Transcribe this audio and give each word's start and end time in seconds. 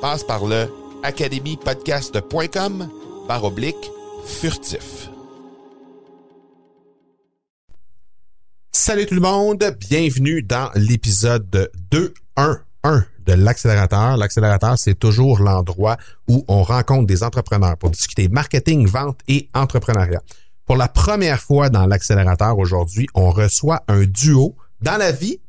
Passe 0.00 0.24
par 0.24 0.46
le 0.46 0.66
academypodcast.com 1.02 2.88
par 3.28 3.44
oblique 3.44 3.90
furtif. 4.24 5.10
Salut 8.72 9.04
tout 9.04 9.14
le 9.14 9.20
monde, 9.20 9.76
bienvenue 9.78 10.42
dans 10.42 10.70
l'épisode 10.74 11.70
211 11.90 13.04
de 13.26 13.32
l'accélérateur. 13.34 14.16
L'accélérateur, 14.16 14.78
c'est 14.78 14.98
toujours 14.98 15.40
l'endroit 15.40 15.98
où 16.28 16.44
on 16.48 16.62
rencontre 16.62 17.06
des 17.06 17.22
entrepreneurs 17.22 17.76
pour 17.76 17.90
discuter 17.90 18.28
marketing, 18.28 18.86
vente 18.86 19.20
et 19.28 19.48
entrepreneuriat. 19.54 20.22
Pour 20.64 20.78
la 20.78 20.88
première 20.88 21.40
fois 21.40 21.68
dans 21.68 21.86
l'accélérateur 21.86 22.58
aujourd'hui, 22.58 23.06
on 23.14 23.30
reçoit 23.30 23.82
un 23.86 24.04
duo 24.04 24.56
dans 24.80 24.96
la 24.96 25.12
vie 25.12 25.40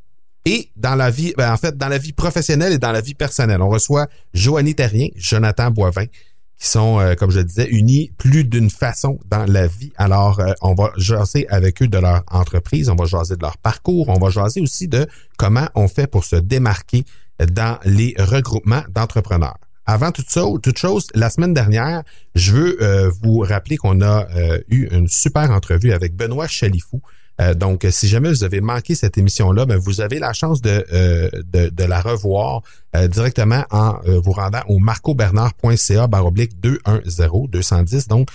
et 0.45 0.70
dans 0.75 0.95
la 0.95 1.11
vie, 1.11 1.34
ben, 1.38 1.52
en 1.53 1.58
fait, 1.58 1.78
dans 1.78 1.88
la 1.88 1.97
vie 1.97 2.14
professionnelle 2.14 2.73
et 2.73 2.78
dans 2.80 2.92
la 2.92 3.02
vie 3.02 3.14
personnelle. 3.14 3.61
On 3.61 3.70
reçoit 3.70 4.08
Joanie 4.34 4.75
Terrien, 4.75 5.08
Jonathan 5.16 5.70
Boivin, 5.70 6.06
qui 6.06 6.67
sont, 6.67 7.00
euh, 7.00 7.16
comme 7.16 7.31
je 7.31 7.39
le 7.39 7.44
disais, 7.44 7.67
unis 7.70 8.11
plus 8.17 8.44
d'une 8.44 8.69
façon 8.69 9.19
dans 9.25 9.45
la 9.45 9.67
vie. 9.67 9.92
Alors, 9.97 10.39
euh, 10.39 10.53
on 10.62 10.73
va 10.73 10.92
jaser 10.97 11.47
avec 11.50 11.81
eux 11.81 11.88
de 11.88 11.97
leur 11.97 12.23
entreprise, 12.30 12.89
on 12.89 12.95
va 12.95 13.06
jaser 13.06 13.36
de 13.36 13.42
leur 13.42 13.58
parcours, 13.58 14.09
on 14.09 14.19
va 14.19 14.30
jaser 14.30 14.62
aussi 14.62 14.88
de 14.88 15.08
comment 15.38 15.67
on 15.75 15.88
fait 15.88 16.08
pour 16.08 16.23
se 16.23 16.36
démarquer 16.36 17.03
dans 17.52 17.80
les 17.84 18.16
regroupements 18.17 18.84
d'entrepreneurs. 18.89 19.58
Avant 19.88 20.12
toute, 20.12 20.30
ça, 20.30 20.44
toute 20.62 20.78
chose, 20.78 21.08
la 21.16 21.31
semaine 21.31 21.56
dernière, 21.56 22.03
je 22.35 22.51
veux 22.51 22.84
euh, 22.84 23.12
vous 23.24 23.40
rappeler 23.40 23.78
qu'on 23.78 24.01
a 24.01 24.28
eu 24.69 24.88
une 24.91 25.07
super 25.07 25.50
entrevue 25.50 25.91
avec 25.91 26.16
Benoît 26.16 26.47
Chalifou, 26.47 27.01
euh, 27.41 27.53
donc, 27.53 27.85
si 27.90 28.07
jamais 28.07 28.29
vous 28.29 28.44
avez 28.44 28.62
manqué 28.62 28.96
cette 28.96 29.18
émission-là, 29.18 29.66
ben, 29.66 29.78
vous 29.78 30.02
avez 30.02 30.19
la 30.19 30.34
chance 30.34 30.62
de, 30.62 30.85
euh, 30.94 31.29
de, 31.52 31.84
la 31.84 32.02
revoir 32.02 32.62
euh, 32.96 33.07
directement 33.07 33.63
en 33.72 33.96
vous 34.06 34.31
rendant 34.31 34.62
au 34.68 34.78
marcobernard.ca 34.78 36.07
baroblique 36.07 36.59
210 36.59 37.50
210. 37.50 38.07
Donc, 38.07 38.30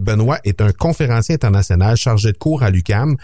Benoît 0.00 0.38
est 0.42 0.60
un 0.60 0.72
conférencier 0.72 1.36
international 1.36 1.96
chargé 1.96 2.32
de 2.32 2.36
cours 2.38 2.64
à 2.64 2.70
l'UCAM. 2.70 3.16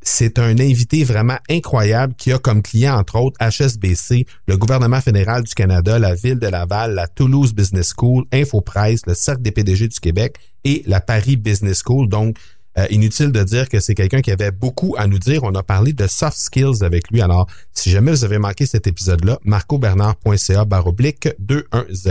C'est 0.00 0.38
un 0.38 0.58
invité 0.58 1.04
vraiment 1.04 1.36
incroyable 1.50 2.14
qui 2.14 2.32
a 2.32 2.38
comme 2.38 2.62
client, 2.62 2.96
entre 2.96 3.16
autres, 3.16 3.36
HSBC, 3.38 4.24
le 4.48 4.56
gouvernement 4.56 5.02
fédéral 5.02 5.42
du 5.42 5.54
Canada, 5.54 5.98
la 5.98 6.14
ville 6.14 6.38
de 6.38 6.46
Laval, 6.46 6.94
la 6.94 7.06
Toulouse 7.06 7.52
Business 7.54 7.92
School, 7.94 8.24
InfoPrice, 8.32 9.02
le 9.06 9.14
Cercle 9.14 9.42
des 9.42 9.50
PDG 9.50 9.88
du 9.88 10.00
Québec 10.00 10.36
et 10.64 10.82
la 10.86 11.00
Paris 11.00 11.36
Business 11.36 11.82
School. 11.84 12.08
Donc, 12.08 12.38
euh, 12.78 12.86
inutile 12.90 13.30
de 13.30 13.42
dire 13.42 13.68
que 13.68 13.80
c'est 13.80 13.94
quelqu'un 13.94 14.20
qui 14.20 14.30
avait 14.30 14.50
beaucoup 14.50 14.94
à 14.98 15.06
nous 15.06 15.18
dire. 15.18 15.44
On 15.44 15.54
a 15.54 15.62
parlé 15.62 15.92
de 15.92 16.06
soft 16.06 16.36
skills 16.36 16.82
avec 16.82 17.10
lui. 17.10 17.20
Alors, 17.20 17.46
si 17.72 17.90
jamais 17.90 18.10
vous 18.10 18.24
avez 18.24 18.38
manqué 18.38 18.66
cet 18.66 18.86
épisode-là, 18.86 19.38
marcobernard.ca 19.44 20.64
baroblique 20.64 21.28
210. 21.38 22.08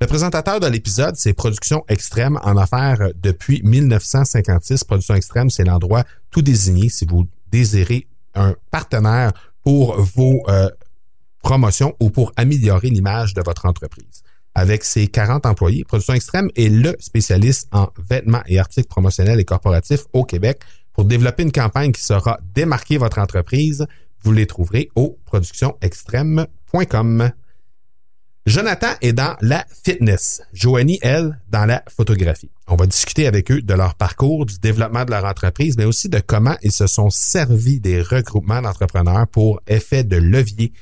Le 0.00 0.06
présentateur 0.06 0.60
de 0.60 0.66
l'épisode, 0.66 1.14
c'est 1.16 1.32
Production 1.32 1.84
Extrême 1.88 2.38
en 2.42 2.56
affaires 2.56 3.10
depuis 3.22 3.62
1956. 3.62 4.84
Production 4.84 5.14
Extrême, 5.14 5.50
c'est 5.50 5.64
l'endroit 5.64 6.04
tout 6.30 6.42
désigné 6.42 6.88
si 6.88 7.06
vous 7.06 7.26
désirez 7.50 8.06
un 8.34 8.54
partenaire 8.70 9.32
pour 9.62 9.96
vos 10.00 10.42
euh, 10.48 10.68
promotions 11.42 11.94
ou 12.00 12.10
pour 12.10 12.32
améliorer 12.36 12.90
l'image 12.90 13.34
de 13.34 13.42
votre 13.42 13.66
entreprise 13.66 14.23
avec 14.54 14.84
ses 14.84 15.08
40 15.08 15.46
employés. 15.46 15.84
Production 15.84 16.12
Extrême 16.14 16.50
est 16.56 16.68
le 16.68 16.94
spécialiste 16.98 17.68
en 17.72 17.88
vêtements 17.98 18.42
et 18.46 18.58
articles 18.58 18.88
promotionnels 18.88 19.40
et 19.40 19.44
corporatifs 19.44 20.04
au 20.12 20.24
Québec. 20.24 20.60
Pour 20.92 21.04
développer 21.04 21.42
une 21.42 21.52
campagne 21.52 21.92
qui 21.92 22.02
saura 22.02 22.38
démarquer 22.54 22.96
votre 22.98 23.18
entreprise, 23.18 23.86
vous 24.22 24.32
les 24.32 24.46
trouverez 24.46 24.88
au 24.94 25.18
productionextrême.com. 25.26 27.32
Jonathan 28.46 28.88
est 29.00 29.14
dans 29.14 29.36
la 29.40 29.64
fitness. 29.84 30.42
Joanie, 30.52 30.98
elle, 31.00 31.40
dans 31.48 31.64
la 31.64 31.82
photographie. 31.88 32.50
On 32.68 32.76
va 32.76 32.86
discuter 32.86 33.26
avec 33.26 33.50
eux 33.50 33.62
de 33.62 33.72
leur 33.72 33.94
parcours, 33.94 34.44
du 34.44 34.58
développement 34.58 35.06
de 35.06 35.10
leur 35.10 35.24
entreprise, 35.24 35.78
mais 35.78 35.86
aussi 35.86 36.10
de 36.10 36.20
comment 36.20 36.54
ils 36.62 36.70
se 36.70 36.86
sont 36.86 37.08
servis 37.08 37.80
des 37.80 38.02
regroupements 38.02 38.60
d'entrepreneurs 38.60 39.26
pour 39.28 39.62
effet 39.66 40.04
de 40.04 40.16
levier 40.16 40.74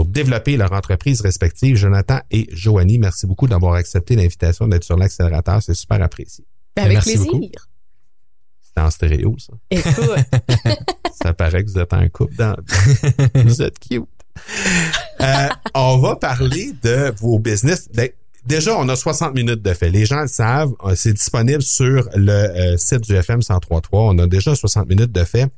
pour 0.00 0.06
développer 0.06 0.56
leur 0.56 0.72
entreprise 0.72 1.20
respective. 1.20 1.76
Jonathan 1.76 2.20
et 2.30 2.48
Joanie, 2.52 2.98
merci 2.98 3.26
beaucoup 3.26 3.46
d'avoir 3.46 3.74
accepté 3.74 4.16
l'invitation 4.16 4.66
d'être 4.66 4.82
sur 4.82 4.96
l'accélérateur. 4.96 5.62
C'est 5.62 5.74
super 5.74 6.00
apprécié. 6.00 6.42
Ben, 6.74 6.86
avec 6.86 7.00
plaisir. 7.00 7.68
C'est 8.62 8.82
en 8.82 8.90
stéréo, 8.90 9.36
ça. 9.38 9.52
Écoute. 9.70 9.94
ça 11.22 11.34
paraît 11.34 11.62
que 11.64 11.70
vous 11.70 11.78
êtes 11.78 11.92
en 11.92 12.08
couple 12.08 12.34
dans 12.36 12.56
Vous 13.34 13.60
êtes 13.60 13.78
cute. 13.78 14.04
Euh, 15.20 15.48
on 15.74 15.98
va 15.98 16.16
parler 16.16 16.72
de 16.82 17.12
vos 17.18 17.38
business. 17.38 17.86
Ben, 17.92 18.08
déjà, 18.46 18.78
on 18.78 18.88
a 18.88 18.96
60 18.96 19.34
minutes 19.34 19.60
de 19.60 19.74
fait. 19.74 19.90
Les 19.90 20.06
gens 20.06 20.22
le 20.22 20.28
savent. 20.28 20.72
Euh, 20.82 20.94
c'est 20.96 21.12
disponible 21.12 21.60
sur 21.60 22.08
le 22.14 22.32
euh, 22.32 22.78
site 22.78 23.02
du 23.02 23.14
FM 23.14 23.40
103.3. 23.40 23.82
On 23.92 24.18
a 24.18 24.26
déjà 24.26 24.54
60 24.54 24.88
minutes 24.88 25.12
de 25.12 25.24
fait. 25.24 25.52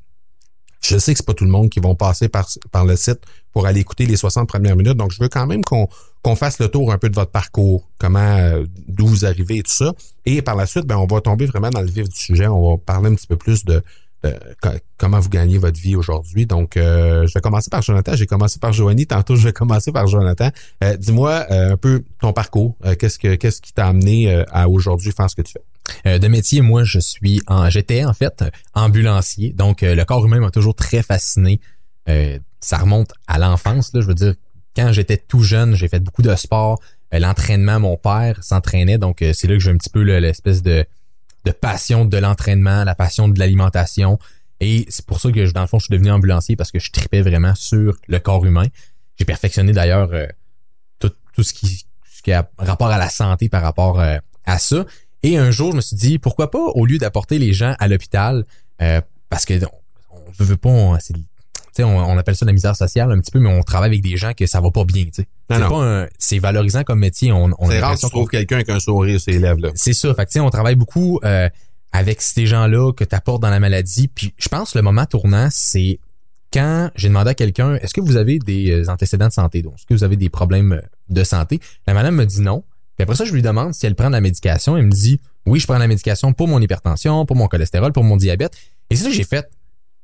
Je 0.80 0.98
sais 0.98 1.12
que 1.12 1.18
c'est 1.18 1.26
pas 1.26 1.34
tout 1.34 1.44
le 1.44 1.50
monde 1.50 1.70
qui 1.70 1.78
vont 1.78 1.94
passer 1.94 2.28
par, 2.28 2.48
par 2.72 2.84
le 2.84 2.96
site 2.96 3.20
pour 3.52 3.66
aller 3.66 3.80
écouter 3.80 4.06
les 4.06 4.16
60 4.16 4.48
premières 4.48 4.76
minutes. 4.76 4.96
Donc, 4.96 5.12
je 5.12 5.20
veux 5.20 5.28
quand 5.28 5.46
même 5.46 5.62
qu'on 5.62 5.88
qu'on 6.22 6.36
fasse 6.36 6.60
le 6.60 6.68
tour 6.68 6.92
un 6.92 6.98
peu 6.98 7.08
de 7.08 7.16
votre 7.16 7.32
parcours, 7.32 7.90
comment, 7.98 8.20
euh, 8.20 8.64
d'où 8.86 9.06
vous 9.08 9.24
arrivez 9.24 9.56
et 9.56 9.62
tout 9.64 9.72
ça. 9.72 9.92
Et 10.24 10.40
par 10.40 10.54
la 10.54 10.66
suite, 10.66 10.86
ben, 10.86 10.96
on 10.96 11.06
va 11.06 11.20
tomber 11.20 11.46
vraiment 11.46 11.70
dans 11.70 11.80
le 11.80 11.90
vif 11.90 12.08
du 12.08 12.16
sujet. 12.16 12.46
On 12.46 12.70
va 12.70 12.76
parler 12.76 13.10
un 13.10 13.14
petit 13.16 13.26
peu 13.26 13.34
plus 13.34 13.64
de, 13.64 13.82
comment 14.98 15.18
vous 15.18 15.30
gagnez 15.30 15.58
votre 15.58 15.80
vie 15.80 15.96
aujourd'hui. 15.96 16.46
Donc, 16.46 16.76
euh, 16.76 17.26
je 17.26 17.34
vais 17.34 17.40
commencer 17.40 17.70
par 17.70 17.82
Jonathan. 17.82 18.14
J'ai 18.14 18.26
commencé 18.26 18.60
par 18.60 18.72
Joanie. 18.72 19.08
Tantôt, 19.08 19.34
je 19.34 19.42
vais 19.42 19.52
commencer 19.52 19.90
par 19.90 20.06
Jonathan. 20.06 20.50
Euh, 20.84 20.96
dis-moi 20.96 21.44
un 21.50 21.76
peu 21.76 22.04
ton 22.20 22.32
parcours. 22.32 22.76
qu'est-ce 23.00 23.18
que 23.18 23.34
qu'est-ce 23.34 23.60
qui 23.60 23.72
t'a 23.72 23.88
amené 23.88 24.44
à 24.52 24.68
aujourd'hui 24.68 25.10
faire 25.10 25.28
ce 25.28 25.34
que 25.34 25.42
tu 25.42 25.54
fais? 25.54 25.64
Euh, 26.06 26.18
de 26.18 26.28
métier, 26.28 26.60
moi, 26.60 26.84
je 26.84 26.98
suis 26.98 27.42
en, 27.46 27.68
j'étais 27.70 28.04
en 28.04 28.12
fait 28.12 28.44
ambulancier. 28.74 29.52
Donc, 29.52 29.82
euh, 29.82 29.94
le 29.94 30.04
corps 30.04 30.24
humain 30.24 30.40
m'a 30.40 30.50
toujours 30.50 30.74
très 30.74 31.02
fasciné. 31.02 31.60
Euh, 32.08 32.38
ça 32.62 32.78
remonte 32.78 33.12
à 33.26 33.38
l'enfance, 33.38 33.92
là. 33.92 34.00
Je 34.00 34.06
veux 34.06 34.14
dire, 34.14 34.34
quand 34.74 34.92
j'étais 34.92 35.18
tout 35.18 35.42
jeune, 35.42 35.74
j'ai 35.74 35.88
fait 35.88 36.00
beaucoup 36.00 36.22
de 36.22 36.34
sport. 36.34 36.80
l'entraînement, 37.12 37.78
mon 37.78 37.96
père 37.96 38.42
s'entraînait. 38.42 38.98
Donc, 38.98 39.18
c'est 39.20 39.46
là 39.46 39.54
que 39.54 39.60
j'ai 39.60 39.70
un 39.70 39.76
petit 39.76 39.90
peu 39.90 40.00
l'espèce 40.00 40.62
de, 40.62 40.84
de 41.44 41.50
passion 41.50 42.04
de 42.04 42.16
l'entraînement, 42.16 42.84
la 42.84 42.94
passion 42.94 43.28
de 43.28 43.38
l'alimentation. 43.38 44.18
Et 44.60 44.86
c'est 44.88 45.04
pour 45.04 45.20
ça 45.20 45.30
que, 45.30 45.52
dans 45.52 45.60
le 45.60 45.66
fond, 45.66 45.78
je 45.78 45.86
suis 45.86 45.92
devenu 45.92 46.10
ambulancier 46.10 46.56
parce 46.56 46.70
que 46.70 46.78
je 46.78 46.90
tripais 46.90 47.20
vraiment 47.20 47.54
sur 47.54 47.96
le 48.08 48.18
corps 48.18 48.46
humain. 48.46 48.66
J'ai 49.16 49.24
perfectionné 49.24 49.72
d'ailleurs 49.72 50.10
tout, 50.98 51.12
tout 51.34 51.42
ce 51.42 51.52
qui, 51.52 51.84
ce 52.10 52.22
qui 52.22 52.32
a 52.32 52.48
rapport 52.56 52.88
à 52.88 52.98
la 52.98 53.10
santé 53.10 53.48
par 53.48 53.62
rapport 53.62 54.00
à 54.00 54.58
ça. 54.58 54.86
Et 55.22 55.38
un 55.38 55.50
jour, 55.50 55.70
je 55.70 55.76
me 55.76 55.80
suis 55.80 55.96
dit, 55.96 56.18
pourquoi 56.18 56.50
pas, 56.50 56.58
au 56.58 56.84
lieu 56.84 56.98
d'apporter 56.98 57.38
les 57.38 57.52
gens 57.52 57.74
à 57.78 57.86
l'hôpital, 57.88 58.44
euh, 58.80 59.00
parce 59.28 59.44
que 59.44 59.54
on, 60.10 60.44
veut, 60.44 60.56
pas, 60.56 60.98
sais, 60.98 61.14
on, 61.80 61.96
on 61.96 62.18
appelle 62.18 62.36
ça 62.36 62.44
la 62.44 62.52
misère 62.52 62.76
sociale 62.76 63.10
un 63.10 63.18
petit 63.20 63.30
peu, 63.30 63.38
mais 63.38 63.48
on 63.48 63.62
travaille 63.62 63.90
avec 63.90 64.02
des 64.02 64.16
gens 64.16 64.32
que 64.34 64.46
ça 64.46 64.60
va 64.60 64.70
pas 64.70 64.84
bien, 64.84 65.06
C'est 66.18 66.40
pas 66.40 66.48
valorisant 66.48 66.84
comme 66.84 66.98
métier. 66.98 67.32
On, 67.32 67.50
on 67.58 67.70
C'est 67.70 67.80
rare 67.80 67.94
que 67.94 68.00
tu 68.00 68.10
trouves 68.10 68.28
quelqu'un 68.28 68.56
avec 68.56 68.68
un 68.68 68.80
sourire 68.80 69.20
sur 69.20 69.32
les 69.32 69.38
lèvres, 69.38 69.60
là. 69.60 69.70
c'est 69.74 69.94
ça. 69.94 70.12
Fait 70.14 70.26
que, 70.26 70.38
on 70.40 70.50
travaille 70.50 70.76
beaucoup 70.76 71.20
euh, 71.24 71.48
avec 71.92 72.20
ces 72.20 72.46
gens-là 72.46 72.92
que 72.92 73.04
tu 73.04 73.14
apportes 73.14 73.42
dans 73.42 73.50
la 73.50 73.60
maladie. 73.60 74.08
Puis 74.08 74.34
je 74.38 74.48
pense 74.48 74.72
que 74.72 74.78
le 74.78 74.82
moment 74.82 75.06
tournant, 75.06 75.48
c'est 75.50 75.98
quand 76.52 76.90
j'ai 76.94 77.08
demandé 77.08 77.30
à 77.30 77.34
quelqu'un, 77.34 77.76
est-ce 77.76 77.94
que 77.94 78.00
vous 78.00 78.16
avez 78.16 78.38
des 78.38 78.70
euh, 78.70 78.90
antécédents 78.90 79.28
de 79.28 79.32
santé? 79.32 79.62
Donc, 79.62 79.74
est-ce 79.78 79.86
que 79.86 79.94
vous 79.94 80.04
avez 80.04 80.16
des 80.16 80.28
problèmes 80.28 80.72
euh, 80.72 80.80
de 81.08 81.24
santé? 81.24 81.60
La 81.86 81.94
madame 81.94 82.14
me 82.14 82.26
dit 82.26 82.40
non. 82.40 82.64
Puis 82.96 83.04
après 83.04 83.16
ça, 83.16 83.24
je 83.24 83.32
lui 83.32 83.40
demande 83.42 83.72
si 83.72 83.86
elle 83.86 83.94
prend 83.94 84.08
de 84.08 84.12
la 84.12 84.20
médication. 84.20 84.76
Elle 84.76 84.86
me 84.86 84.90
dit, 84.90 85.18
oui, 85.46 85.58
je 85.58 85.66
prends 85.66 85.76
de 85.76 85.80
la 85.80 85.88
médication 85.88 86.34
pour 86.34 86.46
mon 86.46 86.60
hypertension, 86.60 87.24
pour 87.24 87.36
mon 87.36 87.48
cholestérol, 87.48 87.92
pour 87.92 88.04
mon 88.04 88.16
diabète. 88.16 88.52
Et 88.90 88.96
c'est 88.96 89.04
ça 89.04 89.08
que 89.08 89.16
j'ai 89.16 89.24
fait. 89.24 89.48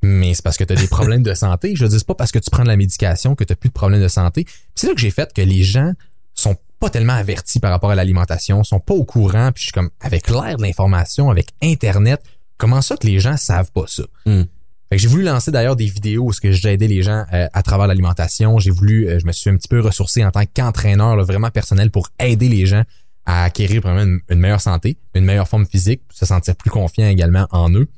Mais 0.02 0.34
c'est 0.34 0.42
parce 0.42 0.56
que 0.56 0.64
tu 0.64 0.72
as 0.72 0.76
des 0.76 0.86
problèmes 0.86 1.22
de 1.22 1.34
santé. 1.34 1.74
Je 1.74 1.84
veux 1.84 1.88
dire, 1.88 1.98
c'est 1.98 2.06
pas 2.06 2.14
parce 2.14 2.30
que 2.30 2.38
tu 2.38 2.50
prends 2.50 2.62
de 2.62 2.68
la 2.68 2.76
médication 2.76 3.34
que 3.34 3.44
tu 3.44 3.56
plus 3.56 3.68
de 3.68 3.74
problèmes 3.74 4.00
de 4.00 4.08
santé. 4.08 4.44
Puis 4.44 4.54
c'est 4.76 4.86
là 4.86 4.94
que 4.94 5.00
j'ai 5.00 5.10
fait 5.10 5.32
que 5.32 5.42
les 5.42 5.62
gens 5.62 5.92
sont 6.34 6.56
pas 6.78 6.90
tellement 6.90 7.14
avertis 7.14 7.60
par 7.60 7.70
rapport 7.70 7.90
à 7.90 7.94
l'alimentation, 7.94 8.62
sont 8.62 8.80
pas 8.80 8.94
au 8.94 9.04
courant, 9.04 9.50
puis 9.52 9.62
je 9.62 9.66
suis 9.66 9.72
comme 9.72 9.90
avec 10.00 10.30
l'ère 10.30 10.56
de 10.56 10.62
l'information, 10.62 11.30
avec 11.30 11.48
internet, 11.62 12.22
comment 12.56 12.80
ça 12.80 12.96
que 12.96 13.06
les 13.06 13.18
gens 13.18 13.36
savent 13.36 13.72
pas 13.72 13.84
ça? 13.86 14.04
Hmm. 14.26 14.42
Fait 14.88 14.96
que 14.96 15.02
j'ai 15.02 15.08
voulu 15.08 15.24
lancer 15.24 15.50
d'ailleurs 15.50 15.76
des 15.76 15.86
vidéos 15.86 16.24
où 16.26 16.32
j'ai 16.32 16.72
aidé 16.72 16.88
les 16.88 17.02
gens 17.02 17.24
euh, 17.32 17.46
à 17.52 17.62
travers 17.62 17.88
l'alimentation, 17.88 18.58
j'ai 18.58 18.70
voulu 18.70 19.08
euh, 19.08 19.18
je 19.18 19.26
me 19.26 19.32
suis 19.32 19.50
un 19.50 19.56
petit 19.56 19.68
peu 19.68 19.80
ressourcé 19.80 20.24
en 20.24 20.30
tant 20.30 20.44
qu'entraîneur 20.46 21.16
là, 21.16 21.24
vraiment 21.24 21.50
personnel 21.50 21.90
pour 21.90 22.08
aider 22.18 22.48
les 22.48 22.64
gens 22.64 22.84
à 23.26 23.44
acquérir 23.44 23.82
vraiment 23.82 24.02
une, 24.02 24.20
une 24.30 24.38
meilleure 24.38 24.62
santé, 24.62 24.96
une 25.14 25.24
meilleure 25.24 25.48
forme 25.48 25.66
physique, 25.66 26.02
se 26.10 26.24
sentir 26.24 26.56
plus 26.56 26.70
confiant 26.70 27.08
également 27.08 27.46
en 27.50 27.70
eux. 27.72 27.88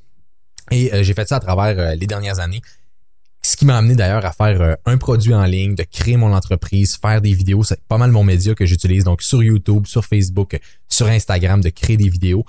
Et 0.70 0.92
euh, 0.92 1.02
j'ai 1.02 1.14
fait 1.14 1.28
ça 1.28 1.36
à 1.36 1.40
travers 1.40 1.78
euh, 1.78 1.94
les 1.94 2.06
dernières 2.06 2.40
années. 2.40 2.62
Ce 3.42 3.56
qui 3.56 3.64
m'a 3.64 3.78
amené 3.78 3.94
d'ailleurs 3.94 4.24
à 4.24 4.32
faire 4.32 4.60
euh, 4.60 4.74
un 4.84 4.98
produit 4.98 5.34
en 5.34 5.44
ligne, 5.44 5.74
de 5.74 5.82
créer 5.82 6.16
mon 6.16 6.34
entreprise, 6.34 6.96
faire 6.96 7.20
des 7.20 7.32
vidéos. 7.32 7.62
C'est 7.62 7.82
pas 7.84 7.98
mal 7.98 8.10
mon 8.10 8.24
média 8.24 8.54
que 8.54 8.66
j'utilise, 8.66 9.04
donc 9.04 9.22
sur 9.22 9.42
YouTube, 9.42 9.86
sur 9.86 10.04
Facebook, 10.04 10.58
sur 10.88 11.06
Instagram, 11.06 11.60
de 11.60 11.70
créer 11.70 11.96
des 11.96 12.08
vidéos 12.08 12.44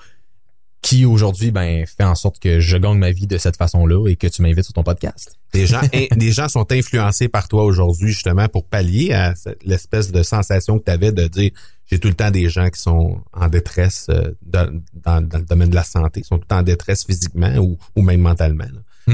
qui 0.82 1.06
aujourd'hui 1.06 1.52
ben 1.52 1.86
fait 1.86 2.04
en 2.04 2.16
sorte 2.16 2.40
que 2.40 2.60
je 2.60 2.76
gagne 2.76 2.98
ma 2.98 3.12
vie 3.12 3.28
de 3.28 3.38
cette 3.38 3.56
façon-là 3.56 4.08
et 4.08 4.16
que 4.16 4.26
tu 4.26 4.42
m'invites 4.42 4.64
sur 4.64 4.74
ton 4.74 4.84
podcast. 4.84 5.38
Des 5.54 5.68
gens, 5.68 5.82
des 6.16 6.32
gens 6.32 6.50
sont 6.50 6.72
influencés 6.72 7.28
par 7.28 7.48
toi 7.48 7.64
aujourd'hui, 7.64 8.12
justement, 8.12 8.48
pour 8.48 8.66
pallier 8.66 9.14
à 9.14 9.36
l'espèce 9.64 10.12
de 10.12 10.24
sensation 10.24 10.80
que 10.80 10.86
tu 10.86 10.92
avais 10.92 11.12
de 11.12 11.28
dire 11.28 11.52
j'ai 11.92 12.00
tout 12.00 12.08
le 12.08 12.14
temps 12.14 12.32
des 12.32 12.50
gens 12.50 12.70
qui 12.70 12.80
sont 12.82 13.20
en 13.34 13.48
détresse 13.50 14.08
euh, 14.10 14.32
dans, 14.42 14.82
dans- 14.94 15.22
dans 15.28 15.38
le 15.40 15.44
domaine 15.46 15.70
de 15.70 15.76
la 15.76 15.84
santé, 15.84 16.22
qui 16.22 16.28
sont 16.28 16.38
tout 16.38 16.44
le 16.46 16.48
temps 16.48 16.60
en 16.60 16.64
détresse 16.64 17.04
physiquement 17.06 17.54
ou, 17.58 17.78
ou 17.98 18.02
même 18.02 18.22
mentalement. 18.22 18.66
là. 19.08 19.14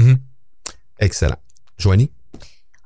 Excellent. 1.00 1.36
Joanie? 1.76 2.10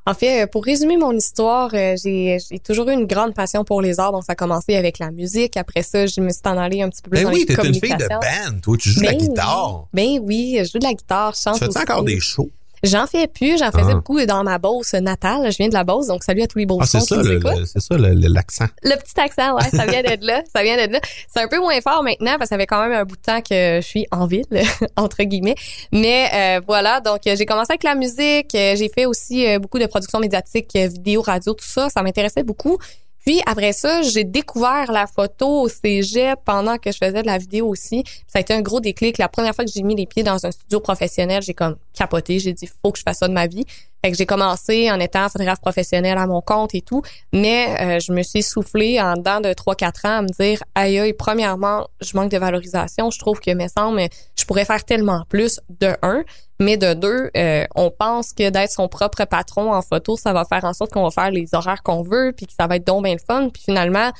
En 0.04 0.14
fait, 0.14 0.42
euh, 0.42 0.46
pour 0.48 0.64
résumer 0.64 0.96
mon 0.96 1.12
histoire, 1.12 1.70
euh, 1.74 1.94
j'ai 2.02 2.38
toujours 2.58 2.88
eu 2.88 2.92
une 2.92 3.06
grande 3.06 3.34
passion 3.34 3.64
pour 3.64 3.80
les 3.80 4.00
arts. 4.00 4.10
Donc, 4.10 4.24
ça 4.24 4.32
a 4.32 4.34
commencé 4.34 4.74
avec 4.74 4.98
la 4.98 5.12
musique. 5.12 5.56
Après 5.56 5.82
ça, 5.82 6.06
je 6.06 6.20
me 6.20 6.30
suis 6.30 6.40
en 6.44 6.58
allée 6.58 6.82
un 6.82 6.88
petit 6.88 7.02
peu 7.02 7.10
plus 7.10 7.18
Ben 7.20 7.24
dans 7.26 7.32
oui, 7.32 7.44
les 7.48 7.54
t'es 7.54 7.66
une 7.68 7.74
fille 7.74 7.80
de 7.82 7.88
communications. 8.08 8.50
band, 8.52 8.60
toi, 8.60 8.76
tu 8.78 8.88
joues 8.90 9.00
de 9.00 9.04
la 9.04 9.12
Ben 9.12 9.18
guitare. 9.18 9.80
Oui. 9.82 9.88
Ben 9.92 10.20
oui, 10.24 10.56
je 10.58 10.64
joue 10.72 10.78
de 10.80 10.84
la 10.84 10.94
guitare, 10.94 11.34
je 11.36 11.40
chante 11.42 11.54
Tu 11.54 11.60
fais 11.60 11.68
aussi. 11.68 11.78
encore 11.78 12.02
des 12.02 12.18
shows? 12.18 12.50
J'en 12.84 13.06
fais 13.06 13.28
plus, 13.28 13.58
j'en 13.58 13.70
faisais 13.70 13.92
Ah. 13.92 13.94
beaucoup 13.94 14.20
dans 14.26 14.42
ma 14.42 14.58
Beauce 14.58 14.94
natale. 14.94 15.52
Je 15.52 15.56
viens 15.56 15.68
de 15.68 15.74
la 15.74 15.84
Beauce, 15.84 16.08
donc 16.08 16.24
salut 16.24 16.42
à 16.42 16.46
tous 16.48 16.58
les 16.58 16.64
Ah, 16.64 16.66
Beauceons 16.66 16.84
c'est 16.84 16.98
ça, 17.00 17.22
c'est 17.64 17.80
ça, 17.80 17.96
le- 17.96 18.14
le- 18.14 18.28
l'accent. 18.28 18.66
Le 18.82 18.96
petit 18.96 19.20
accent, 19.20 19.54
ouais, 19.54 19.68
ça 19.70 19.86
vient 19.86 20.02
d'être 20.02 20.24
là. 20.24 20.42
Ça 20.54 20.62
vient 20.64 20.76
d'être 20.76 20.90
là. 20.90 21.00
C'est 21.32 21.40
un 21.40 21.46
peu 21.48 21.58
moins 21.60 21.80
fort 21.80 22.02
maintenant 22.02 22.32
parce 22.38 22.50
que 22.50 22.54
ça 22.54 22.58
fait 22.58 22.66
quand 22.66 22.82
même 22.82 22.92
un 22.92 23.04
bout 23.04 23.16
de 23.16 23.22
temps 23.22 23.40
que 23.40 23.76
je 23.80 23.86
suis 23.86 24.06
en 24.10 24.26
ville, 24.26 24.46
entre 24.96 25.22
guillemets. 25.22 25.54
Mais 25.92 26.28
euh, 26.34 26.60
voilà, 26.66 27.00
donc 27.00 27.26
euh, 27.28 27.36
j'ai 27.36 27.46
commencé 27.46 27.70
avec 27.70 27.84
la 27.84 27.94
musique. 27.94 28.54
euh, 28.54 28.74
J'ai 28.76 28.88
fait 28.88 29.06
aussi 29.06 29.46
euh, 29.46 29.60
beaucoup 29.60 29.78
de 29.78 29.86
production 29.86 30.18
médiatique, 30.18 30.70
euh, 30.74 30.88
vidéo, 30.88 31.22
radio, 31.22 31.54
tout 31.54 31.64
ça. 31.64 31.88
Ça 31.88 32.02
m'intéressait 32.02 32.42
beaucoup. 32.42 32.78
Puis 33.24 33.40
après 33.46 33.72
ça, 33.72 34.02
j'ai 34.02 34.24
découvert 34.24 34.90
la 34.90 35.06
photo 35.06 35.62
au 35.62 35.68
cégep 35.68 36.38
pendant 36.44 36.76
que 36.78 36.90
je 36.90 36.98
faisais 36.98 37.22
de 37.22 37.26
la 37.26 37.38
vidéo 37.38 37.68
aussi. 37.68 38.02
Ça 38.26 38.38
a 38.38 38.40
été 38.40 38.52
un 38.52 38.62
gros 38.62 38.80
déclic. 38.80 39.18
La 39.18 39.28
première 39.28 39.54
fois 39.54 39.64
que 39.64 39.70
j'ai 39.70 39.82
mis 39.82 39.94
les 39.94 40.06
pieds 40.06 40.22
dans 40.22 40.44
un 40.44 40.50
studio 40.50 40.80
professionnel, 40.80 41.42
j'ai 41.42 41.54
comme 41.54 41.76
capoté. 41.92 42.38
J'ai 42.38 42.52
dit, 42.52 42.66
faut 42.66 42.90
que 42.90 42.98
je 42.98 43.04
fasse 43.04 43.18
ça 43.18 43.28
de 43.28 43.32
ma 43.32 43.46
vie. 43.46 43.64
Fait 44.04 44.10
que 44.10 44.18
j'ai 44.18 44.26
commencé 44.26 44.90
en 44.90 44.98
étant 44.98 45.28
photographe 45.28 45.60
professionnel 45.60 46.18
à 46.18 46.26
mon 46.26 46.40
compte 46.40 46.74
et 46.74 46.80
tout. 46.80 47.02
Mais 47.32 47.76
euh, 47.80 48.00
je 48.00 48.12
me 48.12 48.22
suis 48.22 48.42
soufflé 48.42 49.00
en 49.00 49.14
dedans 49.14 49.40
de 49.40 49.50
3-4 49.50 50.06
ans 50.06 50.18
à 50.18 50.22
me 50.22 50.28
dire, 50.28 50.62
aïe 50.74 50.98
aïe, 50.98 51.12
premièrement, 51.12 51.86
je 52.00 52.16
manque 52.16 52.30
de 52.30 52.38
valorisation. 52.38 53.10
Je 53.10 53.18
trouve 53.20 53.38
que, 53.38 53.54
me 53.54 53.68
semble, 53.68 54.02
je 54.36 54.44
pourrais 54.44 54.64
faire 54.64 54.84
tellement 54.84 55.22
plus 55.28 55.60
de 55.80 55.94
un. 56.02 56.24
Mais 56.58 56.76
de 56.76 56.94
deux, 56.94 57.30
euh, 57.36 57.64
on 57.74 57.90
pense 57.90 58.32
que 58.32 58.50
d'être 58.50 58.70
son 58.70 58.88
propre 58.88 59.24
patron 59.24 59.72
en 59.72 59.82
photo, 59.82 60.16
ça 60.16 60.32
va 60.32 60.44
faire 60.44 60.64
en 60.64 60.72
sorte 60.72 60.92
qu'on 60.92 61.02
va 61.04 61.10
faire 61.10 61.30
les 61.30 61.54
horaires 61.54 61.82
qu'on 61.82 62.02
veut, 62.02 62.32
puis 62.36 62.46
que 62.46 62.52
ça 62.56 62.66
va 62.66 62.76
être 62.76 62.86
donc 62.86 63.06
le 63.06 63.16
fun. 63.18 63.48
Puis 63.50 63.62
finalement, 63.64 64.12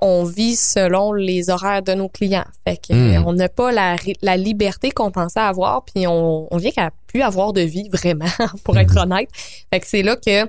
on 0.00 0.24
vit 0.24 0.56
selon 0.56 1.12
les 1.12 1.50
horaires 1.50 1.82
de 1.82 1.94
nos 1.94 2.08
clients. 2.08 2.44
Fait 2.66 2.76
que 2.76 2.92
Mm. 2.92 3.14
euh, 3.16 3.22
on 3.26 3.32
n'a 3.32 3.48
pas 3.48 3.72
la, 3.72 4.36
liberté 4.36 4.90
qu'on 4.90 5.10
pensait 5.10 5.40
avoir, 5.40 5.84
puis 5.84 6.06
on, 6.06 6.48
on 6.50 6.56
vient 6.56 6.70
qu'à 6.70 6.90
plus 7.06 7.22
avoir 7.22 7.52
de 7.52 7.62
vie 7.62 7.88
vraiment, 7.90 8.26
pour 8.64 8.76
être 8.76 8.96
honnête. 8.96 9.28
Fait 9.72 9.80
que 9.80 9.86
c'est 9.86 10.02
là 10.02 10.16
que 10.16 10.48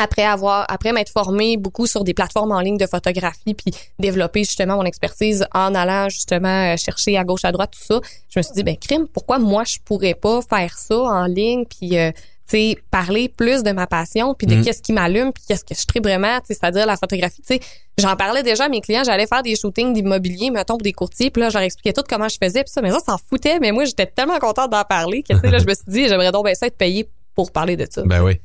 après 0.00 0.22
avoir 0.22 0.64
après 0.68 0.92
m'être 0.92 1.10
formée 1.10 1.56
beaucoup 1.56 1.86
sur 1.86 2.04
des 2.04 2.14
plateformes 2.14 2.52
en 2.52 2.60
ligne 2.60 2.76
de 2.76 2.86
photographie 2.86 3.54
puis 3.54 3.72
développer 3.98 4.44
justement 4.44 4.76
mon 4.76 4.84
expertise 4.84 5.44
en 5.52 5.74
allant 5.74 6.08
justement 6.08 6.72
euh, 6.72 6.76
chercher 6.76 7.18
à 7.18 7.24
gauche 7.24 7.44
à 7.44 7.50
droite 7.50 7.72
tout 7.72 7.84
ça 7.84 8.00
je 8.28 8.38
me 8.38 8.42
suis 8.42 8.52
dit 8.54 8.62
ben 8.62 8.76
crime 8.76 9.08
pourquoi 9.12 9.40
moi 9.40 9.64
je 9.64 9.78
pourrais 9.84 10.14
pas 10.14 10.40
faire 10.42 10.78
ça 10.78 10.96
en 10.96 11.24
ligne 11.26 11.64
puis 11.64 11.98
euh, 11.98 12.12
sais 12.48 12.76
parler 12.90 13.28
plus 13.28 13.62
de 13.62 13.70
ma 13.72 13.86
passion 13.86 14.34
puis 14.34 14.46
de 14.46 14.56
Mm. 14.56 14.62
qu'est-ce 14.64 14.82
qui 14.82 14.92
m'allume 14.92 15.32
puis 15.32 15.42
qu'est-ce 15.46 15.64
que 15.64 15.74
je 15.74 15.86
tripe 15.86 16.04
vraiment 16.04 16.38
c'est-à-dire 16.44 16.86
la 16.86 16.96
photographie 16.96 17.42
tu 17.42 17.54
sais 17.54 17.60
j'en 17.98 18.16
parlais 18.16 18.42
déjà 18.42 18.64
à 18.64 18.68
mes 18.68 18.80
clients 18.80 19.02
j'allais 19.04 19.26
faire 19.26 19.42
des 19.42 19.54
shootings 19.56 19.92
d'immobilier 19.92 20.50
mettons 20.50 20.74
pour 20.74 20.82
des 20.82 20.92
courtiers 20.92 21.30
puis 21.30 21.42
là 21.42 21.48
je 21.50 21.54
leur 21.54 21.62
expliquais 21.64 21.92
tout 21.92 22.02
comment 22.08 22.28
je 22.28 22.36
faisais 22.42 22.62
puis 22.64 22.72
ça 22.72 22.80
mais 22.82 22.90
ça 22.90 23.00
s'en 23.00 23.18
foutait 23.18 23.58
mais 23.60 23.72
moi 23.72 23.84
j'étais 23.84 24.06
tellement 24.06 24.38
contente 24.38 24.70
d'en 24.70 24.84
parler 24.84 25.22
que 25.22 25.34
tu 25.34 25.40
sais 25.40 25.50
là 25.50 25.58
je 25.60 25.66
me 25.66 25.74
suis 25.74 25.84
dit 25.88 26.08
j'aimerais 26.08 26.32
donc 26.32 26.44
ben 26.44 26.54
ça 26.54 26.66
être 26.66 26.76
payé 26.78 27.08
pour 27.34 27.52
parler 27.52 27.76
de 27.76 27.86
ça 27.90 28.02
Ben 28.04 28.22
oui. 28.22 28.40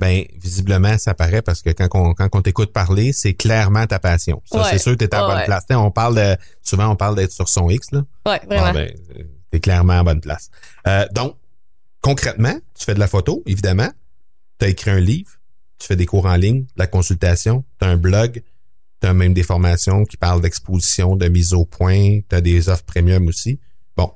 Ben, 0.00 0.22
visiblement, 0.40 0.96
ça 0.96 1.12
paraît 1.12 1.42
parce 1.42 1.60
que 1.60 1.70
quand 1.70 1.88
on, 1.94 2.14
quand 2.14 2.28
on 2.32 2.40
t'écoute 2.40 2.72
parler, 2.72 3.12
c'est 3.12 3.34
clairement 3.34 3.84
ta 3.84 3.98
passion. 3.98 4.40
Ça, 4.44 4.58
Ouais. 4.58 4.64
c'est 4.70 4.78
sûr 4.78 4.92
que 4.92 4.98
t'es 5.04 5.12
à 5.12 5.22
la 5.22 5.26
bonne 5.34 5.44
place. 5.44 5.64
On 5.70 5.90
parle 5.90 6.14
de, 6.14 6.36
souvent, 6.62 6.86
on 6.88 6.94
parle 6.94 7.16
d'être 7.16 7.32
sur 7.32 7.48
son 7.48 7.68
X, 7.68 7.90
là. 7.90 8.02
ouais 8.26 8.40
vraiment 8.46 8.66
Bon, 8.68 8.72
ben, 8.74 8.92
euh, 9.18 9.22
t'es 9.50 9.58
clairement 9.58 9.94
à 9.98 10.04
bonne 10.04 10.20
place. 10.20 10.50
Euh, 10.86 11.04
donc, 11.10 11.34
concrètement, 12.08 12.58
tu 12.74 12.86
fais 12.86 12.94
de 12.94 13.00
la 13.00 13.06
photo, 13.06 13.42
évidemment. 13.44 13.90
Tu 14.58 14.64
as 14.64 14.68
écrit 14.68 14.90
un 14.90 14.98
livre, 14.98 15.30
tu 15.78 15.86
fais 15.86 15.94
des 15.94 16.06
cours 16.06 16.24
en 16.24 16.36
ligne, 16.36 16.62
de 16.62 16.78
la 16.78 16.86
consultation, 16.86 17.64
tu 17.78 17.86
as 17.86 17.90
un 17.90 17.98
blog, 17.98 18.42
tu 19.02 19.06
as 19.06 19.12
même 19.12 19.34
des 19.34 19.42
formations 19.42 20.04
qui 20.06 20.16
parlent 20.16 20.40
d'exposition, 20.40 21.16
de 21.16 21.28
mise 21.28 21.52
au 21.52 21.66
point, 21.66 22.20
tu 22.26 22.34
as 22.34 22.40
des 22.40 22.70
offres 22.70 22.84
premium 22.84 23.26
aussi. 23.28 23.60
Bon, 23.94 24.10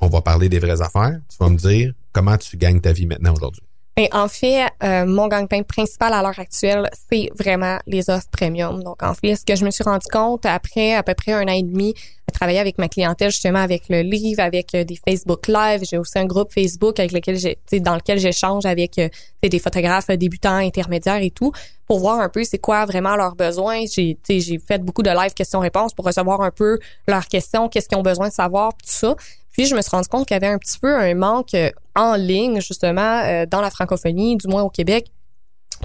on 0.00 0.08
va 0.08 0.20
parler 0.20 0.50
des 0.50 0.58
vraies 0.58 0.82
affaires. 0.82 1.18
Tu 1.30 1.38
vas 1.40 1.48
me 1.48 1.56
dire 1.56 1.94
comment 2.12 2.36
tu 2.36 2.58
gagnes 2.58 2.82
ta 2.82 2.92
vie 2.92 3.06
maintenant 3.06 3.32
aujourd'hui. 3.32 3.62
Et 3.96 4.08
en 4.12 4.28
fait, 4.28 4.66
euh, 4.82 5.04
mon 5.04 5.28
gagne-pain 5.28 5.62
principal 5.62 6.12
à 6.14 6.22
l'heure 6.22 6.38
actuelle, 6.38 6.88
c'est 7.10 7.28
vraiment 7.38 7.78
les 7.86 8.08
offres 8.08 8.28
premium. 8.30 8.82
Donc, 8.82 9.02
en 9.02 9.14
fait, 9.14 9.34
ce 9.34 9.44
que 9.44 9.56
je 9.56 9.64
me 9.64 9.70
suis 9.70 9.84
rendu 9.84 10.06
compte 10.10 10.46
après 10.46 10.94
à 10.94 11.02
peu 11.02 11.14
près 11.14 11.32
un 11.32 11.42
an 11.42 11.52
et 11.52 11.62
demi 11.62 11.94
à 12.28 12.32
travailler 12.32 12.60
avec 12.60 12.78
ma 12.78 12.88
clientèle, 12.88 13.30
justement 13.30 13.58
avec 13.58 13.88
le 13.88 14.02
livre, 14.02 14.40
avec 14.40 14.74
euh, 14.74 14.84
des 14.84 14.96
Facebook 14.96 15.48
Live, 15.48 15.82
j'ai 15.90 15.98
aussi 15.98 16.18
un 16.18 16.24
groupe 16.24 16.52
Facebook 16.52 16.98
avec 17.00 17.12
lequel 17.12 17.36
j'ai, 17.36 17.58
dans 17.80 17.96
lequel 17.96 18.18
j'échange 18.18 18.64
avec 18.64 18.98
euh, 18.98 19.08
des 19.42 19.58
photographes 19.58 20.08
débutants, 20.08 20.56
intermédiaires 20.56 21.22
et 21.22 21.30
tout, 21.30 21.52
pour 21.86 21.98
voir 21.98 22.20
un 22.20 22.28
peu 22.28 22.44
c'est 22.44 22.58
quoi 22.58 22.86
vraiment 22.86 23.16
leurs 23.16 23.34
besoins. 23.34 23.84
J'ai, 23.92 24.16
j'ai 24.28 24.58
fait 24.58 24.78
beaucoup 24.78 25.02
de 25.02 25.10
live 25.10 25.34
questions-réponses 25.34 25.92
pour 25.92 26.06
recevoir 26.06 26.40
un 26.40 26.52
peu 26.52 26.78
leurs 27.08 27.26
questions, 27.26 27.68
qu'est-ce 27.68 27.88
qu'ils 27.88 27.98
ont 27.98 28.02
besoin 28.02 28.28
de 28.28 28.32
savoir, 28.32 28.70
tout 28.72 28.78
ça. 28.84 29.16
Puis 29.52 29.66
je 29.66 29.74
me 29.74 29.82
suis 29.82 29.90
rendu 29.90 30.08
compte 30.08 30.26
qu'il 30.26 30.34
y 30.34 30.36
avait 30.36 30.52
un 30.52 30.58
petit 30.58 30.78
peu 30.78 30.94
un 30.94 31.14
manque 31.14 31.54
euh, 31.54 31.70
en 31.94 32.14
ligne, 32.14 32.60
justement, 32.60 33.22
euh, 33.24 33.46
dans 33.46 33.60
la 33.60 33.70
francophonie, 33.70 34.36
du 34.36 34.48
moins 34.48 34.62
au 34.62 34.70
Québec, 34.70 35.10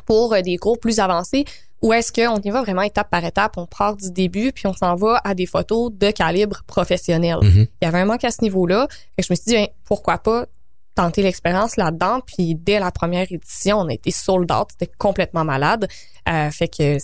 pour 0.05 0.34
euh, 0.34 0.41
des 0.41 0.57
cours 0.57 0.79
plus 0.79 1.00
avancés, 1.00 1.45
où 1.81 1.93
est-ce 1.93 2.12
qu'on 2.12 2.39
y 2.41 2.50
va 2.50 2.62
vraiment 2.62 2.81
étape 2.81 3.10
par 3.10 3.24
étape, 3.24 3.57
on 3.57 3.65
part 3.65 3.95
du 3.95 4.12
début, 4.12 4.51
puis 4.51 4.67
on 4.67 4.74
s'en 4.74 4.95
va 4.95 5.22
à 5.24 5.34
des 5.36 5.45
photos 5.45 5.91
de 5.93 6.12
calibre 6.12 6.63
professionnel. 6.67 7.38
Mhm. 7.41 7.67
Il 7.81 7.86
y 7.86 7.88
avait 7.88 8.00
un 8.00 8.05
manque 8.05 8.24
à 8.24 8.31
ce 8.31 8.41
niveau-là. 8.41 8.88
Que 9.17 9.24
je 9.24 9.31
me 9.31 9.36
suis 9.36 9.45
dit, 9.45 9.53
ben, 9.53 9.67
pourquoi 9.84 10.17
pas 10.17 10.45
tenter 10.95 11.22
l'expérience 11.22 11.75
là-dedans. 11.75 12.22
Puis 12.25 12.55
dès 12.55 12.79
la 12.79 12.89
première 12.89 13.27
édition, 13.29 13.79
on 13.79 13.89
a 13.89 13.93
été 13.93 14.12
sold 14.12 14.51
out. 14.51 14.69
C'était 14.72 14.91
complètement 14.98 15.43
malade. 15.43 15.88
Euh, 16.27 16.50
fait 16.50 16.69
que 16.69 16.98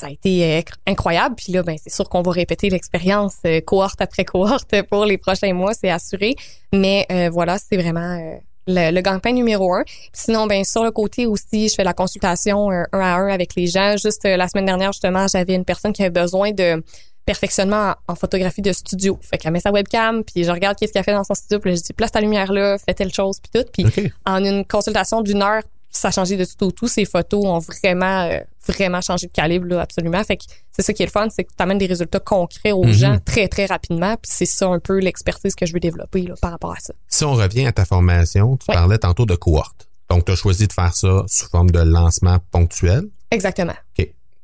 ça 0.00 0.06
a 0.06 0.10
été 0.10 0.58
euh, 0.58 0.62
incroyable. 0.86 1.34
Puis 1.36 1.52
là, 1.52 1.62
ben 1.62 1.76
c'est 1.82 1.92
sûr 1.92 2.08
qu'on 2.08 2.22
va 2.22 2.32
répéter 2.32 2.70
l'expérience 2.70 3.36
euh, 3.44 3.60
cohorte 3.60 4.00
après 4.00 4.24
cohorte 4.24 4.82
pour 4.90 5.04
les 5.04 5.18
prochains 5.18 5.52
mois, 5.52 5.74
c'est 5.74 5.90
assuré. 5.90 6.36
Mais 6.72 7.06
euh, 7.12 7.28
voilà, 7.30 7.58
c'est 7.58 7.76
vraiment 7.76 8.18
euh, 8.18 8.36
le, 8.66 8.92
le 8.92 9.00
gagne-pain 9.00 9.32
numéro 9.32 9.74
un. 9.74 9.84
Puis 9.84 10.10
sinon, 10.12 10.46
ben 10.46 10.64
sur 10.64 10.82
le 10.82 10.90
côté 10.90 11.26
aussi, 11.26 11.68
je 11.68 11.74
fais 11.74 11.84
la 11.84 11.92
consultation 11.92 12.70
un 12.70 12.86
à 12.92 13.16
un 13.16 13.28
avec 13.28 13.54
les 13.54 13.66
gens. 13.66 13.96
Juste 13.96 14.24
la 14.24 14.48
semaine 14.48 14.66
dernière, 14.66 14.92
justement, 14.92 15.26
j'avais 15.28 15.54
une 15.54 15.64
personne 15.64 15.92
qui 15.92 16.02
avait 16.02 16.10
besoin 16.10 16.52
de 16.52 16.82
perfectionnement 17.26 17.94
en, 18.08 18.12
en 18.12 18.14
photographie 18.14 18.62
de 18.62 18.72
studio. 18.72 19.18
Fait 19.22 19.38
qu'elle 19.38 19.52
met 19.52 19.60
sa 19.60 19.70
webcam, 19.70 20.24
puis 20.24 20.44
je 20.44 20.50
regarde 20.50 20.76
qu'est-ce 20.78 20.92
qu'elle 20.92 21.04
fait 21.04 21.12
dans 21.12 21.24
son 21.24 21.34
studio, 21.34 21.60
puis 21.60 21.70
là, 21.70 21.76
je 21.76 21.82
dis 21.82 21.92
place 21.92 22.10
ta 22.10 22.20
lumière 22.20 22.50
là, 22.50 22.78
fais 22.78 22.94
telle 22.94 23.12
chose, 23.12 23.38
puis 23.40 23.62
tout. 23.62 23.68
Puis 23.72 24.10
en 24.26 24.42
une 24.42 24.64
consultation 24.64 25.20
d'une 25.20 25.42
heure, 25.42 25.62
ça 25.90 26.08
a 26.08 26.10
changé 26.10 26.36
de 26.36 26.44
tout 26.44 26.64
au 26.66 26.70
tout. 26.70 26.86
Ces 26.88 27.04
photos 27.04 27.44
ont 27.44 27.58
vraiment, 27.58 28.22
euh, 28.30 28.38
vraiment 28.68 29.00
changé 29.00 29.26
de 29.26 29.32
calibre, 29.32 29.66
là, 29.66 29.80
absolument. 29.82 30.22
Fait 30.24 30.36
que 30.36 30.44
c'est 30.70 30.82
ça 30.82 30.92
qui 30.92 31.02
est 31.02 31.06
le 31.06 31.10
fun, 31.10 31.28
c'est 31.30 31.44
que 31.44 31.50
tu 31.56 31.62
amènes 31.62 31.78
des 31.78 31.86
résultats 31.86 32.20
concrets 32.20 32.72
aux 32.72 32.84
Mhm. 32.84 32.92
gens 32.92 33.18
très, 33.24 33.48
très 33.48 33.66
rapidement. 33.66 34.14
Puis 34.16 34.30
c'est 34.32 34.46
ça 34.46 34.66
un 34.68 34.78
peu 34.78 34.98
l'expertise 34.98 35.54
que 35.54 35.66
je 35.66 35.72
veux 35.72 35.80
développer 35.80 36.22
là, 36.22 36.34
par 36.40 36.52
rapport 36.52 36.72
à 36.72 36.78
ça. 36.80 36.94
Si 37.08 37.24
on 37.24 37.34
revient 37.34 37.66
à 37.66 37.72
ta 37.72 37.84
formation, 37.84 38.56
tu 38.56 38.66
parlais 38.66 38.98
tantôt 38.98 39.26
de 39.26 39.34
cohorte. 39.34 39.88
Donc, 40.08 40.24
tu 40.24 40.32
as 40.32 40.36
choisi 40.36 40.66
de 40.66 40.72
faire 40.72 40.94
ça 40.94 41.24
sous 41.28 41.48
forme 41.48 41.70
de 41.70 41.80
lancement 41.80 42.38
ponctuel. 42.50 43.04
Exactement. 43.30 43.74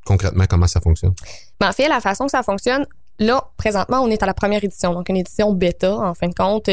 Concrètement, 0.04 0.44
comment 0.48 0.68
ça 0.68 0.80
fonctionne? 0.80 1.14
Mais 1.60 1.66
en 1.66 1.72
fait, 1.72 1.88
la 1.88 2.00
façon 2.00 2.26
que 2.26 2.30
ça 2.30 2.44
fonctionne, 2.44 2.86
là, 3.18 3.42
présentement, 3.56 4.00
on 4.02 4.08
est 4.08 4.22
à 4.22 4.26
la 4.26 4.34
première 4.34 4.62
édition, 4.62 4.92
donc 4.94 5.08
une 5.08 5.16
édition 5.16 5.52
bêta, 5.52 5.96
en 5.96 6.14
fin 6.14 6.28
de 6.28 6.34
compte. 6.34 6.68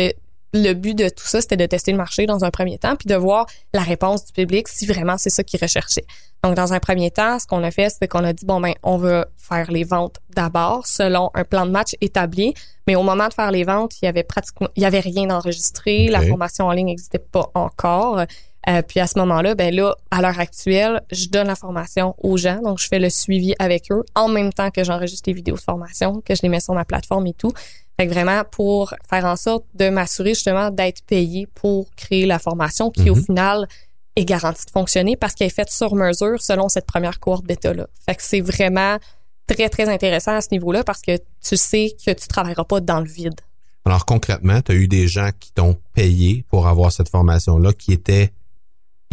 Le 0.53 0.73
but 0.73 0.95
de 0.95 1.09
tout 1.09 1.25
ça, 1.25 1.41
c'était 1.41 1.57
de 1.57 1.65
tester 1.65 1.91
le 1.91 1.97
marché 1.97 2.25
dans 2.25 2.43
un 2.43 2.51
premier 2.51 2.77
temps, 2.77 2.95
puis 2.95 3.07
de 3.07 3.15
voir 3.15 3.47
la 3.73 3.81
réponse 3.81 4.25
du 4.25 4.33
public 4.33 4.67
si 4.67 4.85
vraiment 4.85 5.17
c'est 5.17 5.31
ça 5.31 5.43
qu'ils 5.43 5.59
recherchaient. 5.59 6.05
Donc, 6.43 6.55
dans 6.55 6.73
un 6.73 6.79
premier 6.79 7.09
temps, 7.09 7.39
ce 7.39 7.47
qu'on 7.47 7.63
a 7.63 7.71
fait, 7.71 7.89
c'est 7.89 8.07
qu'on 8.07 8.23
a 8.23 8.33
dit, 8.33 8.45
bon, 8.45 8.59
ben, 8.59 8.73
on 8.83 8.97
va 8.97 9.27
faire 9.37 9.71
les 9.71 9.83
ventes 9.83 10.17
d'abord 10.35 10.85
selon 10.85 11.31
un 11.33 11.43
plan 11.43 11.65
de 11.65 11.71
match 11.71 11.95
établi. 12.01 12.53
Mais 12.85 12.95
au 12.95 13.03
moment 13.03 13.29
de 13.29 13.33
faire 13.33 13.49
les 13.49 13.63
ventes, 13.63 13.93
il 14.01 14.05
y 14.05 14.07
avait 14.07 14.23
pratiquement, 14.23 14.67
il 14.75 14.83
y 14.83 14.85
avait 14.85 14.99
rien 14.99 15.25
d'enregistré. 15.25 16.05
Ok. 16.05 16.11
La 16.11 16.21
formation 16.21 16.65
en 16.65 16.71
ligne 16.71 16.87
n'existait 16.87 17.19
pas 17.19 17.49
encore. 17.55 18.25
Euh, 18.69 18.81
puis 18.81 18.99
à 19.01 19.07
ce 19.07 19.19
moment-là, 19.19 19.55
ben 19.55 19.75
là, 19.75 19.93
à 20.09 20.21
l'heure 20.21 20.39
actuelle, 20.39 21.01
je 21.11 21.27
donne 21.27 21.47
la 21.47 21.55
formation 21.55 22.15
aux 22.23 22.37
gens, 22.37 22.61
donc 22.61 22.79
je 22.79 22.87
fais 22.87 22.99
le 22.99 23.09
suivi 23.09 23.53
avec 23.59 23.91
eux 23.91 24.03
en 24.15 24.29
même 24.29 24.53
temps 24.53 24.71
que 24.71 24.83
j'enregistre 24.83 25.29
les 25.29 25.33
vidéos 25.33 25.55
de 25.55 25.61
formation, 25.61 26.21
que 26.21 26.33
je 26.33 26.41
les 26.43 26.49
mets 26.49 26.61
sur 26.61 26.73
ma 26.73 26.85
plateforme 26.85 27.27
et 27.27 27.33
tout. 27.33 27.51
Fait 27.99 28.07
que 28.07 28.13
vraiment 28.13 28.43
pour 28.49 28.93
faire 29.09 29.25
en 29.25 29.35
sorte 29.35 29.65
de 29.75 29.89
m'assurer 29.89 30.33
justement 30.33 30.71
d'être 30.71 31.03
payé 31.05 31.45
pour 31.53 31.87
créer 31.95 32.25
la 32.25 32.39
formation 32.39 32.89
qui 32.89 33.09
au 33.09 33.15
Mhm. 33.15 33.23
final 33.25 33.67
est 34.15 34.25
garantie 34.25 34.65
de 34.65 34.71
fonctionner 34.71 35.15
parce 35.17 35.33
qu'elle 35.33 35.47
est 35.47 35.55
faite 35.55 35.69
sur 35.69 35.93
mesure 35.95 36.41
selon 36.41 36.69
cette 36.69 36.85
première 36.85 37.19
cohorte 37.19 37.45
bêta 37.45 37.73
là. 37.73 37.87
Fait 38.05 38.15
que 38.15 38.23
c'est 38.23 38.41
vraiment 38.41 38.97
très 39.45 39.67
très 39.69 39.89
intéressant 39.89 40.35
à 40.35 40.41
ce 40.41 40.47
niveau-là 40.53 40.83
parce 40.85 41.01
que 41.01 41.17
tu 41.17 41.57
sais 41.57 41.93
que 42.05 42.11
tu 42.11 42.27
travailleras 42.29 42.63
pas 42.63 42.79
dans 42.79 43.01
le 43.01 43.07
vide. 43.09 43.41
Alors, 43.85 44.05
concrètement, 44.05 44.61
tu 44.61 44.71
as 44.71 44.75
eu 44.75 44.87
des 44.87 45.07
gens 45.09 45.29
qui 45.37 45.51
t'ont 45.51 45.75
payé 45.93 46.45
pour 46.49 46.67
avoir 46.67 46.91
cette 46.93 47.09
formation-là 47.09 47.73
qui 47.73 47.91
était 47.91 48.31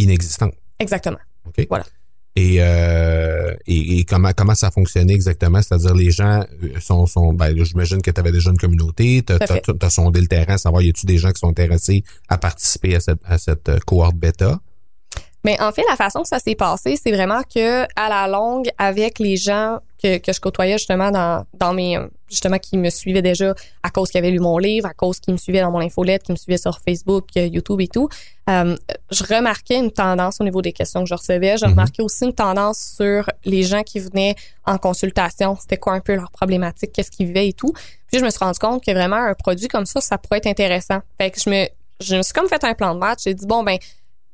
inexistante. 0.02 0.54
Exactement. 0.78 1.18
OK? 1.46 1.66
Voilà. 1.68 1.84
Et, 2.36 2.56
euh, 2.60 3.54
et, 3.66 3.98
et 3.98 4.04
comment, 4.04 4.30
comment 4.36 4.54
ça 4.54 4.70
fonctionnait 4.70 5.14
exactement? 5.14 5.60
C'est-à-dire, 5.60 5.94
les 5.94 6.10
gens 6.12 6.44
euh, 6.62 6.78
sont, 6.80 7.04
sont 7.06 7.32
ben, 7.32 7.52
j'imagine 7.64 8.00
que 8.00 8.10
tu 8.10 8.20
avais 8.20 8.30
déjà 8.30 8.50
une 8.50 8.56
communauté, 8.56 9.22
tu 9.26 9.32
à 9.32 9.38
fait. 9.46 9.62
as, 9.82 9.90
sondé 9.90 10.20
le 10.20 10.28
terrain, 10.28 10.56
savoir 10.56 10.82
y 10.82 10.90
a-tu 10.90 11.06
des 11.06 11.18
gens 11.18 11.32
qui 11.32 11.40
sont 11.40 11.48
intéressés 11.48 12.04
à 12.28 12.38
participer 12.38 12.94
à 12.94 13.00
cette, 13.00 13.20
à 13.24 13.36
cette 13.36 13.68
euh, 13.68 13.78
cohorte 13.84 14.14
bêta? 14.16 14.60
Mais 15.44 15.60
en 15.60 15.72
fait, 15.72 15.82
la 15.88 15.96
façon 15.96 16.22
que 16.22 16.28
ça 16.28 16.38
s'est 16.38 16.54
passé, 16.54 16.96
c'est 17.02 17.10
vraiment 17.12 17.42
que 17.42 17.82
à 17.96 18.08
la 18.08 18.28
longue, 18.28 18.68
avec 18.78 19.18
les 19.18 19.36
gens 19.36 19.80
que, 20.02 20.18
que 20.18 20.32
je 20.32 20.40
côtoyais 20.40 20.78
justement 20.78 21.10
dans, 21.10 21.44
dans 21.54 21.72
mes 21.72 21.98
justement 22.28 22.58
qui 22.58 22.76
me 22.78 22.90
suivaient 22.90 23.22
déjà 23.22 23.54
à 23.82 23.90
cause 23.90 24.10
qu'ils 24.10 24.18
avaient 24.18 24.30
lu 24.30 24.38
mon 24.38 24.56
livre, 24.58 24.86
à 24.86 24.94
cause 24.94 25.18
qu'ils 25.18 25.32
me 25.34 25.38
suivaient 25.38 25.60
dans 25.60 25.70
mon 25.72 25.80
infolette, 25.80 26.22
qui 26.22 26.30
me 26.32 26.36
suivaient 26.36 26.58
sur 26.58 26.78
Facebook, 26.78 27.24
euh, 27.36 27.46
YouTube 27.46 27.80
et 27.80 27.88
tout, 27.88 28.08
euh, 28.48 28.76
je 29.10 29.24
remarquais 29.24 29.78
une 29.78 29.90
tendance 29.90 30.40
au 30.40 30.44
niveau 30.44 30.62
des 30.62 30.72
questions 30.72 31.02
que 31.02 31.08
je 31.08 31.14
recevais. 31.14 31.56
Je 31.56 31.64
Mhm. 31.64 31.72
remarquais 31.72 32.02
aussi 32.02 32.24
une 32.24 32.32
tendance 32.34 32.94
sur 32.96 33.28
les 33.44 33.62
gens 33.64 33.82
qui 33.82 33.98
venaient 33.98 34.36
en 34.64 34.78
consultation. 34.78 35.56
C'était 35.60 35.76
quoi 35.76 35.94
un 35.94 36.00
peu 36.00 36.14
leur 36.14 36.30
problématique, 36.30 36.92
qu'est-ce 36.92 37.10
qu'ils 37.10 37.26
vivaient 37.26 37.48
et 37.48 37.52
tout. 37.52 37.72
Puis 38.06 38.20
je 38.20 38.24
me 38.24 38.30
suis 38.30 38.38
rendu 38.38 38.58
compte 38.58 38.84
que 38.84 38.92
vraiment 38.92 39.16
un 39.16 39.34
produit 39.34 39.68
comme 39.68 39.86
ça, 39.86 40.00
ça 40.00 40.16
pourrait 40.18 40.38
être 40.38 40.46
intéressant. 40.46 41.00
Fait 41.18 41.30
que 41.30 41.40
je 41.40 41.50
me, 41.50 41.66
je 42.00 42.16
me 42.16 42.22
suis 42.22 42.32
comme 42.32 42.48
fait 42.48 42.62
un 42.64 42.74
plan 42.74 42.94
de 42.94 43.00
match. 43.00 43.20
J'ai 43.24 43.34
dit 43.34 43.46
bon 43.46 43.62
ben 43.62 43.76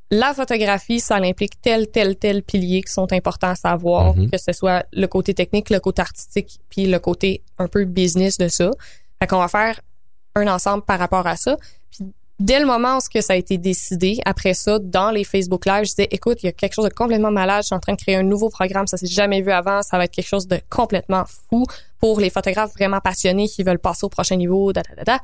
la 0.09 0.33
photographie, 0.33 0.99
ça 0.99 1.15
implique 1.15 1.59
tel, 1.61 1.87
tel, 1.87 2.15
tel 2.15 2.41
pilier 2.43 2.81
qui 2.81 2.91
sont 2.91 3.11
importants 3.11 3.49
à 3.49 3.55
savoir, 3.55 4.15
Mhm. 4.15 4.29
que 4.31 4.37
ce 4.37 4.53
soit 4.53 4.85
le 4.93 5.05
côté 5.07 5.33
technique, 5.33 5.69
le 5.69 5.79
côté 5.79 6.01
artistique, 6.01 6.59
puis 6.69 6.85
le 6.85 6.99
côté 6.99 7.43
un 7.57 7.67
peu 7.67 7.83
business 7.85 8.37
de 8.37 8.47
ça. 8.47 8.71
Fait 9.19 9.27
qu'on 9.27 9.39
va 9.39 9.47
faire 9.49 9.79
un 10.35 10.47
ensemble 10.47 10.83
par 10.83 10.99
rapport 10.99 11.27
à 11.27 11.35
ça. 11.35 11.57
Puis 11.91 12.05
dès 12.39 12.59
le 12.59 12.65
moment 12.65 12.97
où 12.97 13.01
ce 13.01 13.09
que 13.09 13.19
ça 13.19 13.33
a 13.33 13.35
été 13.35 13.57
décidé, 13.57 14.19
après 14.23 14.53
ça, 14.53 14.79
dans 14.79 15.09
les 15.11 15.23
Facebook 15.25 15.65
Live, 15.65 15.85
je 15.85 15.89
disais, 15.89 16.07
écoute, 16.11 16.41
il 16.43 16.45
y 16.45 16.49
a 16.49 16.51
quelque 16.53 16.73
chose 16.75 16.85
de 16.85 16.93
complètement 16.93 17.31
malade, 17.31 17.63
je 17.63 17.67
suis 17.67 17.75
en 17.75 17.79
train 17.79 17.93
de 17.93 17.97
créer 17.99 18.15
un 18.15 18.23
nouveau 18.23 18.49
programme, 18.49 18.87
ça 18.87 18.95
s'est 18.97 19.07
jamais 19.07 19.41
vu 19.41 19.51
avant, 19.51 19.81
ça 19.81 19.97
va 19.97 20.05
être 20.05 20.11
quelque 20.11 20.27
chose 20.27 20.47
de 20.47 20.59
complètement 20.69 21.23
fou 21.49 21.65
pour 21.99 22.19
les 22.19 22.29
photographes 22.29 22.71
vraiment 22.73 23.01
passionnés 23.01 23.47
qui 23.49 23.63
veulent 23.63 23.79
passer 23.79 24.05
au 24.05 24.09
prochain 24.09 24.35
niveau, 24.37 24.71
da, 24.71 24.83
da, 24.83 24.95
da, 24.95 25.03
da. 25.03 25.19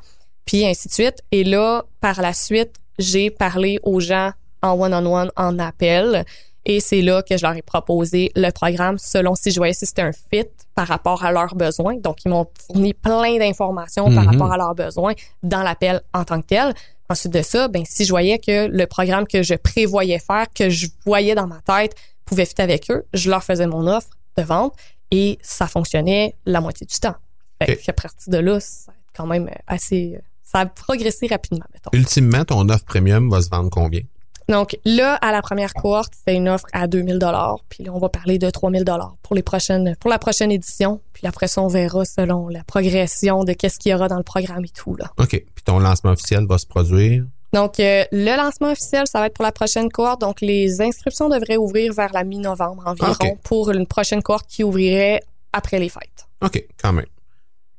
Puis 0.45 0.65
ainsi 0.65 0.87
de 0.89 0.93
suite. 0.93 1.23
Et 1.31 1.43
là, 1.45 1.85
par 2.01 2.19
la 2.21 2.33
suite, 2.33 2.73
j'ai 2.99 3.29
parlé 3.29 3.79
aux 3.83 3.99
gens 4.01 4.31
en 4.63 4.71
one-on-one, 4.79 5.29
en 5.35 5.59
appel. 5.59 6.25
Et 6.65 6.79
c'est 6.79 7.01
là 7.01 7.21
que 7.21 7.35
je 7.37 7.43
leur 7.45 7.55
ai 7.57 7.61
proposé 7.61 8.31
le 8.37 8.49
programme 8.51 8.97
selon 8.97 9.35
si 9.35 9.51
je 9.51 9.57
voyais 9.59 9.73
si 9.73 9.85
c'était 9.85 10.01
un 10.01 10.13
fit 10.13 10.45
par 10.75 10.87
rapport 10.87 11.25
à 11.25 11.31
leurs 11.33 11.55
besoins. 11.55 11.97
Donc, 11.97 12.23
ils 12.23 12.29
m'ont 12.29 12.47
fourni 12.65 12.93
plein 12.93 13.37
d'informations 13.37 14.05
par 14.15 14.23
Mhm. 14.23 14.29
rapport 14.31 14.53
à 14.53 14.57
leurs 14.57 14.73
besoins 14.73 15.13
dans 15.43 15.61
l'appel 15.61 16.01
en 16.13 16.23
tant 16.23 16.39
que 16.41 16.47
tel. 16.47 16.73
Ensuite 17.09 17.33
de 17.33 17.41
ça, 17.41 17.67
ben, 17.67 17.83
si 17.85 18.05
je 18.05 18.09
voyais 18.11 18.39
que 18.39 18.67
le 18.67 18.87
programme 18.87 19.27
que 19.27 19.43
je 19.43 19.55
prévoyais 19.55 20.19
faire, 20.19 20.45
que 20.55 20.69
je 20.69 20.87
voyais 21.05 21.35
dans 21.35 21.47
ma 21.47 21.59
tête, 21.59 21.95
pouvait 22.23 22.45
fit 22.45 22.61
avec 22.61 22.89
eux, 22.89 23.05
je 23.13 23.29
leur 23.29 23.43
faisais 23.43 23.67
mon 23.67 23.85
offre 23.85 24.07
de 24.37 24.43
vente 24.43 24.73
et 25.11 25.37
ça 25.41 25.67
fonctionnait 25.67 26.33
la 26.45 26.61
moitié 26.61 26.87
du 26.87 26.97
temps. 26.97 27.15
Fait 27.61 27.75
qu'à 27.75 27.91
partir 27.93 28.31
de 28.31 28.37
là, 28.37 28.59
ça 28.61 28.91
a 28.91 28.95
quand 29.13 29.27
même 29.27 29.49
assez, 29.67 30.17
ça 30.43 30.59
a 30.59 30.65
progressé 30.65 31.27
rapidement, 31.27 31.65
mettons. 31.73 31.89
Ultimement, 31.91 32.45
ton 32.45 32.67
offre 32.69 32.85
premium 32.85 33.29
va 33.29 33.41
se 33.41 33.49
vendre 33.49 33.69
combien? 33.69 34.01
Donc 34.49 34.77
là, 34.85 35.15
à 35.15 35.31
la 35.31 35.41
première 35.41 35.73
cohorte, 35.73 36.13
c'était 36.17 36.35
une 36.35 36.49
offre 36.49 36.65
à 36.73 36.87
2000 36.87 37.17
dollars. 37.19 37.57
Puis 37.69 37.83
là, 37.83 37.91
on 37.93 37.99
va 37.99 38.09
parler 38.09 38.37
de 38.37 38.49
3000 38.49 38.83
dollars 38.83 39.15
pour 39.23 39.35
les 39.35 39.43
prochaines, 39.43 39.95
pour 39.99 40.09
la 40.09 40.19
prochaine 40.19 40.51
édition. 40.51 41.01
Puis 41.13 41.25
après 41.27 41.47
ça, 41.47 41.61
on 41.61 41.67
verra 41.67 42.05
selon 42.05 42.49
la 42.49 42.63
progression 42.63 43.43
de 43.43 43.53
qu'est-ce 43.53 43.79
qu'il 43.79 43.91
y 43.91 43.95
aura 43.95 44.07
dans 44.07 44.17
le 44.17 44.23
programme 44.23 44.65
et 44.65 44.69
tout 44.69 44.95
là. 44.95 45.11
OK. 45.17 45.29
Puis 45.29 45.63
ton 45.65 45.79
lancement 45.79 46.11
officiel 46.11 46.45
va 46.47 46.57
se 46.57 46.65
produire? 46.65 47.25
Donc 47.53 47.79
euh, 47.79 48.03
le 48.11 48.35
lancement 48.35 48.71
officiel, 48.71 49.05
ça 49.05 49.19
va 49.19 49.27
être 49.27 49.35
pour 49.35 49.45
la 49.45 49.51
prochaine 49.51 49.89
cohorte. 49.91 50.21
Donc 50.21 50.41
les 50.41 50.81
inscriptions 50.81 51.29
devraient 51.29 51.57
ouvrir 51.57 51.93
vers 51.93 52.11
la 52.11 52.23
mi-novembre 52.23 52.83
environ 52.85 53.11
Ok. 53.11 53.37
pour 53.43 53.69
une 53.71 53.85
prochaine 53.85 54.23
cohorte 54.23 54.47
qui 54.47 54.63
ouvrirait 54.63 55.21
après 55.53 55.77
les 55.79 55.89
fêtes. 55.89 56.27
OK, 56.41 56.65
quand 56.81 56.93
même. 56.93 57.05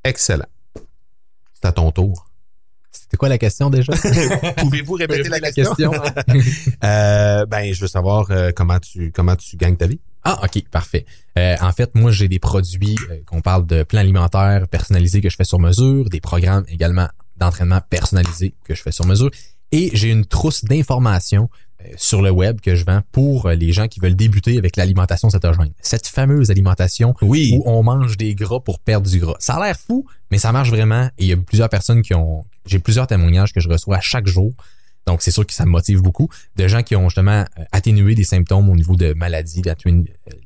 Excellent. 0.04 0.46
C'est 1.54 1.66
à 1.66 1.72
ton 1.72 1.90
tour. 1.90 2.26
C'était 2.96 3.16
quoi 3.16 3.28
la 3.28 3.38
question 3.38 3.70
déjà? 3.70 3.92
Pouvez-vous 4.56 4.94
répéter 4.94 5.28
la 5.28 5.40
question? 5.40 5.74
question? 5.74 5.92
Euh, 6.84 7.46
ben, 7.46 7.72
je 7.72 7.80
veux 7.80 7.88
savoir 7.88 8.30
euh, 8.30 8.50
comment 8.54 8.78
tu 8.78 9.10
comment 9.10 9.36
tu 9.36 9.56
gagnes 9.56 9.76
ta 9.76 9.86
vie. 9.86 10.00
Ah, 10.22 10.40
ok, 10.42 10.68
parfait. 10.70 11.04
Euh, 11.38 11.56
en 11.60 11.72
fait, 11.72 11.94
moi, 11.94 12.10
j'ai 12.10 12.28
des 12.28 12.38
produits 12.38 12.96
qu'on 13.26 13.40
parle 13.40 13.66
de 13.66 13.82
plan 13.82 14.00
alimentaire 14.00 14.66
personnalisé 14.68 15.20
que 15.20 15.28
je 15.28 15.36
fais 15.36 15.44
sur 15.44 15.58
mesure, 15.58 16.08
des 16.08 16.20
programmes 16.20 16.64
également 16.68 17.08
d'entraînement 17.36 17.80
personnalisé 17.88 18.54
que 18.64 18.74
je 18.74 18.82
fais 18.82 18.92
sur 18.92 19.06
mesure, 19.06 19.30
et 19.72 19.90
j'ai 19.92 20.10
une 20.10 20.24
trousse 20.24 20.64
d'informations 20.64 21.48
sur 21.96 22.22
le 22.22 22.30
web 22.30 22.60
que 22.60 22.74
je 22.74 22.84
vends 22.84 23.00
pour 23.12 23.46
euh, 23.46 23.54
les 23.54 23.72
gens 23.72 23.88
qui 23.88 24.00
veulent 24.00 24.16
débuter 24.16 24.58
avec 24.58 24.76
l'alimentation 24.76 25.30
cétogène. 25.30 25.72
Cette 25.80 26.06
fameuse 26.06 26.50
alimentation 26.50 27.14
Oui. 27.22 27.54
où 27.56 27.62
on 27.68 27.82
mange 27.82 28.16
des 28.16 28.34
gras 28.34 28.60
pour 28.60 28.78
perdre 28.78 29.08
du 29.10 29.18
gras. 29.18 29.36
Ça 29.38 29.54
a 29.54 29.64
l'air 29.66 29.78
fou, 29.78 30.06
mais 30.30 30.38
ça 30.38 30.52
marche 30.52 30.70
vraiment. 30.70 31.06
Et 31.18 31.24
il 31.24 31.26
y 31.26 31.32
a 31.32 31.36
plusieurs 31.36 31.68
personnes 31.68 32.02
qui 32.02 32.14
ont... 32.14 32.44
J'ai 32.66 32.78
plusieurs 32.78 33.06
témoignages 33.06 33.52
que 33.52 33.60
je 33.60 33.68
reçois 33.68 33.96
à 33.96 34.00
chaque 34.00 34.26
jour. 34.26 34.52
Donc, 35.06 35.20
c'est 35.20 35.30
sûr 35.30 35.46
que 35.46 35.52
ça 35.52 35.66
me 35.66 35.70
motive 35.70 36.00
beaucoup. 36.00 36.30
De 36.56 36.66
gens 36.66 36.82
qui 36.82 36.96
ont 36.96 37.08
justement 37.10 37.44
euh, 37.58 37.64
atténué 37.72 38.14
des 38.14 38.24
symptômes 38.24 38.70
au 38.70 38.74
niveau 38.74 38.96
de 38.96 39.12
maladies, 39.12 39.60
euh, 39.66 40.02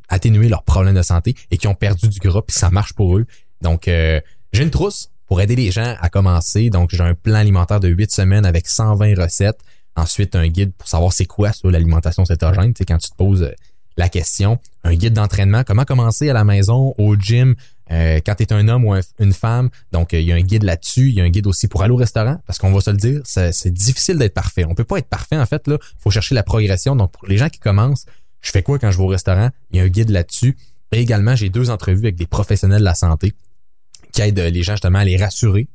atténuer 0.09 0.49
leurs 0.49 0.64
problèmes 0.64 0.97
de 0.97 1.02
santé 1.02 1.35
et 1.50 1.57
qui 1.59 1.68
ont 1.68 1.75
perdu 1.76 2.09
du 2.09 2.18
gras, 2.18 2.42
puis 2.42 2.59
ça 2.59 2.68
marche 2.71 2.92
pour 2.95 3.16
eux. 3.16 3.26
Donc, 3.62 3.87
euh, 3.87 4.21
j'ai 4.52 4.64
une 4.64 4.71
trousse 4.71 5.11
pour 5.28 5.40
aider 5.40 5.54
les 5.54 5.71
gens 5.71 5.95
à 6.00 6.09
commencer. 6.09 6.71
Donc, 6.71 6.90
j'ai 6.92 7.02
un 7.02 7.14
plan 7.14 7.35
alimentaire 7.37 7.78
de 7.80 7.88
8 7.88 8.11
semaines 8.11 8.47
avec 8.47 8.66
120 8.66 9.14
recettes. 9.23 9.61
Ensuite, 9.99 10.37
un 10.37 10.47
guide 10.49 10.73
pour 10.78 10.87
savoir 10.88 11.12
c'est 11.12 11.26
quoi 11.26 11.52
ça, 11.52 11.69
l'alimentation 11.71 12.25
cétogène. 12.25 12.73
Sais, 12.76 12.85
quand 12.85 12.99
tu 12.99 13.11
te 13.11 13.17
poses 13.17 13.43
euh, 13.43 13.52
la 13.97 14.09
question. 14.09 14.61
Un 14.85 14.95
guide 14.95 15.12
d'entraînement. 15.14 15.64
Comment 15.64 15.85
commencer 15.85 16.31
à 16.31 16.33
la 16.33 16.45
maison, 16.45 16.95
au 16.99 17.17
gym, 17.17 17.57
euh, 17.90 18.21
quand 18.25 18.37
tu 18.37 18.45
es 18.45 18.52
un 18.52 18.69
homme 18.69 18.85
ou 18.85 18.93
un- 18.93 19.00
une 19.19 19.33
femme? 19.33 19.71
Donc, 19.90 20.14
euh, 20.14 20.21
il 20.21 20.26
y 20.28 20.33
a 20.33 20.37
un 20.37 20.40
guide 20.40 20.62
là-dessus. 20.62 21.09
Il 21.09 21.14
y 21.14 21.21
a 21.21 21.25
un 21.25 21.31
guide 21.31 21.49
aussi 21.49 21.67
pour 21.67 21.83
aller 21.83 21.93
au 21.93 21.97
restaurant. 21.97 22.40
Parce 22.47 22.59
qu'on 22.61 22.73
va 22.73 22.81
se 22.81 22.90
le 22.90 22.97
dire, 22.97 23.21
c'est 23.25 23.52
c'est 23.52 23.73
difficile 23.73 24.17
d'être 24.19 24.35
parfait. 24.35 24.64
On 24.64 24.75
peut 24.76 24.85
pas 24.85 24.99
être 24.99 25.09
parfait, 25.09 25.37
en 25.37 25.47
fait. 25.47 25.67
là. 25.67 25.78
faut 25.99 26.11
chercher 26.11 26.37
la 26.37 26.45
progression. 26.45 26.95
Donc, 26.95 27.11
pour 27.11 27.26
les 27.26 27.37
gens 27.37 27.49
qui 27.49 27.59
commencent, 27.59 28.07
je 28.40 28.52
fais 28.52 28.62
quoi 28.62 28.78
quand 28.78 28.93
je 28.93 28.99
vais 28.99 29.02
au 29.05 29.09
restaurant? 29.09 29.50
Il 29.73 29.78
y 29.78 29.81
a 29.81 29.83
un 29.83 29.88
guide 29.88 30.11
là-dessus. 30.11 30.57
Et 30.93 31.00
également, 31.00 31.35
j'ai 31.35 31.49
deux 31.50 31.69
entrevues 31.71 32.05
avec 32.05 32.14
des 32.14 32.26
professionnels 32.28 32.78
de 32.81 32.85
la 32.85 32.95
santé 32.95 33.33
qui 34.12 34.23
aident 34.23 34.38
les 34.38 34.62
gens 34.62 34.75
justement 34.75 35.00
à 35.00 35.05
les 35.05 35.17
rassurer. 35.17 35.67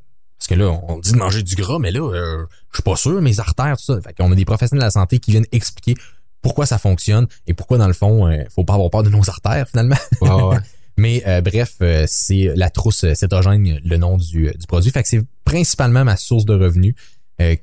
Parce 0.43 0.59
que 0.59 0.61
là, 0.61 0.77
on 0.89 0.99
dit 0.99 1.13
de 1.13 1.17
manger 1.17 1.41
du 1.41 1.55
gras, 1.55 1.79
mais 1.79 1.89
là, 1.89 2.01
euh, 2.01 2.45
je 2.71 2.75
suis 2.75 2.83
pas 2.83 2.97
sûr, 2.97 3.21
mes 3.21 3.39
artères, 3.39 3.77
tout 3.77 3.85
ça. 3.85 4.01
Fait 4.01 4.13
qu'on 4.13 4.29
a 4.29 4.35
des 4.35 4.43
professionnels 4.43 4.81
de 4.81 4.85
la 4.85 4.91
santé 4.91 5.19
qui 5.19 5.31
viennent 5.31 5.45
expliquer 5.53 5.95
pourquoi 6.41 6.65
ça 6.65 6.77
fonctionne 6.77 7.27
et 7.47 7.53
pourquoi, 7.53 7.77
dans 7.77 7.87
le 7.87 7.93
fond, 7.93 8.27
euh, 8.27 8.43
faut 8.53 8.65
pas 8.65 8.73
avoir 8.73 8.89
peur 8.89 9.03
de 9.03 9.09
nos 9.09 9.29
artères, 9.29 9.69
finalement. 9.69 9.95
Ouais. 10.19 10.57
Mais 10.97 11.23
euh, 11.27 11.39
bref, 11.39 11.75
euh, 11.81 12.03
c'est 12.09 12.51
la 12.57 12.69
trousse 12.69 13.05
cétogène, 13.13 13.79
le 13.85 13.95
nom 13.95 14.17
du, 14.17 14.51
du 14.51 14.67
produit. 14.67 14.91
Fait 14.91 15.01
que 15.01 15.07
c'est 15.07 15.23
principalement 15.45 16.03
ma 16.03 16.17
source 16.17 16.43
de 16.43 16.53
revenus. 16.53 16.93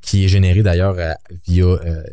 qui 0.00 0.25
est 0.25 0.28
générée 0.28 0.62
d'ailleurs 0.62 0.96
via 1.46 1.66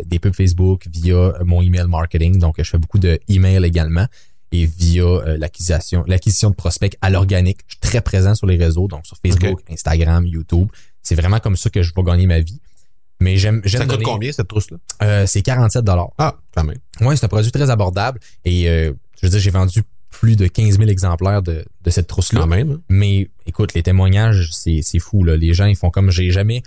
des 0.05 0.19
pubs 0.19 0.35
Facebook, 0.35 0.85
via 0.91 1.33
mon 1.45 1.61
email 1.61 1.87
marketing. 1.87 2.39
Donc, 2.39 2.55
je 2.57 2.69
fais 2.69 2.77
beaucoup 2.77 2.99
de 2.99 3.19
également 3.29 4.05
et 4.51 4.65
via 4.65 5.05
l'acquisition, 5.37 6.03
l'acquisition 6.07 6.49
de 6.49 6.55
prospects 6.55 6.97
à 7.01 7.09
l'organique. 7.09 7.59
Je 7.67 7.73
suis 7.73 7.79
très 7.81 8.01
présent 8.01 8.33
sur 8.35 8.47
les 8.47 8.55
réseaux, 8.57 8.87
donc 8.87 9.05
sur 9.05 9.17
Facebook, 9.17 9.61
Instagram, 9.69 10.25
YouTube. 10.25 10.67
C'est 11.03 11.15
vraiment 11.15 11.39
comme 11.39 11.55
ça 11.57 11.69
que 11.69 11.81
je 11.81 11.93
vais 11.95 12.03
gagner 12.03 12.27
ma 12.27 12.39
vie. 12.39 12.59
Mais 13.19 13.35
j'aime, 13.37 13.61
Ça 13.67 13.85
coûte 13.85 14.03
combien 14.03 14.31
cette 14.31 14.47
trousse-là? 14.47 14.77
Euh, 15.01 15.25
c'est 15.25 15.41
47 15.41 15.83
dollars. 15.83 16.09
Ah, 16.19 16.35
quand 16.53 16.63
même. 16.63 16.77
Ouais, 17.01 17.15
c'est 17.15 17.25
un 17.25 17.29
produit 17.29 17.51
très 17.51 17.69
abordable 17.69 18.19
et 18.45 18.69
euh, 18.69 18.93
je 19.19 19.25
veux 19.25 19.31
dire, 19.31 19.39
j'ai 19.39 19.49
vendu 19.49 19.81
plus 20.11 20.35
de 20.35 20.45
15 20.47 20.77
000 20.77 20.89
exemplaires 20.89 21.41
de, 21.41 21.65
de 21.83 21.89
cette 21.89 22.07
trousse-là. 22.07 22.41
Quand 22.41 22.47
même. 22.47 22.71
hein. 22.73 22.81
Mais 22.89 23.29
écoute, 23.47 23.73
les 23.73 23.81
témoignages, 23.83 24.49
c'est, 24.51 24.81
c'est 24.83 24.99
fou 24.99 25.23
là. 25.23 25.35
Les 25.35 25.53
gens, 25.53 25.65
ils 25.65 25.75
font 25.75 25.89
comme 25.89 26.11
j'ai 26.11 26.29
jamais. 26.31 26.61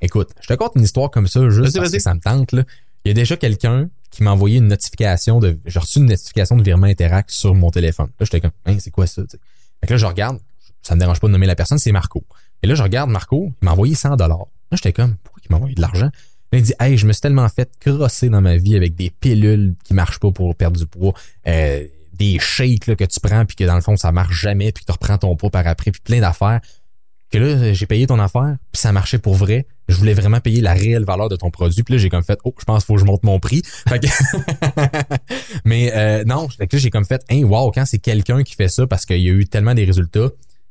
Écoute, 0.00 0.30
je 0.40 0.46
te 0.48 0.54
conte 0.54 0.72
une 0.76 0.82
histoire 0.84 1.10
comme 1.10 1.26
ça 1.26 1.40
juste 1.48 1.60
Vas-y, 1.60 1.72
parce 1.72 1.88
vas-y. 1.90 1.96
que 1.96 2.02
ça 2.02 2.14
me 2.14 2.20
tente 2.20 2.52
là. 2.52 2.62
Il 3.06 3.10
y 3.10 3.12
a 3.12 3.14
déjà 3.14 3.36
quelqu'un 3.36 3.88
qui 4.10 4.24
m'a 4.24 4.32
envoyé 4.32 4.58
une 4.58 4.66
notification 4.66 5.38
de. 5.38 5.60
J'ai 5.64 5.78
reçu 5.78 6.00
une 6.00 6.06
notification 6.06 6.56
de 6.56 6.64
virement 6.64 6.88
Interact 6.88 7.30
sur 7.30 7.54
mon 7.54 7.70
téléphone. 7.70 8.08
Là, 8.18 8.26
j'étais 8.26 8.40
comme, 8.40 8.50
hein, 8.64 8.78
c'est 8.80 8.90
quoi 8.90 9.06
ça? 9.06 9.22
Fait 9.30 9.86
que 9.86 9.92
là, 9.92 9.96
je 9.96 10.06
regarde, 10.06 10.40
ça 10.82 10.96
me 10.96 11.00
dérange 11.00 11.20
pas 11.20 11.28
de 11.28 11.32
nommer 11.32 11.46
la 11.46 11.54
personne, 11.54 11.78
c'est 11.78 11.92
Marco. 11.92 12.24
Et 12.64 12.66
là, 12.66 12.74
je 12.74 12.82
regarde 12.82 13.08
Marco, 13.08 13.52
il 13.62 13.64
m'a 13.64 13.70
envoyé 13.70 13.94
100 13.94 14.16
dollars. 14.16 14.48
Là, 14.72 14.76
j'étais 14.76 14.92
comme, 14.92 15.14
pourquoi 15.22 15.40
il 15.44 15.52
m'a 15.52 15.56
envoyé 15.58 15.76
de 15.76 15.80
l'argent? 15.80 16.10
Il 16.52 16.62
dit, 16.62 16.74
hey, 16.80 16.98
je 16.98 17.06
me 17.06 17.12
suis 17.12 17.20
tellement 17.20 17.48
fait 17.48 17.70
crosser 17.78 18.28
dans 18.28 18.40
ma 18.40 18.56
vie 18.56 18.74
avec 18.74 18.96
des 18.96 19.10
pilules 19.10 19.76
qui 19.84 19.94
marchent 19.94 20.18
pas 20.18 20.32
pour 20.32 20.56
perdre 20.56 20.76
du 20.76 20.86
poids, 20.86 21.14
euh, 21.46 21.84
des 22.12 22.40
shakes 22.40 22.88
là, 22.88 22.96
que 22.96 23.04
tu 23.04 23.20
prends 23.20 23.44
puis 23.44 23.54
que 23.54 23.64
dans 23.64 23.76
le 23.76 23.82
fond 23.82 23.96
ça 23.96 24.10
marche 24.10 24.34
jamais 24.34 24.72
puis 24.72 24.82
que 24.82 24.86
tu 24.86 24.92
reprends 24.92 25.18
ton 25.18 25.36
poids 25.36 25.50
par 25.50 25.66
après 25.66 25.92
puis 25.92 26.00
plein 26.02 26.20
d'affaires 26.20 26.60
que 27.30 27.38
là 27.38 27.72
j'ai 27.72 27.86
payé 27.86 28.06
ton 28.06 28.18
affaire 28.18 28.56
puis 28.72 28.80
ça 28.80 28.92
marchait 28.92 29.18
pour 29.18 29.34
vrai. 29.34 29.66
Je 29.88 29.96
voulais 29.96 30.14
vraiment 30.14 30.40
payer 30.40 30.60
la 30.60 30.74
réelle 30.74 31.04
valeur 31.04 31.28
de 31.28 31.36
ton 31.36 31.50
produit. 31.50 31.82
Puis 31.82 31.94
là 31.94 31.98
j'ai 31.98 32.08
comme 32.08 32.22
fait 32.22 32.38
oh 32.44 32.54
je 32.58 32.64
pense 32.64 32.82
qu'il 32.82 32.86
faut 32.86 32.94
que 32.94 33.00
je 33.00 33.04
monte 33.04 33.24
mon 33.24 33.38
prix. 33.40 33.62
Fait 33.88 34.00
que- 34.00 34.06
mais 35.64 35.92
euh, 35.94 36.24
non 36.24 36.48
j'ai 36.72 36.90
comme 36.90 37.04
fait 37.04 37.22
hein 37.30 37.42
wow 37.42 37.70
quand 37.70 37.84
c'est 37.84 37.98
quelqu'un 37.98 38.42
qui 38.42 38.54
fait 38.54 38.68
ça 38.68 38.86
parce 38.86 39.06
qu'il 39.06 39.20
y 39.22 39.28
a 39.28 39.32
eu 39.32 39.46
tellement 39.46 39.74
des 39.74 39.84
résultats 39.84 40.28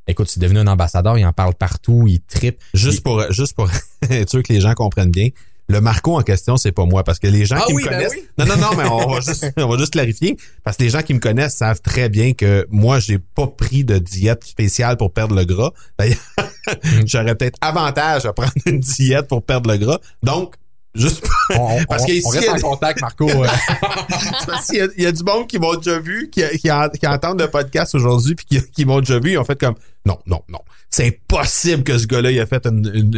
écoute 0.08 0.28
c'est 0.28 0.40
devenu 0.40 0.60
un 0.60 0.66
ambassadeur 0.66 1.18
il 1.18 1.24
en 1.26 1.32
parle 1.32 1.54
partout 1.54 2.04
il 2.06 2.20
tripe. 2.20 2.60
Juste 2.74 3.02
pour, 3.02 3.30
juste 3.32 3.54
pour 3.54 3.68
être 4.10 4.30
sûr 4.30 4.42
que 4.42 4.52
les 4.52 4.60
gens 4.60 4.74
comprennent 4.74 5.10
bien. 5.10 5.28
Le 5.68 5.80
Marco 5.80 6.16
en 6.16 6.22
question, 6.22 6.56
c'est 6.56 6.70
pas 6.72 6.84
moi, 6.84 7.02
parce 7.02 7.18
que 7.18 7.26
les 7.26 7.44
gens 7.44 7.56
Ah 7.58 7.64
qui 7.66 7.72
oui, 7.74 7.82
me 7.82 7.88
ben 7.88 7.96
connaissent. 7.96 8.12
oui. 8.12 8.28
Non, 8.38 8.46
non, 8.46 8.56
non, 8.56 8.76
mais 8.76 8.84
on 8.88 9.08
va 9.14 9.20
juste, 9.20 9.46
on 9.56 9.66
va 9.68 9.76
juste 9.78 9.92
clarifier. 9.94 10.36
Parce 10.62 10.76
que 10.76 10.84
les 10.84 10.90
gens 10.90 11.02
qui 11.02 11.12
me 11.12 11.18
connaissent 11.18 11.56
savent 11.56 11.80
très 11.80 12.08
bien 12.08 12.34
que 12.34 12.66
moi, 12.70 13.00
j'ai 13.00 13.18
pas 13.18 13.48
pris 13.48 13.84
de 13.84 13.98
diète 13.98 14.44
spéciale 14.44 14.96
pour 14.96 15.12
perdre 15.12 15.34
le 15.34 15.44
gras. 15.44 15.72
D'ailleurs, 15.98 16.18
j'aurais 17.04 17.34
peut-être 17.34 17.58
avantage 17.60 18.26
à 18.26 18.32
prendre 18.32 18.52
une 18.66 18.78
diète 18.78 19.26
pour 19.26 19.42
perdre 19.44 19.70
le 19.70 19.78
gras. 19.78 19.98
Donc, 20.22 20.54
juste 20.96 21.24
on, 21.56 21.84
Parce 21.88 22.02
on- 22.02 22.06
que 22.06 22.12
ici, 22.12 22.22
on 22.26 22.30
reste 22.30 22.44
il 22.46 22.64
en 22.64 22.70
contact 22.70 23.00
Marco 23.00 23.26
qu'il 24.66 24.76
y 24.76 24.80
a- 24.80 24.88
il 24.96 25.02
y, 25.02 25.06
a 25.06 25.12
du 25.12 25.22
monde 25.22 25.46
qui 25.46 25.58
m'ont 25.58 25.74
déjà 25.76 25.98
vu, 25.98 26.28
qui, 26.30 26.42
qui, 26.58 26.68
qui 27.00 27.06
entendent 27.06 27.40
le 27.40 27.48
podcast 27.48 27.94
aujourd'hui, 27.94 28.34
puis 28.34 28.46
qui, 28.46 28.62
qui 28.70 28.84
m'ont 28.84 29.00
déjà 29.00 29.18
vu, 29.18 29.32
ils 29.32 29.38
ont 29.38 29.44
fait 29.44 29.58
comme 29.58 29.74
non, 30.04 30.18
non, 30.26 30.40
non. 30.48 30.60
C'est 30.90 31.06
impossible 31.06 31.82
que 31.82 31.98
ce 31.98 32.06
gars-là 32.06 32.30
il 32.30 32.40
a 32.40 32.46
fait 32.46 32.64
une, 32.66 32.90
une, 32.94 33.14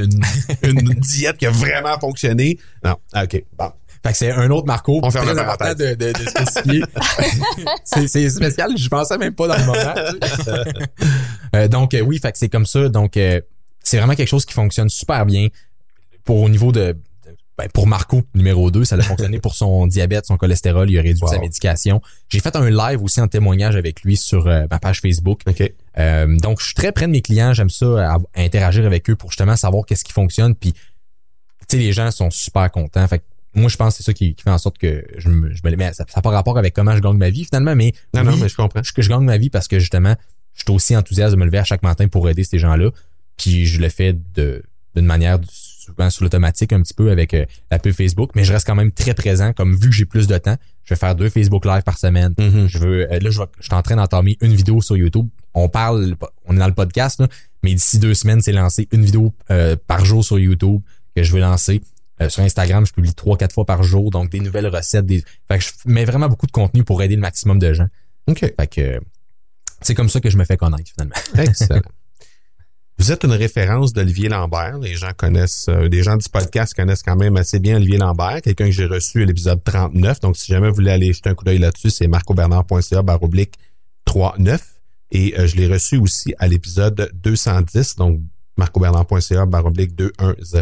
une, 0.62 0.80
une 0.80 0.94
diète 1.00 1.36
qui 1.36 1.46
a 1.46 1.50
vraiment 1.50 1.98
fonctionné. 1.98 2.58
Non, 2.84 2.96
Ah, 3.12 3.24
ok, 3.24 3.42
bon. 3.58 3.70
Fait 4.02 4.12
que 4.12 4.18
c'est 4.18 4.30
un 4.30 4.48
autre 4.50 4.66
Marco. 4.66 5.00
On 5.02 5.10
ferme 5.10 5.32
la 5.32 5.42
parenthèse. 5.42 5.74
de, 5.76 5.94
de, 5.94 6.12
de 6.12 6.28
spécifier. 6.28 6.84
c'est, 7.84 8.06
c'est 8.06 8.30
spécial, 8.30 8.70
je 8.78 8.88
pensais 8.88 9.18
même 9.18 9.34
pas 9.34 9.48
dans 9.48 9.56
le 9.56 9.64
moment. 9.66 9.94
Euh, 11.56 11.68
donc 11.68 11.94
euh, 11.94 12.00
oui, 12.00 12.18
fait 12.18 12.30
que 12.32 12.38
c'est 12.38 12.48
comme 12.48 12.66
ça. 12.66 12.88
Donc 12.88 13.16
euh, 13.16 13.40
c'est 13.82 13.98
vraiment 13.98 14.14
quelque 14.14 14.28
chose 14.28 14.44
qui 14.44 14.54
fonctionne 14.54 14.88
super 14.88 15.26
bien 15.26 15.48
pour 16.24 16.40
au 16.42 16.48
niveau 16.48 16.72
de- 16.72 16.96
ben, 17.58 17.68
pour 17.74 17.86
Marco 17.88 18.22
numéro 18.34 18.70
2, 18.70 18.84
ça 18.84 18.94
a 18.96 19.02
fonctionné 19.02 19.40
pour 19.40 19.54
son 19.54 19.86
diabète, 19.88 20.24
son 20.26 20.36
cholestérol, 20.36 20.88
il 20.90 20.98
a 20.98 21.02
réduit 21.02 21.22
Wow. 21.22 21.28
sa 21.32 21.38
médication. 21.40 22.00
J'ai 22.28 22.38
fait 22.40 22.54
un 22.56 22.70
live 22.70 23.02
aussi 23.02 23.20
en 23.20 23.26
témoignage 23.28 23.74
avec 23.76 24.02
lui 24.02 24.16
sur 24.16 24.46
euh, 24.46 24.66
ma 24.70 24.78
page 24.78 25.00
Facebook. 25.00 25.40
OK. 25.46 25.62
Euh, 25.98 26.36
donc, 26.38 26.60
je 26.60 26.66
suis 26.66 26.74
très 26.74 26.92
près 26.92 27.06
de 27.06 27.10
mes 27.12 27.20
clients. 27.22 27.52
J'aime 27.52 27.70
ça, 27.70 28.12
à, 28.12 28.14
à 28.34 28.40
interagir 28.42 28.86
avec 28.86 29.10
eux 29.10 29.16
pour 29.16 29.30
justement 29.30 29.56
savoir 29.56 29.84
qu'est-ce 29.84 30.04
qui 30.04 30.12
fonctionne. 30.12 30.54
Puis, 30.54 30.72
tu 30.72 30.78
sais, 31.70 31.78
les 31.78 31.92
gens 31.92 32.10
sont 32.12 32.30
super 32.30 32.70
contents. 32.70 33.06
Fait 33.08 33.18
que 33.18 33.24
moi, 33.54 33.68
je 33.68 33.76
pense 33.76 33.94
que 33.94 33.98
c'est 33.98 34.04
ça 34.04 34.12
qui, 34.14 34.34
qui 34.34 34.42
fait 34.44 34.50
en 34.50 34.58
sorte 34.58 34.78
que 34.78 35.04
je 35.16 35.28
me, 35.28 35.52
je 35.52 35.60
me 35.64 35.74
mais 35.74 35.92
ça 35.92 36.04
n'a 36.14 36.22
pas 36.22 36.30
rapport 36.30 36.56
avec 36.58 36.74
comment 36.74 36.94
je 36.94 37.00
gagne 37.00 37.16
ma 37.16 37.30
vie 37.30 37.44
finalement, 37.44 37.74
mais 37.74 37.92
Non, 38.14 38.20
oui, 38.22 38.28
non, 38.28 38.36
mais 38.36 38.48
je 38.48 38.54
comprends. 38.56 38.82
je, 38.84 38.92
que 38.92 39.02
je 39.02 39.08
gagne 39.08 39.24
ma 39.24 39.36
vie 39.38 39.50
parce 39.50 39.66
que 39.66 39.78
justement, 39.80 40.14
je 40.54 40.62
suis 40.62 40.70
aussi 40.72 40.96
enthousiaste 40.96 41.34
de 41.34 41.40
me 41.40 41.44
lever 41.44 41.58
à 41.58 41.64
chaque 41.64 41.82
matin 41.82 42.06
pour 42.08 42.28
aider 42.28 42.44
ces 42.44 42.58
gens-là. 42.58 42.90
Puis 43.36 43.66
je 43.66 43.80
le 43.80 43.88
fais 43.88 44.12
de 44.34 44.62
d'une 44.94 45.06
manière 45.06 45.38
souvent 45.88 46.10
sur 46.10 46.24
l'automatique 46.24 46.72
un 46.72 46.82
petit 46.82 46.94
peu 46.94 47.10
avec 47.10 47.32
euh, 47.34 47.44
la 47.70 47.78
pub 47.78 47.92
Facebook, 47.92 48.30
mais 48.34 48.44
je 48.44 48.52
reste 48.52 48.66
quand 48.66 48.74
même 48.74 48.92
très 48.92 49.14
présent. 49.14 49.52
Comme 49.52 49.74
vu 49.74 49.88
que 49.88 49.94
j'ai 49.94 50.04
plus 50.04 50.26
de 50.26 50.36
temps, 50.38 50.56
je 50.84 50.94
vais 50.94 50.98
faire 50.98 51.14
deux 51.14 51.28
Facebook 51.30 51.64
Live 51.64 51.82
par 51.82 51.98
semaine. 51.98 52.34
Mhm. 52.38 52.66
Je 52.66 52.78
veux 52.78 53.10
euh, 53.12 53.18
là, 53.18 53.30
je, 53.30 53.38
vais- 53.38 53.46
je 53.60 53.64
suis 53.64 53.74
en 53.74 53.82
train 53.82 53.96
d'entamer 53.96 54.36
une 54.40 54.54
vidéo 54.54 54.80
sur 54.82 54.96
YouTube. 54.96 55.26
On 55.54 55.68
parle, 55.68 56.14
on 56.44 56.54
est 56.54 56.58
dans 56.58 56.66
le 56.66 56.74
podcast, 56.74 57.20
là, 57.20 57.28
mais 57.62 57.72
d'ici 57.74 57.98
deux 57.98 58.14
semaines, 58.14 58.40
c'est 58.40 58.52
lancé 58.52 58.86
une 58.92 59.04
vidéo 59.04 59.32
euh, 59.50 59.76
par 59.86 60.04
jour 60.04 60.24
sur 60.24 60.38
YouTube 60.38 60.80
que 61.16 61.22
je 61.22 61.32
vais 61.32 61.40
lancer. 61.40 61.80
Sur 62.28 62.42
Instagram, 62.42 62.84
je 62.84 62.92
publie 62.92 63.14
trois, 63.14 63.36
quatre 63.36 63.52
fois 63.52 63.64
par 63.64 63.84
jour, 63.84 64.10
donc 64.10 64.28
des 64.30 64.40
nouvelles 64.40 64.66
recettes. 64.66 65.06
Des... 65.06 65.22
Fait 65.46 65.58
que 65.58 65.64
je 65.64 65.70
mets 65.86 66.04
vraiment 66.04 66.28
beaucoup 66.28 66.48
de 66.48 66.52
contenu 66.52 66.82
pour 66.82 67.00
aider 67.00 67.14
le 67.14 67.20
maximum 67.20 67.60
de 67.60 67.72
gens. 67.72 67.86
OK. 68.26 68.40
Fait 68.40 68.66
que 68.66 69.00
c'est 69.82 69.94
comme 69.94 70.08
ça 70.08 70.18
que 70.20 70.28
je 70.28 70.36
me 70.36 70.42
fais 70.44 70.56
connaître 70.56 70.90
finalement. 70.90 71.14
Excellent. 71.36 71.80
Vous 72.98 73.12
êtes 73.12 73.22
une 73.22 73.32
référence 73.32 73.92
d'Olivier 73.92 74.28
Lambert. 74.28 74.78
Les 74.78 74.96
gens 74.96 75.12
connaissent, 75.16 75.66
euh, 75.68 75.88
des 75.88 76.02
gens 76.02 76.16
du 76.16 76.28
podcast 76.28 76.74
connaissent 76.74 77.04
quand 77.04 77.14
même 77.14 77.36
assez 77.36 77.60
bien 77.60 77.76
Olivier 77.76 77.96
Lambert, 77.96 78.42
quelqu'un 78.42 78.66
que 78.66 78.72
j'ai 78.72 78.86
reçu 78.86 79.22
à 79.22 79.24
l'épisode 79.24 79.62
39. 79.62 80.18
Donc, 80.18 80.36
si 80.36 80.50
jamais 80.50 80.68
vous 80.68 80.74
voulez 80.74 80.90
aller 80.90 81.12
jeter 81.12 81.30
un 81.30 81.34
coup 81.34 81.44
d'œil 81.44 81.58
là-dessus, 81.58 81.90
c'est 81.90 82.08
marcobernard.ca 82.08 83.02
baroblique 83.02 83.54
39. 84.04 84.60
Et 85.12 85.38
euh, 85.38 85.46
je 85.46 85.54
l'ai 85.54 85.68
reçu 85.68 85.96
aussi 85.96 86.34
à 86.38 86.48
l'épisode 86.48 87.08
210, 87.14 87.94
donc 87.96 88.20
marcobernard.ca 88.56 89.46
baroblique 89.46 89.94
210. 89.94 90.56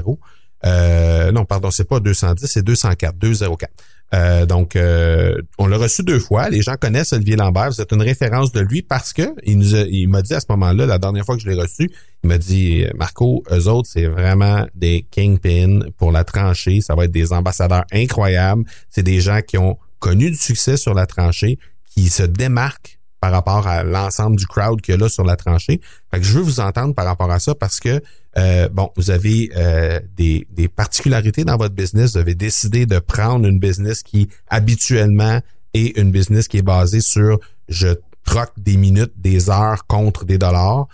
Euh, 0.67 1.33
non, 1.33 1.47
pardon, 1.47 1.71
c'est 1.71 1.89
pas 1.89 2.01
210, 2.01 2.47
c'est 2.47 2.63
204, 2.63 3.17
204. 3.17 3.73
Euh, 4.15 4.47
donc, 4.47 4.77
euh, 4.77 5.35
on 5.59 5.67
l'a 5.67 5.77
reçu 5.79 6.03
deux 6.05 6.21
fois. 6.21 6.49
Les 6.49 6.63
gens 6.63 6.77
connaissent 6.81 7.13
Olivier 7.13 7.35
Lambert. 7.37 7.71
Vous 7.71 7.81
êtes 7.81 7.91
une 7.93 8.03
référence 8.03 8.53
de 8.53 8.61
lui 8.61 8.83
parce 8.83 9.13
que 9.13 9.23
il 9.45 9.59
nous 9.59 9.75
a- 9.75 9.81
il 9.81 10.09
m'a 10.09 10.23
dit 10.23 10.33
à 10.35 10.41
ce 10.41 10.47
moment-là, 10.51 10.87
la 10.87 10.99
dernière 10.99 11.25
fois 11.25 11.37
que 11.37 11.43
je 11.43 11.49
l'ai 11.49 11.61
reçu, 11.61 11.91
il 12.23 12.29
m'a 12.29 12.39
dit, 12.39 12.85
Marco, 12.97 13.43
eux 13.51 13.67
autres, 13.69 13.89
c'est 13.93 14.07
vraiment 14.07 14.65
des 14.75 15.07
kingpins 15.11 15.81
pour 15.99 16.13
la 16.13 16.23
tranchée. 16.25 16.81
Ça 16.81 16.95
va 16.95 17.05
être 17.07 17.11
des 17.13 17.33
ambassadeurs 17.33 17.85
incroyables. 17.93 18.65
C'est 18.91 19.03
des 19.03 19.21
gens 19.21 19.41
qui 19.47 19.59
ont 19.59 19.77
connu 19.99 20.31
du 20.31 20.37
succès 20.37 20.77
sur 20.77 20.95
la 20.95 21.07
tranchée, 21.07 21.59
qui 21.95 22.09
se 22.09 22.23
démarquent 22.23 22.99
par 23.21 23.33
rapport 23.33 23.67
à 23.67 23.83
l'ensemble 23.83 24.37
du 24.37 24.47
crowd 24.47 24.81
qu'il 24.83 24.95
y 24.95 24.97
a 24.97 25.01
là 25.01 25.09
sur 25.09 25.25
la 25.25 25.37
tranchée. 25.37 25.81
Fait 26.13 26.21
que 26.21 26.25
je 26.27 26.33
veux 26.35 26.43
vous 26.43 26.61
entendre 26.61 26.95
par 26.95 27.07
rapport 27.07 27.31
à 27.33 27.41
ça 27.41 27.55
parce 27.55 27.81
que 27.81 28.01
euh, 28.37 28.69
bon, 28.69 28.91
vous 28.97 29.11
avez 29.11 29.51
euh, 29.57 29.99
des, 30.17 30.47
particularités 30.75 31.45
dans 31.45 31.57
votre 31.57 31.75
business. 31.75 32.13
Vous 32.13 32.19
avez 32.19 32.35
décidé 32.35 32.87
de 32.87 32.99
prendre 32.99 33.47
une 33.47 33.59
business 33.59 34.03
qui 34.03 34.29
habituellement 34.49 35.41
est 35.75 35.97
une 35.97 36.11
business 36.11 36.49
qui 36.49 36.59
est 36.59 36.63
basée 36.63 37.01
sur 37.01 37.39
je 37.69 37.89
troque 38.25 38.53
des 38.59 38.77
minutes, 38.77 39.13
des 39.17 39.49
heures 39.49 39.87
contre 39.87 40.25
des 40.25 40.39
dollars. 40.39 40.87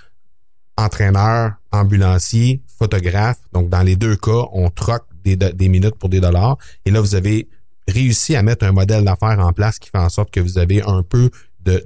Entraîneur, 0.76 1.52
ambulancier, 1.70 2.62
photographe. 2.78 3.38
Donc, 3.52 3.68
dans 3.68 3.82
les 3.82 3.96
deux 3.96 4.16
cas, 4.16 4.46
on 4.52 4.70
troque 4.70 5.06
des, 5.24 5.36
des 5.36 5.68
minutes 5.68 5.96
pour 5.96 6.08
des 6.08 6.20
dollars. 6.20 6.56
Et 6.84 6.90
là, 6.90 7.00
vous 7.00 7.14
avez 7.14 7.48
réussi 7.88 8.36
à 8.36 8.42
mettre 8.42 8.64
un 8.64 8.72
modèle 8.72 9.04
d'affaires 9.04 9.38
en 9.40 9.52
place 9.52 9.78
qui 9.78 9.90
fait 9.90 9.98
en 9.98 10.08
sorte 10.08 10.30
que 10.30 10.40
vous 10.40 10.58
avez 10.58 10.82
un 10.82 11.02
peu 11.02 11.30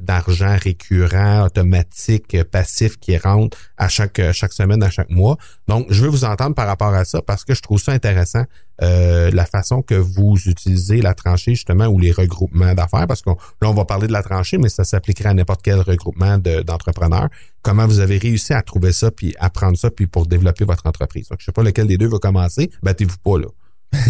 d'argent 0.01 0.57
récurrent, 0.61 1.45
automatique, 1.47 2.35
euh, 2.35 2.45
passif 2.45 2.99
qui 2.99 3.17
rentre 3.17 3.57
à 3.77 3.89
chaque, 3.89 4.19
euh, 4.19 4.33
chaque 4.33 4.53
semaine, 4.53 4.83
à 4.83 4.91
chaque 4.91 5.11
mois. 5.11 5.37
Donc, 5.69 5.87
je 5.91 6.03
veux 6.03 6.09
vous 6.09 6.25
entendre 6.25 6.55
par 6.55 6.67
rapport 6.67 6.95
à 6.95 7.05
ça 7.05 7.23
parce 7.23 7.45
que 7.45 7.55
je 7.55 7.63
trouve 7.63 7.81
ça 7.81 7.93
intéressant, 7.93 8.45
euh, 8.83 9.31
la 9.33 9.47
façon 9.47 9.83
que 9.83 9.95
vous 9.95 10.37
utilisez 10.47 11.01
la 11.01 11.15
tranchée 11.15 11.55
justement 11.55 11.87
ou 11.87 11.99
les 11.99 12.13
regroupements 12.13 12.75
d'affaires 12.75 13.07
parce 13.07 13.23
que 13.23 13.31
là, 13.31 13.71
on 13.71 13.75
va 13.75 13.85
parler 13.85 14.07
de 14.07 14.13
la 14.13 14.23
tranchée, 14.23 14.59
mais 14.59 14.69
ça 14.69 14.85
s'appliquerait 14.85 15.31
à 15.31 15.35
n'importe 15.35 15.63
quel 15.63 15.81
regroupement 15.81 16.39
de- 16.39 16.61
d'entrepreneurs. 16.63 17.29
Comment 17.63 17.87
vous 17.87 18.01
avez 18.01 18.19
réussi 18.19 18.53
à 18.53 18.63
trouver 18.63 18.93
ça 18.93 19.11
puis 19.11 19.35
à 19.39 19.51
prendre 19.51 19.77
ça 19.79 19.91
puis 19.91 20.07
pour 20.07 20.27
développer 20.27 20.65
votre 20.65 20.87
entreprise? 20.87 21.29
Donc, 21.29 21.39
je 21.41 21.47
sais 21.47 21.53
pas 21.53 21.63
lequel 21.63 21.87
des 21.87 21.97
deux 21.97 22.09
va 22.09 22.19
commencer. 22.19 22.71
Battez-vous 22.83 23.19
pas, 23.19 23.39
là. 23.39 23.47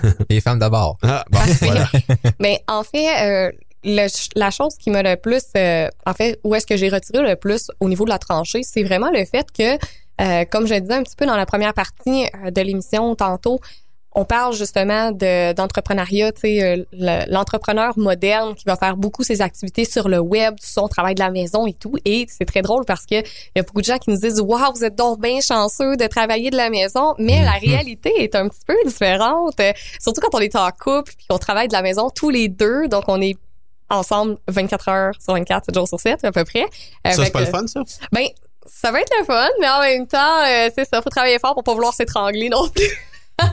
Les 0.30 0.40
femmes 0.40 0.58
d'abord. 0.58 0.98
Ah, 1.02 1.24
bon, 1.30 1.38
voilà. 1.60 1.88
Mais 2.40 2.62
en 2.68 2.82
fait, 2.82 3.48
euh, 3.48 3.52
le- 3.84 4.08
la 4.36 4.50
chose 4.50 4.76
qui 4.76 4.90
m'a 4.90 5.02
le 5.02 5.16
plus, 5.16 5.42
euh, 5.56 5.88
en 6.06 6.12
fait, 6.14 6.38
où 6.44 6.54
est-ce 6.54 6.66
que 6.66 6.76
j'ai 6.76 6.88
retiré 6.88 7.22
le 7.22 7.36
plus 7.36 7.70
au 7.80 7.88
niveau 7.88 8.04
de 8.04 8.10
la 8.10 8.18
tranchée, 8.18 8.62
c'est 8.62 8.82
vraiment 8.82 9.10
le 9.10 9.24
fait 9.24 9.46
que, 9.52 9.76
euh, 10.20 10.44
comme 10.50 10.66
je 10.66 10.74
disais 10.74 10.94
un 10.94 11.02
petit 11.02 11.16
peu 11.16 11.26
dans 11.26 11.36
la 11.36 11.46
première 11.46 11.72
partie 11.74 12.26
euh, 12.44 12.50
de 12.50 12.60
l'émission 12.60 13.14
tantôt, 13.14 13.58
on 14.12 14.24
parle 14.24 14.52
justement 14.54 15.12
de 15.12 15.52
d'entrepreneuriat, 15.52 16.32
tu 16.32 16.40
sais, 16.40 16.62
euh, 16.64 16.84
le- 16.92 17.30
l'entrepreneur 17.32 17.96
moderne 17.96 18.56
qui 18.56 18.64
va 18.66 18.74
faire 18.74 18.96
beaucoup 18.96 19.22
ses 19.22 19.40
activités 19.40 19.84
sur 19.84 20.08
le 20.08 20.18
web, 20.18 20.56
son 20.60 20.88
travail 20.88 21.14
de 21.14 21.20
la 21.20 21.30
maison 21.30 21.64
et 21.64 21.74
tout. 21.74 21.94
Et 22.04 22.26
c'est 22.28 22.44
très 22.44 22.60
drôle 22.60 22.84
parce 22.84 23.06
que 23.06 23.14
il 23.14 23.52
y 23.54 23.60
a 23.60 23.62
beaucoup 23.62 23.80
de 23.80 23.86
gens 23.86 23.98
qui 23.98 24.10
nous 24.10 24.16
disent 24.16 24.40
waouh, 24.40 24.72
vous 24.74 24.84
êtes 24.84 24.96
donc 24.96 25.20
bien 25.20 25.40
chanceux 25.40 25.96
de 25.96 26.06
travailler 26.08 26.50
de 26.50 26.56
la 26.56 26.70
maison, 26.70 27.14
mais 27.18 27.40
la 27.44 27.52
Mhm. 27.60 27.70
réalité 27.70 28.12
est 28.18 28.34
un 28.34 28.48
petit 28.48 28.64
peu 28.66 28.74
différente, 28.84 29.60
euh, 29.60 29.72
surtout 30.00 30.20
quand 30.20 30.36
on 30.36 30.40
est 30.40 30.56
en 30.56 30.68
couple 30.72 31.12
puis 31.16 31.26
qu'on 31.30 31.38
travaille 31.38 31.68
de 31.68 31.72
la 31.74 31.82
maison 31.82 32.10
tous 32.10 32.30
les 32.30 32.48
deux, 32.48 32.88
donc 32.88 33.04
on 33.06 33.20
est 33.22 33.36
ensemble 33.90 34.36
24 34.48 34.88
heures 34.88 35.14
sur 35.22 35.34
24, 35.34 35.66
7 35.66 35.74
jours 35.74 35.88
sur 35.88 36.00
7 36.00 36.24
à 36.24 36.32
peu 36.32 36.44
près. 36.44 36.64
Euh, 37.06 37.10
Ça, 37.10 37.24
c'est 37.24 37.30
pas 37.30 37.40
le 37.40 37.46
fun, 37.46 37.66
ça? 37.66 37.82
ben, 38.12 38.26
ça 38.66 38.92
va 38.92 39.00
être 39.00 39.12
le 39.18 39.24
fun, 39.24 39.48
mais 39.60 39.68
en 39.68 39.80
même 39.80 40.06
temps, 40.06 40.42
euh, 40.46 40.68
c'est 40.74 40.88
ça, 40.88 41.02
faut 41.02 41.10
travailler 41.10 41.38
fort 41.38 41.54
pour 41.54 41.64
pas 41.64 41.74
vouloir 41.74 41.92
s'étrangler 41.92 42.48
non 42.48 42.68
plus. 42.68 42.84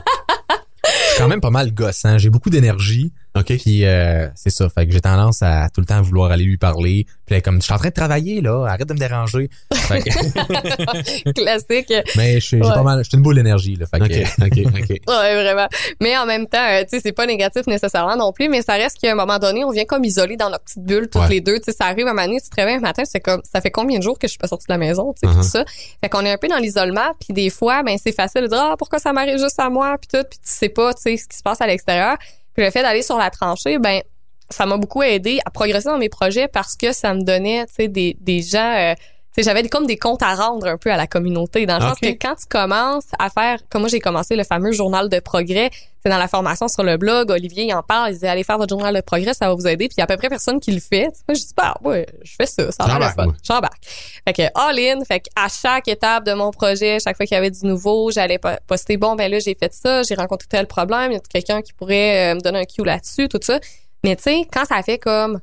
Je 0.84 0.90
suis 1.10 1.18
quand 1.18 1.28
même 1.28 1.40
pas 1.40 1.50
mal 1.50 1.72
gossant. 1.74 2.16
J'ai 2.18 2.30
beaucoup 2.30 2.50
d'énergie. 2.50 3.12
OK. 3.36 3.46
Puis 3.58 3.84
euh, 3.84 4.28
c'est 4.34 4.50
ça. 4.50 4.68
Fait 4.68 4.86
que 4.86 4.92
j'ai 4.92 5.00
tendance 5.00 5.42
à 5.42 5.68
tout 5.72 5.80
le 5.80 5.86
temps 5.86 6.00
vouloir 6.02 6.30
aller 6.30 6.44
lui 6.44 6.56
parler. 6.58 7.06
Puis 7.26 7.40
comme 7.42 7.56
je 7.60 7.64
suis 7.64 7.72
en 7.72 7.78
train 7.78 7.88
de 7.90 7.94
travailler 7.94 8.40
là, 8.40 8.64
arrête 8.66 8.88
de 8.88 8.94
me 8.94 8.98
déranger. 8.98 9.48
Fait 9.74 10.00
que- 10.02 11.32
Classique. 11.32 11.92
mais 12.16 12.34
je 12.40 12.46
suis 12.46 12.56
Ouais. 12.62 12.62
pas 12.74 12.82
mal. 12.82 12.98
Je 13.04 13.08
suis 13.08 13.16
une 13.16 13.22
boule 13.22 13.34
d'énergie 13.36 13.76
là. 13.76 13.86
Fait 13.86 13.98
que, 13.98 14.04
OK, 14.04 14.28
OK, 14.42 14.80
OK. 14.80 14.88
Ouais, 15.08 15.34
vraiment. 15.42 15.68
Mais 16.00 16.16
en 16.16 16.26
même 16.26 16.46
temps, 16.46 16.58
euh, 16.70 16.82
tu 16.82 16.88
sais, 16.90 17.00
c'est 17.00 17.12
pas 17.12 17.26
négatif 17.26 17.66
nécessairement 17.66 18.16
non 18.16 18.32
plus, 18.32 18.48
mais 18.48 18.62
ça 18.62 18.74
reste 18.74 18.98
qu'à 18.98 19.12
un 19.12 19.14
moment 19.14 19.38
donné, 19.38 19.64
on 19.64 19.70
vient 19.70 19.84
comme 19.84 20.04
isoler 20.04 20.36
dans 20.36 20.50
notre 20.50 20.64
petite 20.64 20.84
bulle 20.84 21.08
toutes 21.08 21.22
Ouais. 21.22 21.28
les 21.28 21.40
deux. 21.40 21.58
Tu 21.58 21.64
sais, 21.66 21.72
ça 21.72 21.86
arrive 21.86 22.06
à 22.06 22.10
un 22.10 22.14
moment 22.14 22.26
donné, 22.26 22.40
tu 22.40 22.48
te 22.48 22.56
réveilles 22.56 22.76
un 22.76 22.80
matin, 22.80 23.02
c'est 23.04 23.20
comme, 23.20 23.40
ça 23.44 23.60
fait 23.60 23.70
combien 23.70 23.98
de 23.98 24.02
jours 24.02 24.18
que 24.18 24.26
je 24.26 24.30
suis 24.32 24.38
pas 24.38 24.48
sortie 24.48 24.66
de 24.66 24.72
la 24.72 24.78
maison, 24.78 25.12
tu 25.12 25.20
sais, 25.20 25.26
puis 25.26 25.36
Uh-huh. 25.36 25.42
tout 25.42 25.48
ça. 25.48 25.64
Fait 26.02 26.08
qu'on 26.08 26.24
est 26.24 26.32
un 26.32 26.38
peu 26.38 26.48
dans 26.48 26.56
l'isolement, 26.58 27.12
puis 27.20 27.32
des 27.34 27.50
fois, 27.50 27.82
ben 27.82 27.96
c'est 28.02 28.12
facile 28.12 28.42
de 28.42 28.46
dire 28.48 28.58
ah 28.72 28.74
pourquoi 28.78 28.98
ça 28.98 29.12
m'arrive 29.12 29.38
juste 29.38 29.58
à 29.60 29.68
moi, 29.70 29.96
puis 30.00 30.08
tout, 30.12 30.26
puis 30.28 30.38
tu 30.38 30.48
sais 30.50 30.68
pas, 30.68 30.92
tu 30.94 31.02
sais, 31.02 31.16
ce 31.16 31.28
qui 31.28 31.36
se 31.36 31.42
passe 31.42 31.60
à 31.60 31.66
l'extérieur. 31.66 32.16
Le 32.58 32.70
fait 32.70 32.82
d'aller 32.82 33.02
sur 33.02 33.16
la 33.16 33.30
tranchée, 33.30 33.78
ben 33.78 34.02
ça 34.50 34.66
m'a 34.66 34.76
beaucoup 34.76 35.02
aidé 35.02 35.38
à 35.44 35.50
progresser 35.50 35.88
dans 35.88 35.98
mes 35.98 36.08
projets 36.08 36.48
parce 36.48 36.76
que 36.76 36.92
ça 36.92 37.14
me 37.14 37.22
donnait, 37.22 37.64
tu 37.66 37.74
sais, 37.74 37.88
des, 37.88 38.16
des 38.20 38.42
gens. 38.42 38.74
euh, 38.76 38.94
j'avais 39.42 39.66
comme 39.68 39.86
des 39.86 39.96
comptes 39.96 40.22
à 40.22 40.34
rendre 40.34 40.66
un 40.66 40.76
peu 40.76 40.90
à 40.90 40.96
la 40.96 41.06
communauté 41.06 41.66
dans 41.66 41.76
le 41.76 41.82
sens 41.82 41.98
que 42.00 42.08
quand 42.08 42.34
tu 42.34 42.46
commences 42.48 43.06
à 43.18 43.30
faire 43.30 43.58
comme 43.70 43.82
moi 43.82 43.88
j'ai 43.88 44.00
commencé 44.00 44.36
le 44.36 44.44
fameux 44.44 44.72
journal 44.72 45.08
de 45.08 45.20
progrès 45.20 45.70
c'est 46.02 46.08
dans 46.10 46.18
la 46.18 46.28
formation 46.28 46.68
sur 46.68 46.82
le 46.84 46.96
blog 46.96 47.30
Olivier 47.30 47.64
il 47.64 47.74
en 47.74 47.82
parle 47.82 48.10
il 48.10 48.14
disait 48.14 48.28
allez 48.28 48.44
faire 48.44 48.56
votre 48.58 48.70
journal 48.70 48.94
de 48.94 49.00
progrès 49.00 49.34
ça 49.34 49.48
va 49.48 49.54
vous 49.54 49.66
aider 49.66 49.88
puis 49.88 49.94
il 49.96 50.00
y 50.00 50.02
a 50.02 50.04
à 50.04 50.06
peu 50.06 50.16
près 50.16 50.28
personne 50.28 50.60
qui 50.60 50.72
le 50.72 50.80
fait. 50.80 51.10
Moi 51.28 51.34
je 51.34 51.40
dis 51.40 51.52
bah 51.56 51.74
ouais 51.82 52.06
je 52.22 52.32
fais 52.36 52.46
ça 52.46 52.70
ça 52.72 52.84
a 52.84 52.86
l'air 52.86 52.98
le 52.98 53.04
J'embarque, 53.04 53.16
fun. 53.30 53.36
j'embarque. 53.42 53.82
Fait 54.26 54.32
que 54.32 54.42
all 54.54 54.78
in 54.78 55.04
fait 55.04 55.20
que 55.20 55.28
à 55.36 55.48
chaque 55.48 55.88
étape 55.88 56.24
de 56.24 56.32
mon 56.34 56.50
projet 56.50 56.98
chaque 57.02 57.16
fois 57.16 57.26
qu'il 57.26 57.34
y 57.34 57.38
avait 57.38 57.50
du 57.50 57.66
nouveau 57.66 58.10
j'allais 58.10 58.38
po- 58.38 58.48
poster 58.66 58.96
bon 58.96 59.14
ben 59.16 59.30
là 59.30 59.38
j'ai 59.40 59.54
fait 59.54 59.72
ça 59.72 60.02
j'ai 60.02 60.14
rencontré 60.14 60.46
tel 60.48 60.66
problème 60.66 61.10
il 61.12 61.14
y 61.14 61.18
a 61.18 61.20
quelqu'un 61.28 61.62
qui 61.62 61.72
pourrait 61.72 62.32
euh, 62.32 62.34
me 62.36 62.40
donner 62.40 62.60
un 62.60 62.64
cue 62.64 62.84
là-dessus 62.84 63.28
tout 63.28 63.40
ça. 63.42 63.58
Mais 64.04 64.14
tu 64.16 64.22
sais 64.22 64.48
quand 64.52 64.64
ça 64.64 64.80
fait 64.82 64.98
comme 64.98 65.40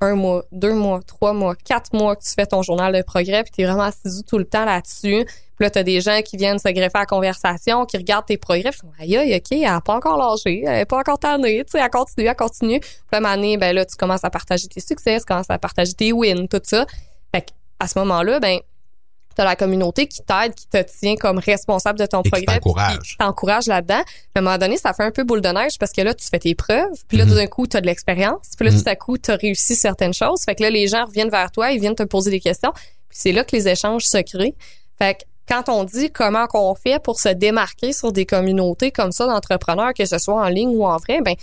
un 0.00 0.14
mois, 0.14 0.44
deux 0.52 0.74
mois, 0.74 1.00
trois 1.06 1.32
mois, 1.32 1.54
quatre 1.54 1.92
mois 1.94 2.16
que 2.16 2.22
tu 2.22 2.30
fais 2.34 2.46
ton 2.46 2.62
journal 2.62 2.94
de 2.94 3.02
progrès, 3.02 3.42
puis 3.42 3.52
t'es 3.52 3.64
vraiment 3.64 3.84
assidu 3.84 4.22
tout 4.24 4.38
le 4.38 4.44
temps 4.44 4.64
là-dessus. 4.64 5.24
Puis 5.24 5.64
là, 5.64 5.70
t'as 5.70 5.82
des 5.82 6.02
gens 6.02 6.20
qui 6.22 6.36
viennent 6.36 6.58
se 6.58 6.68
greffer 6.68 6.96
à 6.96 7.00
la 7.00 7.06
conversation, 7.06 7.86
qui 7.86 7.96
regardent 7.96 8.26
tes 8.26 8.36
progrès, 8.36 8.70
puis 8.70 8.88
aïe, 8.98 9.16
aïe, 9.16 9.36
ok, 9.36 9.52
elle 9.52 9.66
a 9.66 9.80
pas 9.80 9.94
encore 9.94 10.18
lâché, 10.18 10.64
elle 10.66 10.80
est 10.80 10.84
pas 10.84 10.98
encore 10.98 11.18
tannée, 11.18 11.64
tu 11.64 11.72
sais, 11.72 11.78
elle 11.78 11.90
continue, 11.90 12.26
elle 12.26 12.36
continue. 12.36 12.80
Puis 12.80 12.90
là, 13.12 13.36
donné, 13.36 13.56
ben 13.56 13.74
là, 13.74 13.86
tu 13.86 13.96
commences 13.96 14.24
à 14.24 14.30
partager 14.30 14.68
tes 14.68 14.80
succès, 14.80 15.18
tu 15.18 15.24
commences 15.24 15.50
à 15.50 15.58
partager 15.58 15.94
tes 15.94 16.12
wins, 16.12 16.46
tout 16.46 16.60
ça. 16.62 16.84
Fait 17.34 17.46
à 17.78 17.88
ce 17.88 17.98
moment-là, 17.98 18.38
ben, 18.40 18.58
t'as 19.36 19.44
la 19.44 19.54
communauté 19.54 20.08
qui 20.08 20.22
t'aide, 20.22 20.54
qui 20.54 20.66
te 20.66 20.78
tient 20.82 21.14
comme 21.14 21.38
responsable 21.38 21.98
de 21.98 22.06
ton 22.06 22.22
qui 22.22 22.30
progrès. 22.30 22.54
qui 23.04 23.16
t'encourage 23.18 23.66
là-dedans. 23.66 24.02
Mais 24.34 24.36
à 24.36 24.38
un 24.40 24.42
moment 24.42 24.58
donné, 24.58 24.76
ça 24.78 24.92
fait 24.92 25.04
un 25.04 25.10
peu 25.12 25.22
boule 25.22 25.40
de 25.42 25.48
neige 25.50 25.78
parce 25.78 25.92
que 25.92 26.00
là, 26.00 26.14
tu 26.14 26.26
fais 26.28 26.38
tes 26.40 26.54
preuves. 26.54 26.88
Puis 27.06 27.16
là, 27.18 27.24
tout 27.26 27.34
d'un 27.34 27.46
coup, 27.46 27.66
tu 27.66 27.76
as 27.76 27.80
de 27.80 27.86
l'expérience. 27.86 28.48
Puis 28.58 28.66
là, 28.66 28.72
Mhm. 28.74 28.82
tout 28.82 28.88
à 28.88 28.96
coup, 28.96 29.18
tu 29.18 29.30
as 29.30 29.36
réussi 29.36 29.76
certaines 29.76 30.14
choses. 30.14 30.40
Fait 30.44 30.54
que 30.56 30.62
là, 30.62 30.70
les 30.70 30.88
gens 30.88 31.04
reviennent 31.04 31.30
vers 31.30 31.50
toi, 31.52 31.70
ils 31.70 31.78
viennent 31.80 31.94
te 31.94 32.02
poser 32.02 32.30
des 32.30 32.40
questions. 32.40 32.72
Puis 33.08 33.18
c'est 33.20 33.32
là 33.32 33.44
que 33.44 33.54
les 33.54 33.68
échanges 33.68 34.04
se 34.06 34.18
créent. 34.18 34.54
Fait 34.98 35.14
que 35.14 35.24
quand 35.48 35.68
on 35.68 35.84
dit 35.84 36.10
comment 36.10 36.46
qu'on 36.48 36.74
fait 36.74 37.00
pour 37.00 37.20
se 37.20 37.28
démarquer 37.28 37.92
sur 37.92 38.10
des 38.12 38.26
communautés 38.26 38.90
comme 38.90 39.12
ça 39.12 39.26
d'entrepreneurs, 39.26 39.92
que 39.94 40.04
ce 40.04 40.18
soit 40.18 40.34
en 40.42 40.48
ligne 40.48 40.74
ou 40.76 40.84
en 40.86 40.96
vrai, 40.96 41.20
ben 41.22 41.34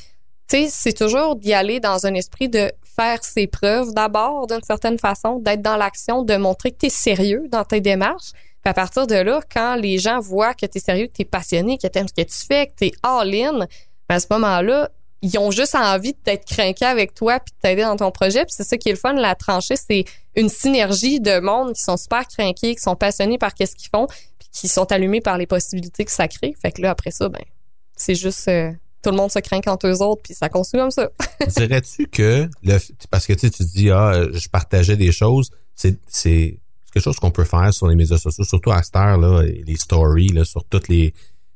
tu 0.50 0.58
sais, 0.58 0.68
c'est 0.70 0.94
toujours 0.94 1.36
d'y 1.36 1.54
aller 1.54 1.80
dans 1.80 2.06
un 2.06 2.14
esprit 2.14 2.50
de 2.50 2.72
faire 2.96 3.24
ses 3.24 3.48
preuves 3.48 3.94
d'abord, 3.94 4.48
d'une 4.48 4.62
certaine 4.62 5.00
façon, 5.00 5.40
d'être 5.40 5.62
dans 5.62 5.78
l'action, 5.78 6.24
de 6.24 6.36
montrer 6.36 6.72
que 6.72 6.78
tu 6.78 6.90
sérieux 6.90 7.48
dans 7.50 7.64
tes 7.64 7.82
démarches. 7.82 8.32
Puis 8.34 8.70
à 8.70 8.74
partir 8.74 9.08
de 9.08 9.16
là, 9.16 9.42
quand 9.52 9.76
les 9.76 9.98
gens 9.98 10.20
voient 10.20 10.54
que 10.54 10.66
tu 10.66 10.78
es 10.78 10.82
sérieux, 10.82 11.08
que 11.08 11.14
tu 11.14 11.22
es 11.24 11.26
passionné, 11.26 11.78
que 11.78 11.88
tu 11.88 12.00
aimes 12.00 12.08
ce 12.08 12.14
que 12.14 12.28
tu 12.28 12.46
fais, 12.46 12.68
que 12.68 12.74
tu 12.78 12.86
es 12.88 12.92
all-in, 13.04 13.60
ben 14.08 14.16
à 14.16 14.20
ce 14.20 14.28
moment-là, 14.32 14.90
ils 15.22 15.38
ont 15.38 15.52
juste 15.52 15.76
envie 15.76 16.16
d'être 16.26 16.46
craqués 16.46 16.86
avec 16.86 17.14
toi 17.16 17.40
puis 17.40 17.54
de 17.54 17.60
t'aider 17.62 17.82
dans 17.84 17.96
ton 17.96 18.12
projet. 18.12 18.46
Puis 18.46 18.54
c'est 18.56 18.64
ça 18.64 18.78
qui 18.78 18.90
est 18.90 18.94
le 18.94 18.98
fun, 18.98 19.14
la 19.14 19.36
tranchée, 19.36 19.76
c'est 19.76 20.06
une 20.36 20.50
synergie 20.50 21.20
de 21.20 21.40
monde 21.40 21.74
qui 21.74 21.82
sont 21.82 21.98
super 21.98 22.28
craqués, 22.28 22.76
qui 22.76 22.82
sont 22.82 22.96
passionnés 22.96 23.38
par 23.38 23.54
qu'est-ce 23.54 23.76
qu'ils 23.76 23.90
font, 23.90 24.08
puis 24.08 24.50
qui 24.52 24.68
sont 24.68 24.92
allumés 24.92 25.22
par 25.22 25.38
les 25.38 25.48
possibilités 25.48 26.06
que 26.06 26.12
ça 26.12 26.28
crée. 26.28 26.54
Fait 26.62 26.72
que 26.72 26.82
là, 26.82 26.92
après 26.92 27.12
ça, 27.12 27.30
ben, 27.30 27.44
c'est 27.96 28.16
juste... 28.16 28.48
euh, 28.50 28.72
tout 29.04 29.12
le 29.12 29.18
monde 29.18 29.32
se 29.32 29.40
craint 29.40 29.62
entre 29.68 29.88
eux 29.88 30.02
autres, 30.02 30.22
puis 30.24 30.34
ça 30.34 30.50
continue 30.50 30.82
comme 30.82 30.92
ça. 30.92 31.10
Dirais-tu 31.48 32.08
que 32.08 32.50
le 32.64 32.78
parce 33.12 33.28
que 33.28 33.34
tu 33.34 33.48
sais, 33.48 33.50
tu 33.50 33.64
dis 33.66 33.92
ah 33.92 34.28
je 34.32 34.50
partageais 34.50 34.98
des 34.98 35.12
choses, 35.12 35.50
c'est 35.76 35.98
c'est 36.08 36.60
quelque 36.94 37.04
chose 37.04 37.18
qu'on 37.18 37.32
peut 37.32 37.44
faire 37.44 37.74
sur 37.74 37.88
les 37.88 37.96
médias 37.96 38.18
sociaux, 38.18 38.44
surtout 38.44 38.72
à 38.72 38.82
cette 38.82 38.96
heure 38.96 39.18
là, 39.18 39.42
les 39.44 39.76
stories 39.76 40.30
là 40.30 40.46
sur 40.46 40.64
toutes 40.64 40.88
les 40.88 41.14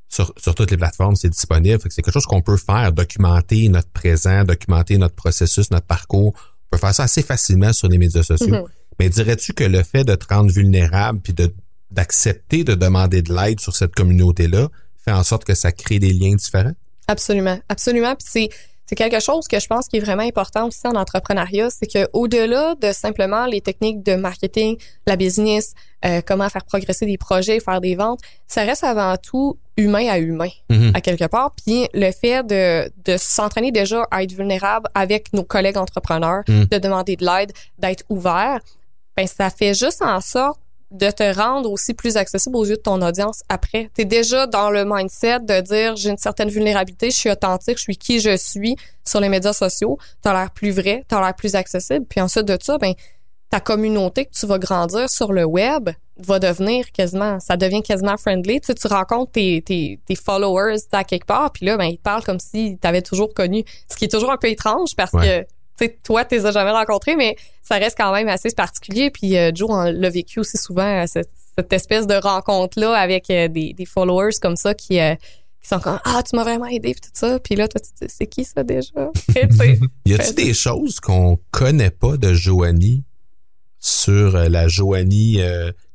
sur, 0.09 0.33
sur 0.37 0.55
toutes 0.55 0.71
les 0.71 0.77
plateformes, 0.77 1.15
c'est 1.15 1.29
disponible. 1.29 1.79
Que 1.79 1.89
c'est 1.89 2.01
quelque 2.01 2.13
chose 2.13 2.25
qu'on 2.25 2.41
peut 2.41 2.57
faire, 2.57 2.91
documenter 2.93 3.67
notre 3.69 3.89
présent, 3.89 4.43
documenter 4.43 4.97
notre 4.97 5.15
processus, 5.15 5.69
notre 5.71 5.85
parcours. 5.85 6.33
On 6.37 6.69
peut 6.71 6.77
faire 6.77 6.95
ça 6.95 7.03
assez 7.03 7.21
facilement 7.21 7.73
sur 7.73 7.87
les 7.89 7.97
médias 7.97 8.23
sociaux. 8.23 8.55
Mhm. 8.55 8.65
Mais 8.99 9.09
dirais-tu 9.09 9.53
que 9.53 9.63
le 9.63 9.83
fait 9.83 10.03
de 10.03 10.15
te 10.15 10.33
rendre 10.33 10.51
vulnérable 10.51 11.19
puis 11.19 11.33
de 11.33 11.53
d'accepter 11.89 12.65
de 12.65 12.75
demander 12.75 13.21
de 13.21 13.33
l'aide 13.33 13.61
sur 13.61 13.73
cette 13.73 13.95
communauté-là 13.95 14.67
fait 14.97 15.13
en 15.13 15.23
sorte 15.23 15.45
que 15.45 15.55
ça 15.55 15.71
crée 15.71 15.99
des 15.99 16.11
liens 16.11 16.35
différents? 16.35 16.73
Absolument, 17.07 17.57
absolument. 17.69 18.15
Puis 18.15 18.27
c'est 18.29 18.49
c'est 18.89 18.95
quelque 18.95 19.19
chose 19.19 19.49
que 19.49 19.59
je 19.59 19.67
pense 19.67 19.89
qui 19.89 19.97
est 19.97 19.99
vraiment 19.99 20.23
important 20.23 20.65
aussi 20.67 20.79
en 20.87 20.95
entrepreneuriat, 20.95 21.69
c'est 21.69 21.87
que 21.87 22.07
au-delà 22.13 22.73
de 22.75 22.93
simplement 22.93 23.45
les 23.45 23.59
techniques 23.59 24.01
de 24.01 24.15
marketing, 24.15 24.77
la 25.05 25.17
business, 25.17 25.73
euh, 26.05 26.21
comment 26.25 26.47
faire 26.47 26.63
progresser 26.63 27.05
des 27.05 27.17
projets, 27.17 27.59
faire 27.59 27.81
des 27.81 27.95
ventes, 27.95 28.21
ça 28.47 28.63
reste 28.63 28.85
avant 28.85 29.17
tout 29.17 29.57
humain 29.75 30.07
à 30.09 30.19
humain 30.19 30.47
Mhm. 30.69 30.91
à 30.95 31.01
quelque 31.01 31.25
part. 31.25 31.51
Puis 31.65 31.89
le 31.93 32.11
fait 32.13 32.47
de, 32.47 32.89
de 33.03 33.17
s'entraîner 33.17 33.73
déjà 33.73 34.03
à 34.09 34.23
être 34.23 34.31
vulnérable 34.31 34.87
avec 34.95 35.33
nos 35.33 35.43
collègues 35.43 35.77
entrepreneurs, 35.77 36.43
Mm. 36.47 36.63
de 36.71 36.77
demander 36.77 37.17
de 37.17 37.25
l'aide, 37.25 37.51
d'être 37.77 38.05
ouvert, 38.07 38.59
ben 39.17 39.27
ça 39.27 39.49
fait 39.49 39.73
juste 39.73 40.01
en 40.01 40.21
sorte 40.21 40.61
de 40.91 41.11
te 41.11 41.35
rendre 41.35 41.69
aussi 41.69 41.93
plus 41.93 42.15
accessible 42.15 42.55
aux 42.55 42.65
yeux 42.65 42.77
de 42.77 42.81
ton 42.81 43.01
audience 43.01 43.41
après. 43.49 43.89
Tu 43.93 44.01
es 44.03 44.05
déjà 44.05 44.47
dans 44.47 44.69
le 44.69 44.85
mindset 44.85 45.39
de 45.41 45.59
dire 45.61 45.95
j'ai 45.97 46.09
une 46.11 46.17
certaine 46.17 46.49
vulnérabilité, 46.49 47.09
je 47.11 47.15
suis 47.17 47.29
authentique, 47.31 47.77
je 47.77 47.83
suis 47.83 47.97
qui 47.97 48.19
je 48.21 48.37
suis 48.37 48.75
sur 49.05 49.19
les 49.19 49.27
médias 49.29 49.53
sociaux, 49.53 49.97
tu 50.23 50.29
as 50.29 50.33
l'air 50.33 50.51
plus 50.51 50.71
vrai, 50.71 51.03
tu 51.09 51.15
as 51.15 51.19
l'air 51.21 51.35
plus 51.35 51.55
accessible. 51.55 52.05
Puis 52.07 52.21
ensuite 52.21 52.45
de 52.45 52.57
ça, 52.61 52.77
ben 52.77 52.93
ta 53.49 53.59
communauté 53.59 54.25
que 54.25 54.31
tu 54.31 54.45
vas 54.45 54.59
grandir 54.59 55.09
sur 55.09 55.31
le 55.33 55.43
web 55.45 55.89
va 56.19 56.39
devenir 56.39 56.91
quasiment, 56.91 57.39
ça 57.39 57.55
devient 57.57 57.81
quasiment 57.81 58.17
friendly. 58.17 58.59
Tu, 58.61 58.67
sais, 58.67 58.73
tu 58.73 58.87
rencontres 58.87 59.33
tes, 59.33 59.61
tes, 59.61 59.99
tes 60.05 60.15
followers 60.15 60.77
à 60.91 61.03
quelque 61.03 61.25
part, 61.25 61.51
puis 61.51 61.65
là, 61.65 61.77
ben, 61.77 61.85
ils 61.85 61.97
te 61.97 62.01
parlent 62.01 62.23
comme 62.23 62.39
si 62.39 62.77
t'avais 62.81 63.01
toujours 63.01 63.33
connu. 63.33 63.63
Ce 63.89 63.95
qui 63.95 64.05
est 64.05 64.11
toujours 64.11 64.31
un 64.31 64.37
peu 64.37 64.49
étrange 64.49 64.95
parce 64.97 65.13
Ouais. 65.13 65.21
que 65.21 65.41
tu 65.43 65.47
sais, 65.85 65.97
toi, 66.03 66.25
tu 66.25 66.35
les 66.35 66.45
as 66.45 66.51
jamais 66.51 66.71
rencontrés, 66.71 67.15
mais 67.15 67.35
ça 67.61 67.75
reste 67.75 67.97
quand 67.97 68.13
même 68.13 68.27
assez 68.27 68.49
particulier. 68.51 69.11
Puis 69.11 69.37
euh, 69.37 69.51
Joe 69.53 69.69
l'a 69.91 70.09
vécu 70.09 70.39
aussi 70.39 70.57
souvent, 70.57 71.03
euh, 71.03 71.05
cette, 71.07 71.29
espèce 71.71 72.05
de 72.05 72.13
rencontre-là 72.13 72.93
avec 72.93 73.29
euh, 73.29 73.47
des, 73.47 73.85
followers 73.85 74.33
comme 74.41 74.55
ça 74.55 74.73
qui, 74.73 74.99
euh, 74.99 75.15
sont 75.61 75.79
comme 75.79 75.99
Ah, 76.05 76.21
tu 76.23 76.35
m'as 76.35 76.43
vraiment 76.43 76.67
aidé, 76.67 76.93
puis 76.93 77.01
tout 77.01 77.09
ça. 77.13 77.39
Puis 77.39 77.55
là, 77.55 77.67
toi, 77.67 77.81
tu 77.81 78.05
dis, 78.05 78.13
c'est 78.15 78.27
qui 78.27 78.45
ça 78.45 78.63
déjà? 78.63 79.11
Y 80.05 80.13
a-t-il 80.13 80.35
des 80.35 80.53
choses 80.53 80.99
qu'on 80.99 81.39
connaît 81.51 81.89
pas 81.89 82.15
de 82.15 82.33
Joanie 82.33 83.03
sur 83.79 84.31
la 84.31 84.67
Joanie, 84.67 85.39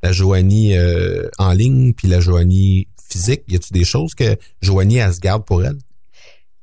la 0.03 0.13
Joanie 0.13 0.75
en 1.39 1.53
ligne 1.53 1.95
puis 1.95 2.07
la 2.07 2.21
Joanie 2.21 2.89
physique? 3.09 3.45
Y 3.49 3.57
a-t-il 3.57 3.73
des 3.73 3.85
choses 3.85 4.15
que 4.15 4.37
Joanie 4.61 4.99
elle 4.99 5.15
se 5.15 5.21
garde 5.21 5.45
pour 5.45 5.65
elle? 5.65 5.79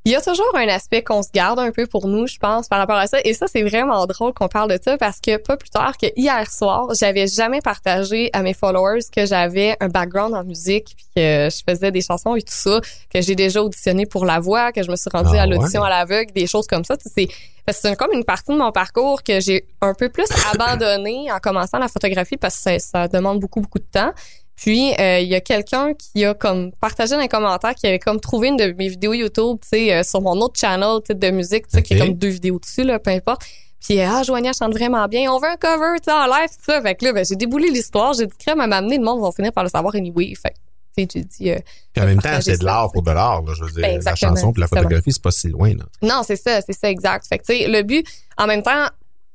Il 0.06 0.14
y 0.14 0.16
a 0.16 0.22
toujours 0.22 0.56
un 0.56 0.68
aspect 0.70 1.04
qu'on 1.04 1.22
se 1.22 1.30
garde 1.34 1.60
un 1.60 1.72
peu 1.72 1.86
pour 1.86 2.08
nous, 2.08 2.26
je 2.26 2.38
pense, 2.38 2.70
par 2.70 2.80
rapport 2.80 2.96
à 2.96 3.06
ça. 3.06 3.18
Et 3.26 3.34
ça, 3.34 3.48
c'est 3.48 3.64
vraiment 3.64 4.06
drôle 4.06 4.34
qu'on 4.34 4.48
parle 4.48 4.72
de 4.72 4.80
ça 4.82 4.98
parce 4.98 5.20
que 5.20 5.36
pas 5.38 5.58
plus 5.58 5.70
tard 5.70 5.98
que 5.98 6.08
hier 6.16 6.50
soir, 6.50 6.88
j'avais 6.98 7.28
jamais 7.28 7.60
partagé 7.60 8.30
à 8.32 8.42
mes 8.42 8.54
followers 8.54 9.02
que 9.14 9.26
j'avais 9.26 9.76
un 9.82 9.90
background 9.90 10.34
en 10.34 10.44
musique, 10.46 10.96
puis 10.96 11.06
que 11.18 11.50
je 11.52 11.62
faisais 11.70 11.92
des 11.92 12.02
chansons 12.02 12.36
et 12.36 12.42
tout 12.42 12.54
ça, 12.54 12.80
que 13.14 13.22
j'ai 13.22 13.36
déjà 13.36 13.62
auditionné 13.62 14.06
pour 14.06 14.26
la 14.26 14.40
voix, 14.40 14.72
que 14.72 14.82
je 14.84 14.90
me 14.90 14.96
suis 14.96 15.10
rendue 15.12 15.36
Ah 15.38 15.42
à 15.44 15.46
l'audition 15.46 15.82
ouais? 15.82 15.88
à 15.88 15.90
l'aveugle, 15.90 16.32
des 16.32 16.48
choses 16.48 16.66
comme 16.66 16.86
ça. 16.86 16.96
Tu 16.96 17.10
sais, 17.10 17.28
C'est 17.70 17.96
comme 17.98 18.14
une 18.14 18.24
partie 18.24 18.54
de 18.54 18.58
mon 18.58 18.72
parcours 18.72 19.22
que 19.22 19.42
j'ai 19.42 19.68
un 19.82 19.94
peu 19.94 20.08
plus 20.08 20.28
abandonné 20.54 21.30
en 21.32 21.40
commençant 21.40 21.78
la 21.78 21.90
photographie 21.90 22.38
parce 22.38 22.56
que 22.56 22.62
ça, 22.62 22.80
ça 22.80 23.08
demande 23.10 23.42
beaucoup, 23.42 23.60
beaucoup 23.60 23.80
de 23.80 23.90
temps. 23.92 24.12
Puis 24.60 24.94
euh, 25.00 25.20
il 25.20 25.30
y 25.30 25.36
a 25.36 25.40
quelqu'un 25.40 25.94
qui 25.94 26.26
a 26.26 26.34
comme 26.34 26.74
partagé 26.82 27.16
dans 27.16 27.22
les 27.22 27.30
commentaires 27.30 27.74
qui 27.76 27.88
avait 27.88 27.98
comme 27.98 28.20
trouvé 28.20 28.50
une 28.50 28.58
de 28.58 28.76
mes 28.78 28.90
vidéos 28.90 29.14
YouTube, 29.14 29.58
tu 29.62 29.70
sais, 29.70 29.94
euh, 29.94 30.04
sur 30.04 30.22
mon 30.22 30.38
autre 30.42 30.60
channel 30.60 31.00
de 31.10 31.30
musique, 31.30 31.66
tu 31.68 31.78
sais, 31.78 31.82
qui 31.82 31.94
est 31.94 32.00
comme 32.00 32.14
deux 32.14 32.28
vidéos 32.28 32.60
dessus 32.60 32.84
là, 32.84 33.00
peu 33.00 33.12
importe. 33.12 33.44
Puis 33.80 34.02
ah 34.02 34.22
Joania 34.22 34.52
chante 34.52 34.74
vraiment 34.74 35.08
bien, 35.08 35.32
on 35.32 35.40
veut 35.40 35.48
un 35.48 35.56
cover, 35.56 36.00
tu 36.06 36.12
sais, 36.12 36.12
en 36.12 36.26
live 36.26 36.50
tout 36.50 36.66
ça. 36.66 36.82
Fait 36.82 36.96
que 36.96 37.06
là 37.06 37.14
ben, 37.14 37.24
j'ai 37.24 37.38
déboulé 37.38 37.70
l'histoire, 37.70 38.12
j'ai 38.12 38.28
dit 38.28 38.36
crème 38.38 38.60
à 38.60 38.68
m'amener, 38.68 38.98
le 38.98 39.04
monde 39.04 39.22
va 39.22 39.32
finir 39.32 39.54
par 39.54 39.64
le 39.64 39.70
savoir 39.70 39.96
anyway. 39.96 40.34
Fait 40.36 40.50
que, 40.50 40.56
tu 40.98 41.04
sais, 41.04 41.08
j'ai 41.14 41.24
dit 41.24 41.52
euh, 41.52 41.60
Puis 41.94 42.04
en 42.04 42.08
même 42.08 42.22
temps, 42.22 42.42
c'est 42.42 42.60
de 42.60 42.66
l'art 42.66 42.92
pour 42.92 43.02
de 43.02 43.12
l'art. 43.12 43.42
là. 43.42 43.54
Je 43.56 43.64
veux 43.64 43.72
dire, 43.72 43.82
Ben, 43.82 44.02
la 44.04 44.16
chanson 44.16 44.52
puis 44.52 44.60
la 44.60 44.68
photographie, 44.68 45.14
c'est 45.14 45.24
pas 45.24 45.32
si 45.32 45.48
loin. 45.48 45.70
Là. 45.70 45.86
Non, 46.02 46.22
c'est 46.26 46.36
ça, 46.36 46.60
c'est 46.60 46.74
ça, 46.74 46.90
exact. 46.90 47.26
Fait 47.30 47.38
que, 47.38 47.46
tu 47.46 47.58
sais, 47.58 47.68
le 47.70 47.82
but, 47.84 48.06
en 48.38 48.46
même 48.46 48.62
temps, 48.62 48.88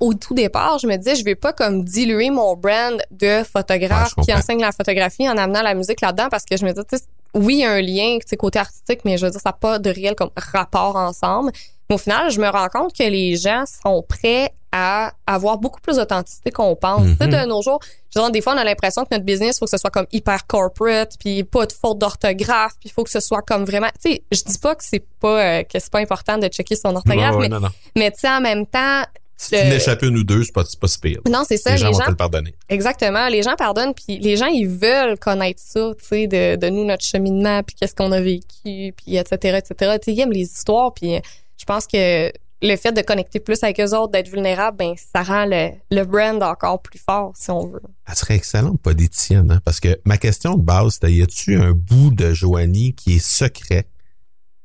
au 0.04 0.12
tout 0.14 0.34
départ, 0.34 0.78
je 0.78 0.86
me 0.86 0.96
disais, 0.96 1.14
je 1.14 1.24
vais 1.24 1.34
pas 1.34 1.52
comme 1.52 1.82
diluer 1.82 2.28
mon 2.30 2.56
brand 2.56 3.00
de 3.10 3.42
photographe 3.42 4.14
qui 4.22 4.34
enseigne 4.34 4.60
la 4.60 4.72
photographie 4.72 5.28
en 5.28 5.36
amenant 5.38 5.62
la 5.62 5.74
musique 5.74 6.00
là-dedans 6.02 6.28
parce 6.30 6.44
que 6.44 6.56
je 6.56 6.64
me 6.64 6.72
dis, 6.72 6.80
tu 6.88 6.98
sais, 6.98 7.04
oui, 7.32 7.54
il 7.54 7.60
y 7.60 7.64
a 7.64 7.72
un 7.72 7.80
lien, 7.80 8.18
côté 8.38 8.58
artistique, 8.58 9.00
mais 9.04 9.16
je 9.16 9.24
veux 9.24 9.30
dire, 9.30 9.40
ça 9.40 9.48
n'a 9.48 9.54
pas 9.54 9.78
de 9.78 9.90
réel 9.90 10.14
comme 10.14 10.30
rapport 10.36 10.96
ensemble. 10.96 11.52
Mais 11.88 11.94
au 11.94 11.98
final, 11.98 12.30
je 12.30 12.40
me 12.40 12.48
rends 12.48 12.68
compte 12.68 12.94
que 12.96 13.02
les 13.02 13.36
gens 13.36 13.64
sont 13.82 14.04
prêts 14.06 14.52
à 14.72 15.12
avoir 15.26 15.58
beaucoup 15.58 15.80
plus 15.80 15.96
d'authenticité 15.96 16.50
qu'on 16.50 16.74
pense. 16.74 17.02
Mhm. 17.02 17.30
de 17.30 17.46
nos 17.46 17.62
jours, 17.62 17.78
je 18.14 18.20
dire, 18.20 18.30
des 18.30 18.40
fois, 18.40 18.54
on 18.54 18.58
a 18.58 18.64
l'impression 18.64 19.04
que 19.04 19.08
notre 19.12 19.24
business, 19.24 19.58
faut 19.58 19.66
que 19.66 19.70
ce 19.70 19.78
soit 19.78 19.90
comme 19.90 20.06
hyper 20.12 20.46
corporate, 20.46 21.12
puis 21.18 21.44
pas 21.44 21.64
de 21.66 21.72
faute 21.72 21.98
d'orthographe, 21.98 22.72
puis 22.80 22.88
il 22.88 22.92
faut 22.92 23.04
que 23.04 23.10
ce 23.10 23.20
soit 23.20 23.42
comme 23.42 23.64
vraiment, 23.64 23.88
tu 24.02 24.10
sais, 24.12 24.22
je 24.32 24.42
dis 24.42 24.58
pas 24.58 24.74
que 24.74 24.82
c'est 24.84 25.04
pas, 25.20 25.60
euh, 25.60 25.62
que 25.62 25.78
c'est 25.78 25.90
pas 25.90 26.00
important 26.00 26.38
de 26.38 26.48
checker 26.48 26.74
son 26.74 26.94
orthographe, 26.96 27.36
Ouais, 27.36 27.42
ouais, 27.42 27.48
mais, 27.48 27.54
non, 27.54 27.60
non. 27.60 27.68
mais 27.96 28.10
tu 28.10 28.20
sais, 28.20 28.28
en 28.28 28.40
même 28.40 28.66
temps, 28.66 29.02
Si 29.36 29.50
tu 29.50 29.56
n'échappes 29.56 30.02
une 30.02 30.16
ou 30.16 30.24
deux, 30.24 30.44
c'est 30.44 30.52
pas, 30.52 30.64
pas 30.80 30.86
si 30.88 30.98
pire. 30.98 31.20
non, 31.28 31.42
c'est 31.46 31.56
ça, 31.56 31.70
les 31.70 31.76
les 31.76 31.82
gens 31.82 31.90
vont 31.92 31.98
te 32.04 32.10
le 32.10 32.16
pardonner. 32.16 32.54
exactement, 32.68 33.28
les 33.28 33.42
gens 33.42 33.56
pardonnent, 33.56 33.94
puis 33.94 34.18
les 34.18 34.36
gens, 34.36 34.46
ils 34.46 34.68
veulent 34.68 35.18
connaître 35.18 35.60
ça, 35.62 35.90
tu 35.98 36.04
sais, 36.04 36.26
de, 36.26 36.56
de 36.56 36.68
nous, 36.68 36.84
notre 36.84 37.04
cheminement, 37.04 37.62
puis 37.62 37.74
qu'est-ce 37.78 37.94
qu'on 37.94 38.12
a 38.12 38.20
vécu, 38.20 38.94
puis 38.96 39.16
etc., 39.16 39.58
etc. 39.58 39.98
Tu 40.00 40.04
sais, 40.04 40.12
ils 40.12 40.20
aiment 40.20 40.32
les 40.32 40.42
histoires, 40.42 40.94
puis 40.94 41.20
je 41.56 41.64
pense 41.64 41.86
que 41.86 42.32
le 42.62 42.76
fait 42.76 42.92
de 42.92 43.02
connecter 43.02 43.40
plus 43.40 43.62
avec 43.62 43.78
eux 43.80 43.94
autres, 43.94 44.12
d'être 44.12 44.28
vulnérable, 44.28 44.78
ben 44.78 44.94
ça 44.96 45.22
rend 45.22 45.44
le, 45.44 45.70
le 45.90 46.04
brand 46.04 46.42
encore 46.42 46.80
plus 46.80 46.98
fort, 46.98 47.32
si 47.36 47.50
on 47.50 47.66
veut. 47.66 47.82
Elle 48.08 48.14
serait 48.14 48.36
excellente 48.36 48.80
politicienne, 48.80 49.50
hein, 49.50 49.60
parce 49.64 49.80
que 49.80 50.00
ma 50.04 50.16
question 50.16 50.54
de 50.54 50.62
base, 50.62 50.94
c'était 50.94 51.12
y 51.12 51.22
a-tu 51.22 51.56
un 51.56 51.72
bout 51.72 52.10
de 52.10 52.32
Joanie 52.32 52.94
qui 52.94 53.16
est 53.16 53.24
secret? 53.24 53.86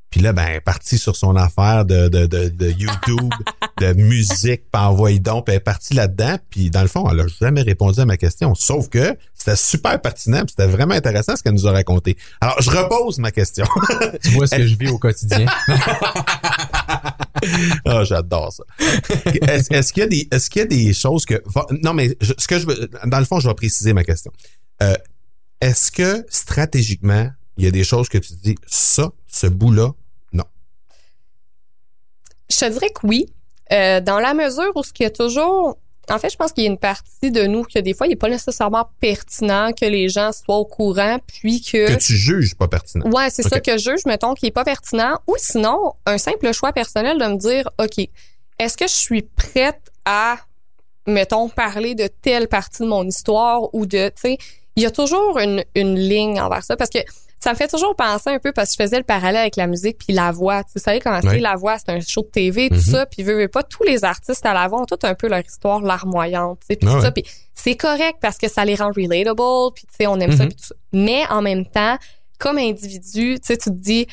Puis 0.10 0.22
là, 0.22 0.34
ben, 0.34 0.44
elle 0.48 0.56
est 0.56 0.62
partie 0.62 0.98
sur 0.98 1.16
son 1.16 1.36
affaire 1.36 1.86
de, 1.86 2.08
de, 2.08 2.26
de, 2.26 2.50
de 2.50 2.70
YouTube, 2.72 3.32
de 3.80 3.94
musique, 4.02 4.64
puis 4.72 4.82
envoyé 4.82 5.20
donc, 5.20 5.46
puis 5.46 5.54
elle 5.54 5.58
est 5.58 5.64
partie 5.64 5.94
là-dedans, 5.94 6.38
puis 6.50 6.72
dans 6.72 6.82
le 6.82 6.88
fond, 6.88 7.08
elle 7.12 7.20
a 7.20 7.26
jamais 7.40 7.62
répondu 7.62 8.00
à 8.00 8.06
ma 8.06 8.18
question. 8.18 8.56
Sauf 8.56 8.90
que 8.90 9.16
c'était 9.36 9.56
super 9.56 10.02
pertinent, 10.02 10.40
puis 10.46 10.56
c'était 10.58 10.68
vraiment 10.70 10.96
intéressant 10.96 11.36
ce 11.36 11.44
qu'elle 11.44 11.54
nous 11.54 11.68
a 11.68 11.72
raconté. 11.72 12.18
Alors, 12.42 12.60
je 12.60 12.72
repose 12.72 13.20
ma 13.20 13.32
question. 13.32 13.66
Tu 14.24 14.30
vois 14.32 14.48
ce 14.48 14.56
que 14.56 14.66
je 14.68 14.76
vis 14.76 14.90
au 14.90 14.98
quotidien. 14.98 15.46
Ah, 17.86 18.04
j'adore 18.04 18.52
ça. 18.52 18.64
Est-ce 19.48 19.94
qu'il 19.94 20.02
y 20.02 20.06
a 20.06 20.08
des 20.10 20.28
est-ce 20.32 20.50
qu'il 20.50 20.60
y 20.60 20.64
a 20.64 20.68
des 20.68 20.94
choses 20.94 21.26
que 21.26 21.42
non 21.84 21.94
mais 21.94 22.16
je- 22.20 22.34
ce 22.38 22.48
que 22.48 22.60
je 22.60 22.66
veux 22.68 22.90
dans 23.06 23.20
le 23.20 23.26
fond 23.26 23.40
je 23.40 23.48
vais 23.48 23.54
préciser 23.54 23.94
ma 23.94 24.04
question. 24.04 24.32
Euh, 24.84 24.96
est-ce 25.62 25.90
que 25.92 26.26
stratégiquement 26.30 27.30
il 27.58 27.64
y 27.64 27.68
a 27.68 27.72
des 27.72 27.84
choses 27.86 28.10
que 28.10 28.18
tu 28.18 28.34
dis 28.44 28.56
ça 28.68 29.10
ce 29.28 29.48
bout 29.48 29.72
là 29.72 29.84
non. 29.88 29.94
Je 32.50 32.58
te 32.58 32.70
dirais 32.70 32.90
que 32.90 33.06
oui, 33.06 33.28
euh, 33.72 34.02
dans 34.02 34.20
la 34.20 34.34
mesure 34.34 34.72
où 34.76 34.84
ce 34.84 34.92
qu'il 34.94 35.04
y 35.04 35.08
a 35.08 35.12
toujours... 35.12 35.78
En 36.10 36.18
fait, 36.18 36.32
je 36.32 36.38
pense 36.38 36.52
qu'il 36.54 36.64
y 36.64 36.68
a 36.68 36.72
une 36.72 36.80
partie 36.80 37.30
de 37.30 37.46
nous 37.46 37.64
que 37.64 37.78
des 37.78 37.94
fois, 37.94 38.08
il 38.08 38.10
n'est 38.10 38.16
pas 38.16 38.30
nécessairement 38.30 38.90
pertinent 39.00 39.72
que 39.74 39.86
les 39.86 40.10
gens 40.10 40.32
soient 40.32 40.58
au 40.58 40.66
courant, 40.66 41.20
puis 41.28 41.62
Que 41.62 41.96
tu 41.98 42.16
juges 42.16 42.56
pas 42.56 42.68
pertinent. 42.68 43.08
Ouais, 43.12 43.30
c'est 43.30 43.44
ça 43.44 43.60
que 43.60 43.78
je 43.78 43.92
juge, 43.92 44.06
mettons, 44.08 44.34
qui 44.34 44.48
est 44.48 44.52
pas 44.52 44.64
pertinent. 44.64 45.20
Ou 45.28 45.36
sinon, 45.38 45.94
un 46.08 46.18
simple 46.18 46.52
choix 46.52 46.74
personnel 46.74 47.20
de 47.20 47.26
me 47.26 47.38
dire, 47.38 47.70
OK, 47.78 48.08
est-ce 48.58 48.76
que 48.76 48.88
je 48.88 48.96
suis 48.96 49.22
prête 49.22 49.92
à, 50.04 50.38
mettons, 51.06 51.48
parler 51.48 51.94
de 51.94 52.08
telle 52.08 52.48
partie 52.48 52.82
de 52.82 52.88
mon 52.88 53.06
histoire 53.06 53.72
ou 53.76 53.86
de, 53.86 54.10
tu 54.10 54.14
sais, 54.22 54.38
il 54.76 54.84
y 54.84 54.88
a 54.88 54.92
toujours 54.92 55.38
une, 55.38 55.64
une 55.76 55.96
ligne 56.00 56.42
envers 56.42 56.64
ça 56.64 56.76
parce 56.76 56.90
que 56.90 57.00
ça 57.40 57.52
me 57.52 57.56
fait 57.56 57.68
toujours 57.68 57.96
penser 57.96 58.30
un 58.30 58.40
peu 58.40 58.52
parce 58.52 58.70
que 58.76 58.76
je 58.80 58.84
faisais 58.84 58.98
le 58.98 59.04
parallèle 59.04 59.38
avec 59.42 59.56
la 59.56 59.68
musique 59.68 59.98
puis 59.98 60.14
la 60.14 60.32
voix. 60.32 60.64
Tu 60.64 60.80
savez 60.80 61.00
comment 61.00 61.20
c'est 61.22 61.40
la 61.40 61.56
voix, 61.56 61.78
c'est 61.80 61.90
un 61.92 62.00
show 62.02 62.22
de 62.22 62.28
TV, 62.28 62.70
tout 62.70 62.76
Mhm. 62.76 62.82
ça, 62.82 63.06
puis 63.06 63.24
veux, 63.24 63.48
pas, 63.48 63.64
tous 63.64 63.84
les 63.84 64.04
artistes 64.04 64.46
à 64.46 64.54
la 64.54 64.68
voix 64.68 64.82
ont 64.82 64.86
tout 64.86 65.00
un 65.04 65.16
peu 65.16 65.28
leur 65.30 65.40
histoire 65.46 65.80
larmoyante, 65.82 66.60
tu 66.62 66.68
sais, 66.68 66.76
puis 66.76 66.88
Ah 66.92 66.96
ouais. 66.96 67.02
ça, 67.02 67.12
puis 67.12 67.24
c'est 67.54 67.76
correct 67.76 68.18
parce 68.22 68.38
que 68.38 68.48
ça 68.50 68.66
les 68.66 68.76
rend 68.76 68.92
relatable, 68.96 69.74
puis 69.74 69.86
tu 69.88 69.96
sais, 69.98 70.08
on 70.08 70.20
aime 70.20 70.32
ça, 70.36 70.44
Mhm. 70.44 70.50
puis 70.50 70.58
tout 70.58 70.68
ça. 70.68 70.76
Mais 70.94 71.24
en 71.30 71.42
même 71.42 71.66
temps, 71.66 71.98
comme 72.40 72.58
individu, 72.58 73.36
tu 73.40 73.48
sais, 73.48 73.58
tu 73.58 73.70
te 73.70 73.76
dis, 73.76 74.08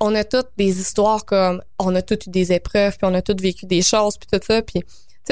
on 0.00 0.14
a 0.14 0.24
toutes 0.24 0.48
des 0.56 0.80
histoires 0.80 1.24
comme, 1.26 1.62
on 1.78 1.94
a 1.94 2.00
toutes 2.02 2.26
eu 2.26 2.30
des 2.30 2.52
épreuves, 2.52 2.96
puis 2.96 3.06
on 3.10 3.12
a 3.14 3.20
toutes 3.20 3.42
vécu 3.42 3.66
des 3.66 3.82
choses, 3.82 4.16
puis 4.16 4.28
tout 4.32 4.44
ça, 4.46 4.62
puis 4.62 4.82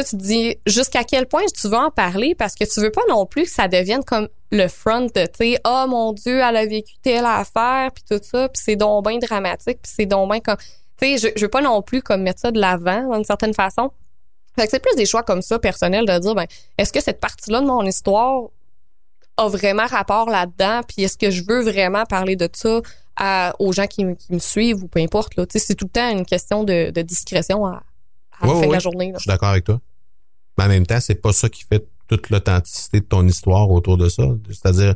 tu 0.02 0.16
te 0.16 0.22
dis 0.22 0.56
jusqu'à 0.66 1.04
quel 1.04 1.26
point 1.26 1.42
tu 1.54 1.68
veux 1.68 1.76
en 1.76 1.90
parler? 1.90 2.34
Parce 2.34 2.54
que 2.54 2.64
tu 2.64 2.80
veux 2.80 2.90
pas 2.90 3.02
non 3.08 3.26
plus 3.26 3.44
que 3.44 3.50
ça 3.50 3.68
devienne 3.68 4.04
comme 4.04 4.28
le 4.50 4.66
front 4.68 5.02
de, 5.02 5.08
tu 5.26 5.28
sais, 5.38 5.60
oh 5.66 5.84
mon 5.88 6.12
Dieu, 6.12 6.38
elle 6.40 6.56
a 6.56 6.66
vécu 6.66 6.94
telle 7.02 7.26
affaire, 7.26 7.90
puis 7.94 8.04
tout 8.08 8.20
ça, 8.22 8.48
puis 8.48 8.60
c'est 8.64 8.76
donc 8.76 9.06
bien 9.06 9.18
dramatique, 9.18 9.78
puis 9.82 9.92
c'est 9.94 10.06
donc 10.06 10.30
bien 10.30 10.40
comme, 10.40 10.56
tu 11.00 11.18
sais, 11.18 11.18
je, 11.18 11.28
je 11.36 11.44
veux 11.44 11.50
pas 11.50 11.60
non 11.60 11.82
plus 11.82 12.02
comme 12.02 12.22
mettre 12.22 12.40
ça 12.40 12.50
de 12.50 12.58
l'avant 12.60 13.14
d'une 13.14 13.24
certaine 13.24 13.54
façon. 13.54 13.90
Fait 14.56 14.64
que 14.64 14.70
c'est 14.70 14.80
plus 14.82 14.96
des 14.96 15.06
choix 15.06 15.22
comme 15.22 15.42
ça 15.42 15.58
personnels 15.58 16.06
de 16.06 16.18
dire, 16.18 16.34
ben, 16.34 16.46
est-ce 16.78 16.92
que 16.92 17.00
cette 17.02 17.20
partie-là 17.20 17.60
de 17.60 17.66
mon 17.66 17.82
histoire 17.84 18.44
a 19.36 19.48
vraiment 19.48 19.86
rapport 19.86 20.28
là-dedans, 20.30 20.80
puis 20.88 21.04
est-ce 21.04 21.16
que 21.16 21.30
je 21.30 21.42
veux 21.46 21.62
vraiment 21.62 22.04
parler 22.04 22.34
de 22.34 22.48
ça 22.52 22.80
à- 23.16 23.54
aux 23.60 23.72
gens 23.72 23.86
qui, 23.86 24.04
me- 24.04 24.14
qui 24.14 24.32
me 24.32 24.38
suivent 24.40 24.82
ou 24.82 24.88
peu 24.88 25.00
importe, 25.00 25.36
là? 25.36 25.46
Tu 25.46 25.58
sais, 25.58 25.64
c'est 25.66 25.74
tout 25.74 25.84
le 25.84 25.90
temps 25.90 26.10
une 26.10 26.24
question 26.26 26.64
de, 26.64 26.90
de 26.90 27.02
discrétion 27.02 27.64
à, 27.66 27.82
à 28.40 28.46
la 28.46 28.52
Ouais, 28.52 28.60
fin 28.62 28.66
de 28.68 28.72
la 28.72 28.78
journée, 28.80 29.12
là. 29.12 29.18
Je 29.18 29.22
suis 29.22 29.28
d'accord 29.28 29.50
avec 29.50 29.64
toi. 29.64 29.80
Mais 30.58 30.64
en 30.64 30.68
même 30.68 30.86
temps, 30.86 31.00
c'est 31.00 31.14
pas 31.14 31.32
ça 31.32 31.48
qui 31.48 31.64
fait 31.64 31.86
toute 32.08 32.30
l'authenticité 32.30 33.00
de 33.00 33.04
ton 33.06 33.26
histoire 33.26 33.70
autour 33.70 33.96
de 33.96 34.08
ça. 34.08 34.24
C'est-à-dire 34.48 34.94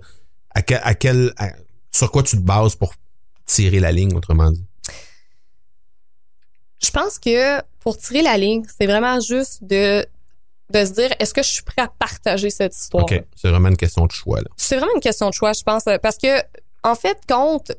à 0.50 0.62
quel, 0.62 0.80
à 0.82 0.94
quel 0.94 1.32
à- 1.36 1.52
sur 1.90 2.10
quoi 2.10 2.22
tu 2.22 2.36
te 2.36 2.42
bases 2.42 2.74
pour 2.74 2.94
tirer 3.46 3.80
la 3.80 3.92
ligne 3.92 4.14
autrement 4.16 4.50
dit? 4.50 4.64
Je 6.82 6.90
pense 6.90 7.18
que 7.18 7.60
pour 7.80 7.96
tirer 7.96 8.22
la 8.22 8.36
ligne, 8.36 8.64
c'est 8.78 8.86
vraiment 8.86 9.20
juste 9.20 9.62
de, 9.62 10.04
de 10.70 10.84
se 10.84 10.90
dire 10.92 11.10
est-ce 11.20 11.32
que 11.32 11.42
je 11.42 11.48
suis 11.48 11.62
prêt 11.62 11.82
à 11.82 11.88
partager 11.88 12.50
cette 12.50 12.76
histoire? 12.76 13.04
OK, 13.04 13.22
c'est 13.36 13.48
vraiment 13.50 13.68
une 13.68 13.76
question 13.76 14.06
de 14.06 14.10
choix 14.12 14.40
là. 14.40 14.48
C'est 14.56 14.76
vraiment 14.76 14.94
une 14.96 15.00
question 15.00 15.28
de 15.28 15.34
choix, 15.34 15.52
je 15.52 15.62
pense, 15.62 15.84
parce 16.02 16.18
que 16.18 16.40
en 16.82 16.96
fait, 16.96 17.18
compte, 17.28 17.70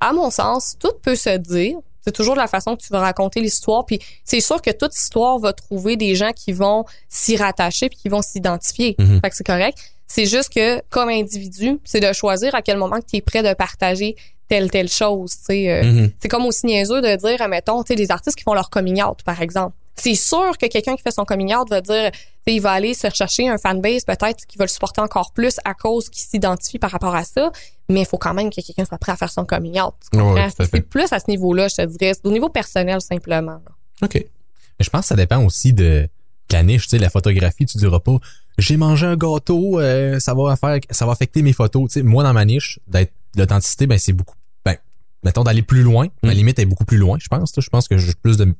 à 0.00 0.12
mon 0.12 0.30
sens, 0.30 0.76
tout 0.80 0.92
peut 1.02 1.14
se 1.14 1.36
dire. 1.38 1.76
C'est 2.06 2.12
toujours 2.12 2.36
la 2.36 2.46
façon 2.46 2.76
que 2.76 2.82
tu 2.82 2.88
vas 2.92 3.00
raconter 3.00 3.40
l'histoire, 3.40 3.84
puis 3.84 3.98
c'est 4.24 4.40
sûr 4.40 4.62
que 4.62 4.70
toute 4.70 4.94
histoire 4.96 5.38
va 5.40 5.52
trouver 5.52 5.96
des 5.96 6.14
gens 6.14 6.30
qui 6.32 6.52
vont 6.52 6.84
s'y 7.08 7.36
rattacher 7.36 7.88
puis 7.88 7.98
qui 7.98 8.08
vont 8.08 8.22
s'identifier. 8.22 8.94
Mhm. 8.98 9.20
Fait 9.20 9.30
que 9.30 9.36
c'est 9.36 9.46
correct. 9.46 9.76
C'est 10.06 10.26
juste 10.26 10.50
que 10.54 10.80
comme 10.88 11.08
individu, 11.08 11.80
c'est 11.84 11.98
de 11.98 12.12
choisir 12.12 12.54
à 12.54 12.62
quel 12.62 12.76
moment 12.76 12.98
tu 13.00 13.16
es 13.16 13.20
prêt 13.20 13.42
de 13.42 13.52
partager 13.54 14.14
telle 14.48 14.70
telle 14.70 14.88
chose, 14.88 15.32
euh, 15.50 15.82
Mhm. 15.82 16.10
c'est 16.20 16.28
comme 16.28 16.46
aussi 16.46 16.66
niaiseux 16.66 17.00
de 17.02 17.16
dire, 17.16 17.42
admettons, 17.42 17.82
tu 17.82 17.88
sais, 17.88 17.94
des 17.96 18.12
artistes 18.12 18.36
qui 18.36 18.44
font 18.44 18.54
leur 18.54 18.70
coming 18.70 19.02
out, 19.02 19.24
par 19.24 19.42
exemple. 19.42 19.74
C'est 19.98 20.14
sûr 20.14 20.58
que 20.58 20.66
quelqu'un 20.66 20.94
qui 20.94 21.02
fait 21.02 21.10
son 21.10 21.24
coming 21.24 21.54
out 21.54 21.68
va 21.70 21.80
dire, 21.80 22.10
il 22.46 22.60
va 22.60 22.72
aller 22.72 22.92
se 22.94 23.06
rechercher 23.06 23.48
un 23.48 23.56
fanbase 23.58 24.04
peut-être 24.04 24.44
qui 24.46 24.58
va 24.58 24.64
le 24.64 24.68
supporter 24.68 25.00
encore 25.00 25.32
plus 25.32 25.56
à 25.64 25.74
cause 25.74 26.08
qu'il 26.10 26.22
s'identifie 26.22 26.78
par 26.78 26.90
rapport 26.90 27.14
à 27.14 27.24
ça. 27.24 27.50
Mais 27.88 28.00
il 28.00 28.06
faut 28.06 28.18
quand 28.18 28.34
même 28.34 28.50
que 28.50 28.60
quelqu'un 28.60 28.84
soit 28.84 28.98
prêt 28.98 29.12
à 29.12 29.16
faire 29.16 29.30
son 29.32 29.44
coming 29.44 29.80
out. 29.80 29.94
Ouais, 30.12 30.48
c'est 30.58 30.80
plus 30.82 31.12
à 31.12 31.18
ce 31.18 31.24
niveau-là, 31.28 31.68
je 31.68 31.76
te 31.76 31.82
dirais. 31.86 32.12
C'est 32.14 32.26
au 32.26 32.32
niveau 32.32 32.48
personnel, 32.50 33.00
simplement. 33.00 33.52
là. 33.52 33.72
OK. 34.02 34.14
Mais 34.14 34.84
je 34.84 34.90
pense 34.90 35.02
que 35.02 35.06
ça 35.08 35.16
dépend 35.16 35.42
aussi 35.42 35.72
de, 35.72 36.06
la 36.52 36.62
niche, 36.62 36.82
tu 36.82 36.90
sais, 36.90 36.98
la 36.98 37.08
photographie, 37.10 37.64
tu 37.66 37.78
diras 37.78 38.00
pas 38.00 38.16
j'ai 38.58 38.78
mangé 38.78 39.04
un 39.04 39.16
gâteau, 39.16 39.80
euh, 39.80 40.18
ça 40.18 40.32
va 40.32 40.56
faire 40.56 40.78
ça 40.90 41.04
va 41.04 41.12
affecter 41.12 41.42
mes 41.42 41.52
photos. 41.52 41.88
Tu 41.90 42.00
sais, 42.00 42.02
moi 42.02 42.22
dans 42.24 42.32
ma 42.32 42.46
niche, 42.46 42.80
d'être 42.86 43.12
l'authenticité, 43.36 43.86
ben 43.86 43.98
c'est 43.98 44.14
beaucoup 44.14 44.34
ben 44.64 44.76
mettons 45.22 45.44
d'aller 45.44 45.60
plus 45.60 45.82
loin. 45.82 46.06
Ma 46.22 46.30
Mm. 46.32 46.36
limite 46.36 46.58
est 46.60 46.64
beaucoup 46.64 46.86
plus 46.86 46.96
loin, 46.96 47.18
je 47.20 47.28
pense. 47.28 47.52
Je 47.58 47.68
pense 47.68 47.86
que 47.86 47.98
j'ai 47.98 48.14
plus 48.14 48.38
de, 48.38 48.54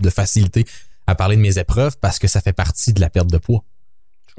de 0.00 0.10
facilité 0.10 0.64
à 1.06 1.14
parler 1.14 1.36
de 1.36 1.40
mes 1.40 1.58
épreuves 1.58 1.96
parce 2.00 2.18
que 2.18 2.28
ça 2.28 2.40
fait 2.40 2.52
partie 2.52 2.92
de 2.92 3.00
la 3.00 3.10
perte 3.10 3.30
de 3.30 3.38
poids. 3.38 3.64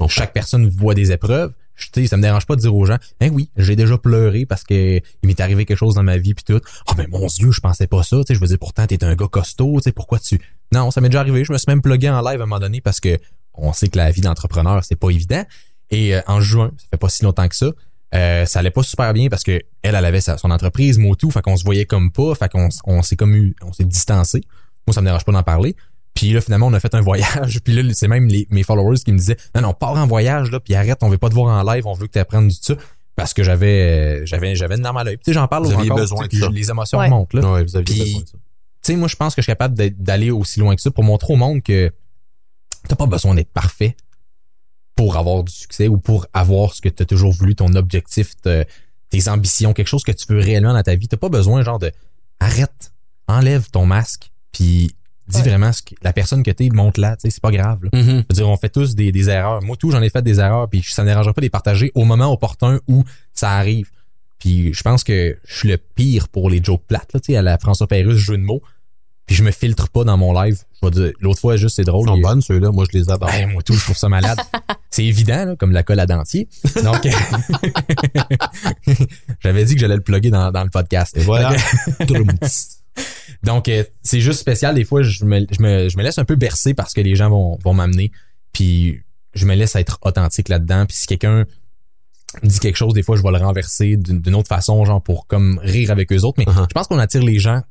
Je. 0.00 0.06
Chaque 0.08 0.32
personne 0.32 0.68
voit 0.68 0.94
des 0.94 1.12
épreuves. 1.12 1.52
Je, 1.76 1.86
tu 1.92 2.02
sais, 2.02 2.06
ça 2.08 2.16
me 2.16 2.22
dérange 2.22 2.46
pas 2.46 2.56
de 2.56 2.60
dire 2.60 2.74
aux 2.74 2.84
gens, 2.84 2.98
eh 3.20 3.30
oui, 3.30 3.50
j'ai 3.56 3.74
déjà 3.76 3.98
pleuré 3.98 4.46
parce 4.46 4.62
que 4.64 4.96
il 4.96 5.26
m'est 5.26 5.40
arrivé 5.40 5.64
quelque 5.66 5.78
chose 5.78 5.94
dans 5.94 6.02
ma 6.02 6.16
vie 6.18 6.34
puis 6.34 6.44
tout. 6.44 6.60
Oh 6.88 6.92
mais 6.96 7.06
mon 7.08 7.26
Dieu, 7.26 7.50
je 7.50 7.60
pensais 7.60 7.86
pas 7.86 8.02
ça. 8.02 8.18
Je 8.28 8.38
veux 8.38 8.46
dire, 8.46 8.58
pourtant 8.58 8.86
t'es 8.86 9.02
un 9.04 9.14
gars 9.14 9.26
costaud. 9.28 9.78
Tu 9.78 9.84
sais, 9.84 9.92
pourquoi 9.92 10.18
tu 10.18 10.40
Non, 10.72 10.90
ça 10.90 11.00
m'est 11.00 11.08
déjà 11.08 11.20
arrivé. 11.20 11.44
Je 11.44 11.52
me 11.52 11.58
suis 11.58 11.66
même 11.68 11.82
plugué 11.82 12.08
en 12.10 12.20
live 12.20 12.40
à 12.40 12.44
un 12.44 12.46
moment 12.46 12.60
donné 12.60 12.80
parce 12.80 13.00
que 13.00 13.18
on 13.54 13.72
sait 13.72 13.88
que 13.88 13.96
la 13.96 14.10
vie 14.10 14.20
d'entrepreneur 14.20 14.82
c'est 14.84 14.96
pas 14.96 15.10
évident. 15.10 15.44
Et 15.90 16.14
euh, 16.16 16.20
en 16.26 16.40
juin, 16.40 16.70
ça 16.78 16.86
fait 16.92 16.96
pas 16.98 17.08
si 17.08 17.24
longtemps 17.24 17.48
que 17.48 17.56
ça. 17.56 17.70
Euh, 18.14 18.46
ça 18.46 18.60
allait 18.60 18.70
pas 18.70 18.82
super 18.84 19.12
bien 19.12 19.28
parce 19.28 19.42
que 19.42 19.60
elle, 19.82 19.94
elle 19.96 20.04
avait 20.04 20.20
sa- 20.20 20.38
son 20.38 20.50
entreprise, 20.52 20.98
Motu, 20.98 21.30
fait 21.32 21.42
qu'on 21.42 21.56
se 21.56 21.64
voyait 21.64 21.84
comme 21.86 22.12
pas, 22.12 22.34
fait 22.36 22.50
qu'on 22.50 22.68
on 22.84 23.02
s'est 23.02 23.16
comme 23.16 23.34
eu, 23.34 23.54
on 23.62 23.72
s'est 23.72 23.84
distancé. 23.84 24.40
Moi, 24.86 24.94
ça 24.94 25.00
me 25.00 25.06
dérange 25.06 25.24
pas 25.24 25.32
d'en 25.32 25.42
parler. 25.42 25.76
Puis 26.14 26.32
là, 26.32 26.40
finalement, 26.40 26.66
on 26.68 26.72
a 26.74 26.80
fait 26.80 26.94
un 26.94 27.00
voyage. 27.00 27.60
Puis 27.64 27.74
là, 27.74 27.82
c'est 27.94 28.08
même 28.08 28.26
les, 28.28 28.46
mes 28.50 28.62
followers 28.62 28.98
qui 29.04 29.12
me 29.12 29.18
disaient, 29.18 29.36
non, 29.54 29.62
non, 29.62 29.74
pars 29.74 29.96
en 29.96 30.06
voyage, 30.06 30.50
là, 30.50 30.60
puis 30.60 30.74
arrête, 30.74 30.98
on 31.02 31.08
veut 31.08 31.18
pas 31.18 31.28
te 31.28 31.34
voir 31.34 31.52
en 31.56 31.72
live, 31.72 31.86
on 31.86 31.92
veut 31.94 32.06
que 32.06 32.12
tu 32.12 32.18
apprennes 32.20 32.46
du 32.48 32.54
ça. 32.60 32.74
parce 33.16 33.34
que 33.34 33.42
j'avais 33.42 34.20
euh, 34.22 34.26
j'avais 34.26 34.54
j'avais 34.54 34.76
une 34.76 34.82
larme 34.82 34.96
à 34.98 35.04
l'œil. 35.04 35.16
Tu 35.18 35.24
sais, 35.26 35.32
j'en 35.32 35.48
parle 35.48 35.64
Vous 35.66 35.72
aviez 35.72 35.84
encore, 35.90 35.98
besoin 35.98 36.26
puis 36.28 36.40
les 36.52 36.70
émotions 36.70 36.98
Ouais. 36.98 37.06
remontent 37.06 37.36
là. 37.38 37.52
Ouais, 37.52 37.64
vous 37.64 37.76
aviez 37.76 37.94
Puis- 37.94 38.04
besoin 38.04 38.20
de 38.22 38.26
ça. 38.26 38.32
Tu 38.32 38.92
sais, 38.92 38.96
moi 38.96 39.08
je 39.08 39.16
pense 39.16 39.34
que 39.34 39.40
je 39.40 39.44
suis 39.44 39.50
capable 39.52 39.74
d'aller 39.96 40.30
aussi 40.30 40.60
loin 40.60 40.74
que 40.76 40.82
ça 40.82 40.90
pour 40.90 41.04
montrer 41.04 41.32
au 41.32 41.36
monde 41.36 41.62
que 41.62 41.90
t'as 42.88 42.96
pas 42.96 43.06
besoin 43.06 43.34
d'être 43.34 43.50
parfait 43.52 43.96
pour 44.94 45.16
avoir 45.16 45.42
du 45.42 45.52
succès 45.52 45.88
ou 45.88 45.96
pour 45.98 46.26
avoir 46.34 46.74
ce 46.74 46.80
que 46.82 46.88
tu 46.90 47.02
as 47.02 47.06
toujours 47.06 47.32
voulu, 47.32 47.54
ton 47.56 47.74
objectif, 47.74 48.36
te- 48.42 48.64
tes 49.10 49.28
ambitions, 49.28 49.72
quelque 49.72 49.88
chose 49.88 50.04
que 50.04 50.12
tu 50.12 50.26
veux 50.28 50.38
réellement 50.38 50.72
dans 50.74 50.82
ta 50.82 50.94
vie. 50.94 51.08
T'as 51.08 51.16
pas 51.16 51.28
besoin 51.30 51.62
genre 51.62 51.78
de 51.78 51.90
arrête, 52.40 52.92
enlève 53.26 53.70
ton 53.70 53.86
masque, 53.86 54.30
puis 54.54 54.94
dis 55.28 55.36
Ouais. 55.38 55.42
vraiment 55.42 55.72
ce 55.72 55.82
que 55.82 55.94
la 56.02 56.12
personne 56.12 56.42
que 56.42 56.50
t'es, 56.50 56.68
tu 56.68 56.74
sais, 56.74 57.30
c'est 57.30 57.40
pas 57.42 57.50
grave. 57.50 57.84
là. 57.84 57.90
Je 57.92 57.98
veux 58.00 58.22
dire, 58.30 58.48
on 58.48 58.56
fait 58.56 58.68
tous 58.70 58.94
des, 58.94 59.12
des 59.12 59.28
erreurs. 59.28 59.62
Moi, 59.62 59.76
tout, 59.76 59.90
j'en 59.90 60.02
ai 60.02 60.08
fait 60.10 60.22
des 60.22 60.38
erreurs, 60.40 60.68
puis 60.70 60.82
ça 60.86 61.02
ne 61.02 61.08
dérangerait 61.08 61.34
pas 61.34 61.40
de 61.40 61.46
les 61.46 61.50
partager 61.50 61.92
au 61.94 62.04
moment 62.04 62.32
opportun 62.32 62.80
où 62.88 63.04
ça 63.32 63.50
arrive. 63.52 63.90
Puis 64.38 64.74
je 64.74 64.82
pense 64.82 65.04
que 65.04 65.38
je 65.46 65.54
suis 65.56 65.68
le 65.68 65.78
pire 65.78 66.28
pour 66.28 66.50
les 66.50 66.62
jokes 66.62 66.84
plates, 66.86 67.12
là, 67.14 67.20
tu 67.20 67.32
sais, 67.32 67.38
à 67.38 67.42
la 67.42 67.56
François 67.58 67.86
Pérusse, 67.86 68.18
jeu 68.18 68.36
de 68.36 68.42
mots. 68.42 68.62
Puis 69.26 69.36
je 69.36 69.42
me 69.42 69.52
filtre 69.52 69.88
pas 69.88 70.04
dans 70.04 70.18
mon 70.18 70.38
live. 70.38 70.58
Je 70.82 70.86
vais 70.86 70.90
dire, 70.90 71.12
l'autre 71.20 71.40
fois, 71.40 71.56
juste, 71.56 71.76
c'est 71.76 71.84
drôle. 71.84 72.06
Ils 72.10 72.16
sont 72.16 72.20
bonnes, 72.20 72.42
ceux-là. 72.42 72.70
Moi, 72.72 72.84
je 72.92 72.98
les 72.98 73.10
adore. 73.10 73.30
ben, 73.30 73.52
moi 73.52 73.62
tout, 73.62 73.72
je 73.72 73.82
trouve 73.82 73.96
ça 73.96 74.10
malade. 74.10 74.36
c'est 74.90 75.06
évident, 75.06 75.46
là, 75.46 75.56
comme 75.56 75.72
la 75.72 75.82
colle 75.82 75.98
à 76.00 76.04
dentier. 76.04 76.46
Donc, 76.82 77.06
j'avais 79.42 79.64
dit 79.64 79.74
que 79.74 79.80
j'allais 79.80 79.96
le 79.96 80.02
plugger 80.02 80.28
dans, 80.30 80.52
dans 80.52 80.62
le 80.62 80.68
podcast. 80.68 81.16
Et 81.16 81.22
voilà. 81.22 81.56
Donc, 82.06 82.28
euh, 83.48 83.84
c'est 84.02 84.20
juste 84.20 84.40
spécial. 84.40 84.74
Des 84.74 84.84
fois, 84.84 85.02
je 85.02 85.24
me, 85.24 85.40
je, 85.50 85.62
me, 85.62 85.88
je 85.88 85.96
me 85.96 86.02
laisse 86.02 86.18
un 86.18 86.24
peu 86.24 86.36
bercer 86.36 86.74
parce 86.74 86.92
que 86.94 87.00
les 87.00 87.14
gens 87.16 87.30
vont, 87.30 87.58
vont 87.62 87.74
m'amener. 87.74 88.10
Puis, 88.52 89.02
je 89.34 89.46
me 89.46 89.54
laisse 89.54 89.74
être 89.76 89.98
authentique 90.02 90.48
là-dedans. 90.48 90.86
Puis, 90.86 90.96
si 90.96 91.06
quelqu'un 91.06 91.44
dit 92.42 92.58
quelque 92.58 92.76
chose, 92.76 92.94
des 92.94 93.02
fois, 93.02 93.16
je 93.16 93.22
vais 93.22 93.30
le 93.30 93.38
renverser 93.38 93.96
d'une 93.96 94.34
autre 94.34 94.48
façon, 94.48 94.84
genre 94.84 95.02
pour 95.02 95.26
comme 95.26 95.58
rire 95.62 95.90
avec 95.90 96.12
eux 96.12 96.22
autres. 96.22 96.38
Mais 96.38 96.44
Uh-huh. 96.44 96.66
je 96.68 96.74
pense 96.74 96.86
qu'on 96.86 96.98
attire 96.98 97.22
les 97.22 97.38
gens. 97.38 97.62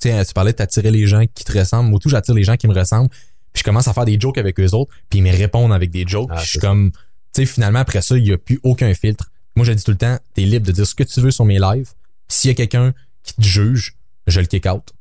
Tu 0.00 0.08
sais, 0.08 0.24
tu 0.24 0.32
parlais 0.34 0.52
de 0.52 0.56
t'attirer 0.56 0.90
les 0.90 1.06
gens 1.06 1.24
qui 1.32 1.44
te 1.44 1.56
ressemblent. 1.58 1.90
Moi, 1.90 1.98
tout, 2.00 2.08
j'attire 2.08 2.34
les 2.34 2.44
gens 2.44 2.56
qui 2.56 2.66
me 2.68 2.74
ressemblent. 2.74 3.08
Puis, 3.52 3.60
je 3.60 3.64
commence 3.64 3.86
à 3.88 3.92
faire 3.92 4.04
des 4.04 4.18
jokes 4.18 4.38
avec 4.38 4.58
eux 4.58 4.70
autres. 4.74 4.92
Puis, 5.10 5.20
ils 5.20 5.22
me 5.22 5.30
répondent 5.30 5.72
avec 5.72 5.90
des 5.90 6.04
jokes. 6.06 6.28
Ah, 6.32 6.36
puis, 6.36 6.44
je 6.44 6.50
suis 6.50 6.60
ça. 6.60 6.66
comme, 6.66 6.90
tu 6.92 6.98
sais, 7.34 7.46
finalement, 7.46 7.78
après 7.80 8.02
ça, 8.02 8.16
il 8.16 8.24
n'y 8.24 8.32
a 8.32 8.38
plus 8.38 8.58
aucun 8.62 8.92
filtre. 8.94 9.30
Moi, 9.56 9.64
je 9.64 9.72
dis 9.72 9.84
tout 9.84 9.92
le 9.92 9.96
temps, 9.96 10.18
t'es 10.34 10.42
libre 10.42 10.66
de 10.66 10.72
dire 10.72 10.86
ce 10.86 10.94
que 10.96 11.04
tu 11.04 11.20
veux 11.20 11.30
sur 11.30 11.44
mes 11.44 11.58
lives. 11.60 11.90
S'il 12.28 12.48
y 12.48 12.52
a 12.52 12.54
quelqu'un 12.54 12.92
qui 13.22 13.34
te 13.34 13.42
juge, 13.42 13.94
je 14.26 14.40
le 14.40 14.46
kick 14.46 14.66
out. 14.66 14.92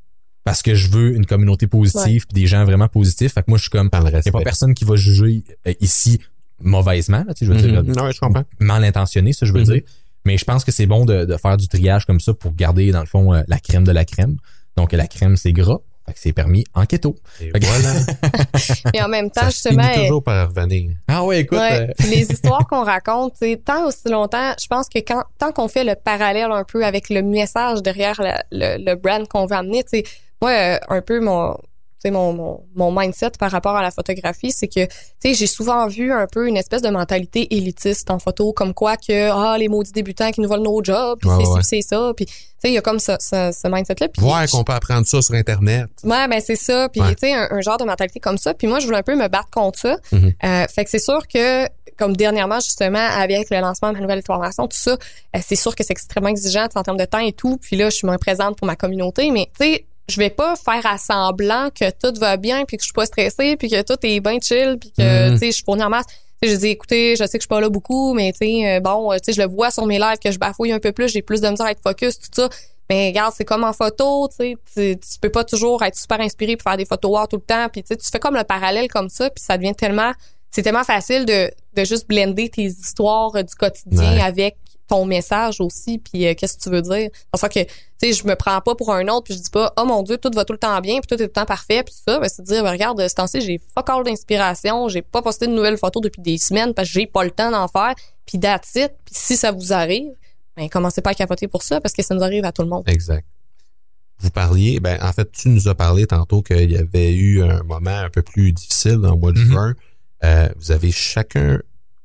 Parce 0.43 0.61
que 0.61 0.75
je 0.75 0.89
veux 0.89 1.15
une 1.15 1.25
communauté 1.25 1.67
positive 1.67 2.25
puis 2.27 2.41
des 2.41 2.47
gens 2.47 2.65
vraiment 2.65 2.89
positifs. 2.89 3.33
Fait 3.33 3.41
que 3.43 3.49
moi, 3.49 3.57
je 3.57 3.63
suis 3.63 3.69
comme, 3.69 3.89
il 3.93 3.99
n'y 4.01 4.07
a 4.15 4.31
pas 4.31 4.41
personne 4.41 4.73
qui 4.73 4.83
va 4.83 4.95
juger 4.97 5.43
euh, 5.67 5.73
ici 5.79 6.19
mauvaisement, 6.59 7.23
là, 7.27 7.33
tu 7.33 7.39
sais, 7.39 7.45
je 7.45 7.51
veux 7.51 7.57
dire, 7.57 7.83
Mhm. 7.83 8.01
Ouais, 8.01 8.13
je 8.13 8.19
comprends. 8.19 8.43
mal 8.59 8.83
intentionné, 8.83 9.33
ça, 9.33 9.45
je 9.45 9.53
veux 9.53 9.59
Mhm. 9.61 9.65
dire. 9.65 9.81
Mais 10.25 10.37
je 10.37 10.45
pense 10.45 10.63
que 10.63 10.71
c'est 10.71 10.85
bon 10.85 11.05
de, 11.05 11.25
de 11.25 11.37
faire 11.37 11.57
du 11.57 11.67
triage 11.67 12.05
comme 12.05 12.19
ça 12.19 12.33
pour 12.33 12.53
garder, 12.53 12.91
dans 12.91 13.01
le 13.01 13.05
fond, 13.05 13.33
euh, 13.33 13.41
la 13.47 13.59
crème 13.59 13.83
de 13.83 13.91
la 13.91 14.05
crème. 14.05 14.37
Donc, 14.77 14.91
la 14.93 15.07
crème, 15.07 15.35
c'est 15.37 15.51
gras. 15.53 15.79
Fait 16.05 16.13
que 16.13 16.19
c'est 16.19 16.33
permis 16.33 16.65
en 16.73 16.85
keto. 16.85 17.15
Et 17.39 17.51
voilà. 17.61 17.93
En 19.05 19.07
même 19.07 19.31
temps, 19.31 19.41
Ça 19.41 19.49
justement, 19.49 19.83
finit 19.83 20.05
toujours 20.07 20.23
par 20.23 20.49
revenir. 20.49 20.91
Ah 21.07 21.23
ouais, 21.23 21.41
écoute. 21.41 21.57
Ouais, 21.59 21.89
euh, 21.89 21.93
les 22.09 22.21
histoires 22.31 22.67
qu'on 22.67 22.83
raconte, 22.83 23.33
tu 23.33 23.47
sais, 23.51 23.57
tant 23.63 23.85
aussi 23.87 24.09
longtemps, 24.09 24.53
je 24.61 24.67
pense 24.67 24.87
que 24.89 24.99
quand 24.99 25.23
tant 25.37 25.51
qu'on 25.51 25.67
fait 25.67 25.83
le 25.83 25.95
parallèle 25.95 26.51
un 26.51 26.63
peu 26.65 26.83
avec 26.85 27.09
le 27.09 27.21
message 27.21 27.81
derrière 27.81 28.21
la- 28.21 28.43
le, 28.51 28.83
le 28.83 28.95
brand 28.95 29.27
qu'on 29.27 29.45
veut 29.45 29.55
amener, 29.55 29.83
tu 29.83 29.99
sais, 29.99 30.03
moi 30.41 30.51
euh, 30.51 30.77
un 30.89 31.01
peu 31.01 31.19
mon 31.21 31.55
mon, 32.11 32.33
mon, 32.33 32.63
mon 32.75 32.91
mindset 32.91 33.31
par 33.39 33.51
rapport 33.51 33.75
à 33.75 33.81
la 33.81 33.91
photographie, 33.91 34.51
c'est 34.51 34.67
que, 34.67 34.85
tu 34.85 34.91
sais, 35.19 35.33
j'ai 35.33 35.47
souvent 35.47 35.87
vu 35.87 36.11
un 36.11 36.27
peu 36.27 36.47
une 36.47 36.57
espèce 36.57 36.81
de 36.81 36.89
mentalité 36.89 37.55
élitiste 37.55 38.09
en 38.11 38.19
photo, 38.19 38.53
comme 38.53 38.73
quoi 38.73 38.97
que, 38.97 39.29
ah, 39.31 39.57
les 39.57 39.67
maudits 39.69 39.91
débutants 39.91 40.31
qui 40.31 40.41
nous 40.41 40.49
volent 40.49 40.63
nos 40.63 40.83
jobs, 40.83 41.19
puis 41.19 41.29
Ouais, 41.29 41.35
c'est 41.39 41.45
ci, 41.45 41.51
ouais. 41.51 41.59
puis 41.59 41.65
c'est 41.67 41.81
ça, 41.81 42.13
puis, 42.15 42.25
tu 42.25 42.33
sais, 42.59 42.69
il 42.69 42.73
y 42.73 42.77
a 42.77 42.81
comme 42.81 42.99
ce, 42.99 43.13
ce, 43.19 43.51
ce 43.57 43.67
mindset-là. 43.67 44.07
Voir 44.17 44.45
je- 44.47 44.51
qu'on 44.51 44.63
peut 44.63 44.73
apprendre 44.73 45.05
ça 45.05 45.21
sur 45.21 45.35
Internet. 45.35 45.87
Ouais, 46.03 46.27
ben 46.27 46.39
c'est 46.39 46.55
ça. 46.55 46.87
Puis 46.89 47.01
Ouais. 47.01 47.13
tu 47.15 47.27
sais, 47.27 47.33
un, 47.33 47.47
un 47.51 47.61
genre 47.61 47.77
de 47.77 47.83
mentalité 47.83 48.19
comme 48.19 48.37
ça. 48.37 48.53
Puis 48.53 48.67
moi, 48.67 48.79
je 48.79 48.85
voulais 48.85 48.99
un 48.99 49.03
peu 49.03 49.15
me 49.15 49.27
battre 49.27 49.49
contre 49.51 49.79
ça. 49.79 49.97
Mhm. 50.11 50.33
Euh, 50.43 50.65
fait 50.73 50.85
que 50.85 50.89
c'est 50.89 50.99
sûr 50.99 51.27
que, 51.27 51.65
comme 51.97 52.15
dernièrement 52.15 52.59
justement, 52.61 52.97
avec 53.17 53.49
le 53.49 53.59
lancement 53.59 53.89
de 53.89 53.95
ma 53.95 54.01
nouvelle 54.01 54.23
formation, 54.25 54.67
tout 54.67 54.77
ça, 54.77 54.91
euh, 54.91 55.39
c'est 55.45 55.55
sûr 55.57 55.75
que 55.75 55.83
c'est 55.83 55.91
extrêmement 55.91 56.29
exigeant 56.29 56.67
en 56.75 56.83
termes 56.83 56.97
de 56.97 57.05
temps 57.05 57.19
et 57.19 57.33
tout. 57.33 57.57
Puis 57.57 57.75
là, 57.75 57.89
je 57.89 57.95
suis 57.95 58.07
moins 58.07 58.17
présente 58.17 58.57
pour 58.57 58.65
ma 58.65 58.75
communauté, 58.75 59.29
mais 59.31 59.49
tu 59.59 59.65
sais. 59.65 59.85
Je 60.09 60.17
vais 60.17 60.29
pas 60.29 60.55
faire 60.55 60.85
à 60.85 60.97
semblant 60.97 61.69
que 61.69 61.89
tout 61.91 62.19
va 62.19 62.37
bien 62.37 62.65
puis 62.65 62.77
que 62.77 62.83
je 62.83 62.87
suis 62.87 62.93
pas 62.93 63.05
stressée 63.05 63.55
puis 63.55 63.69
que 63.69 63.81
tout 63.83 63.97
est 64.03 64.19
bien 64.19 64.37
chill 64.41 64.77
puis 64.79 64.91
que 64.91 65.27
Mhm. 65.29 65.33
tu 65.33 65.39
sais 65.39 65.45
je 65.47 65.51
suis 65.51 65.63
fournie 65.63 65.83
en 65.83 65.89
masse. 65.89 66.05
Je 66.41 66.53
dis 66.55 66.67
écoutez, 66.67 67.15
je 67.15 67.23
sais 67.23 67.37
que 67.37 67.41
je 67.41 67.43
suis 67.43 67.47
pas 67.47 67.61
là 67.61 67.69
beaucoup 67.69 68.13
mais 68.13 68.33
tu 68.33 68.39
sais 68.45 68.75
euh, 68.75 68.79
bon, 68.81 69.11
euh, 69.13 69.15
tu 69.17 69.31
sais 69.31 69.33
je 69.33 69.41
le 69.41 69.47
vois 69.47 69.71
sur 69.71 69.85
mes 69.85 69.97
lives 69.99 70.19
que 70.21 70.29
je 70.31 70.37
bafouille 70.37 70.73
un 70.73 70.79
peu 70.79 70.91
plus, 70.91 71.07
j'ai 71.07 71.21
plus 71.21 71.39
de 71.39 71.47
misère 71.47 71.67
à 71.67 71.71
être 71.71 71.81
focus 71.81 72.19
tout 72.19 72.27
ça. 72.35 72.49
Mais 72.89 73.07
regarde, 73.07 73.33
c'est 73.35 73.45
comme 73.45 73.63
en 73.63 73.71
photo, 73.71 74.27
tu 74.37 74.57
sais, 74.75 74.97
tu, 74.99 75.19
peux 75.21 75.29
pas 75.29 75.45
toujours 75.45 75.81
être 75.83 75.95
super 75.97 76.19
inspiré 76.19 76.57
pour 76.57 76.69
faire 76.69 76.75
des 76.77 76.83
photos 76.85 77.17
tout 77.29 77.37
le 77.37 77.41
temps, 77.41 77.69
puis 77.71 77.81
tu 77.81 77.87
sais, 77.87 77.95
tu 77.95 78.05
fais 78.11 78.19
comme 78.19 78.35
le 78.35 78.43
parallèle 78.43 78.89
comme 78.89 79.07
ça, 79.07 79.29
puis 79.29 79.41
ça 79.41 79.57
devient 79.57 79.73
tellement 79.73 80.11
c'est 80.51 80.61
tellement 80.63 80.83
facile 80.83 81.25
de 81.25 81.49
de 81.77 81.83
juste 81.85 82.07
blender 82.09 82.49
tes 82.49 82.65
histoires 82.65 83.33
euh, 83.37 83.41
du 83.43 83.55
quotidien 83.55 84.15
Ouais. 84.15 84.21
avec 84.21 84.57
ton 84.93 85.05
message 85.05 85.59
aussi, 85.59 85.97
puis 85.97 86.27
euh, 86.27 86.33
qu'est-ce 86.35 86.57
que 86.57 86.63
tu 86.63 86.69
veux 86.69 86.81
dire? 86.83 87.09
Ça 87.35 87.49
que 87.49 87.59
tu 87.63 87.67
sais, 87.97 88.13
je 88.13 88.27
me 88.27 88.35
prends 88.35 88.61
pas 88.61 88.75
pour 88.75 88.93
un 88.93 89.07
autre, 89.07 89.23
puis 89.23 89.33
je 89.33 89.39
dis 89.39 89.49
pas 89.49 89.73
oh 89.77 89.85
mon 89.85 90.03
dieu, 90.03 90.17
tout 90.17 90.29
va 90.35 90.45
tout 90.45 90.53
le 90.53 90.59
temps 90.59 90.79
bien, 90.81 90.99
puis 90.99 91.07
tout 91.07 91.15
est 91.15 91.17
tout 91.17 91.23
le 91.23 91.29
temps 91.29 91.45
parfait, 91.45 91.83
puis 91.83 91.95
ça, 92.07 92.19
ben, 92.19 92.27
c'est 92.29 92.43
de 92.43 92.47
dire 92.47 92.63
ben, 92.63 92.71
regarde, 92.71 93.07
ce 93.07 93.15
temps-ci, 93.15 93.41
j'ai 93.41 93.59
fuck 93.75 93.89
all 93.89 94.03
d'inspiration, 94.03 94.87
j'ai 94.89 95.01
pas 95.01 95.21
posté 95.21 95.47
de 95.47 95.51
nouvelles 95.53 95.77
photos 95.77 96.01
depuis 96.03 96.21
des 96.21 96.37
semaines 96.37 96.73
parce 96.73 96.87
que 96.89 96.93
j'ai 96.93 97.07
pas 97.07 97.23
le 97.23 97.31
temps 97.31 97.49
d'en 97.49 97.67
faire, 97.67 97.95
puis 98.25 98.39
that's 98.39 98.75
it. 98.75 98.91
Puis 99.05 99.15
si 99.15 99.35
ça 99.35 99.51
vous 99.51 99.73
arrive, 99.73 100.11
ben 100.55 100.69
commencez 100.69 101.01
pas 101.01 101.11
à 101.11 101.15
capoter 101.15 101.47
pour 101.47 101.63
ça 101.63 101.81
parce 101.81 101.93
que 101.93 102.03
ça 102.03 102.13
nous 102.13 102.23
arrive 102.23 102.45
à 102.45 102.51
tout 102.51 102.61
le 102.61 102.69
monde. 102.69 102.83
Exact. 102.87 103.25
Vous 104.19 104.29
parliez, 104.29 104.79
ben, 104.79 104.97
en 105.01 105.11
fait, 105.11 105.31
tu 105.31 105.49
nous 105.49 105.67
as 105.67 105.75
parlé 105.75 106.05
tantôt 106.05 106.41
qu'il 106.43 106.71
y 106.71 106.77
avait 106.77 107.13
eu 107.13 107.41
un 107.43 107.63
moment 107.63 107.97
un 107.97 108.09
peu 108.09 108.21
plus 108.21 108.53
difficile 108.53 108.97
dans 108.97 109.11
le 109.11 109.17
mois 109.17 109.31
de 109.31 109.39
Mhm. 109.39 109.51
juin. 109.51 109.73
Euh, 110.23 110.47
vous 110.57 110.71
avez 110.71 110.91
chacun, 110.91 111.59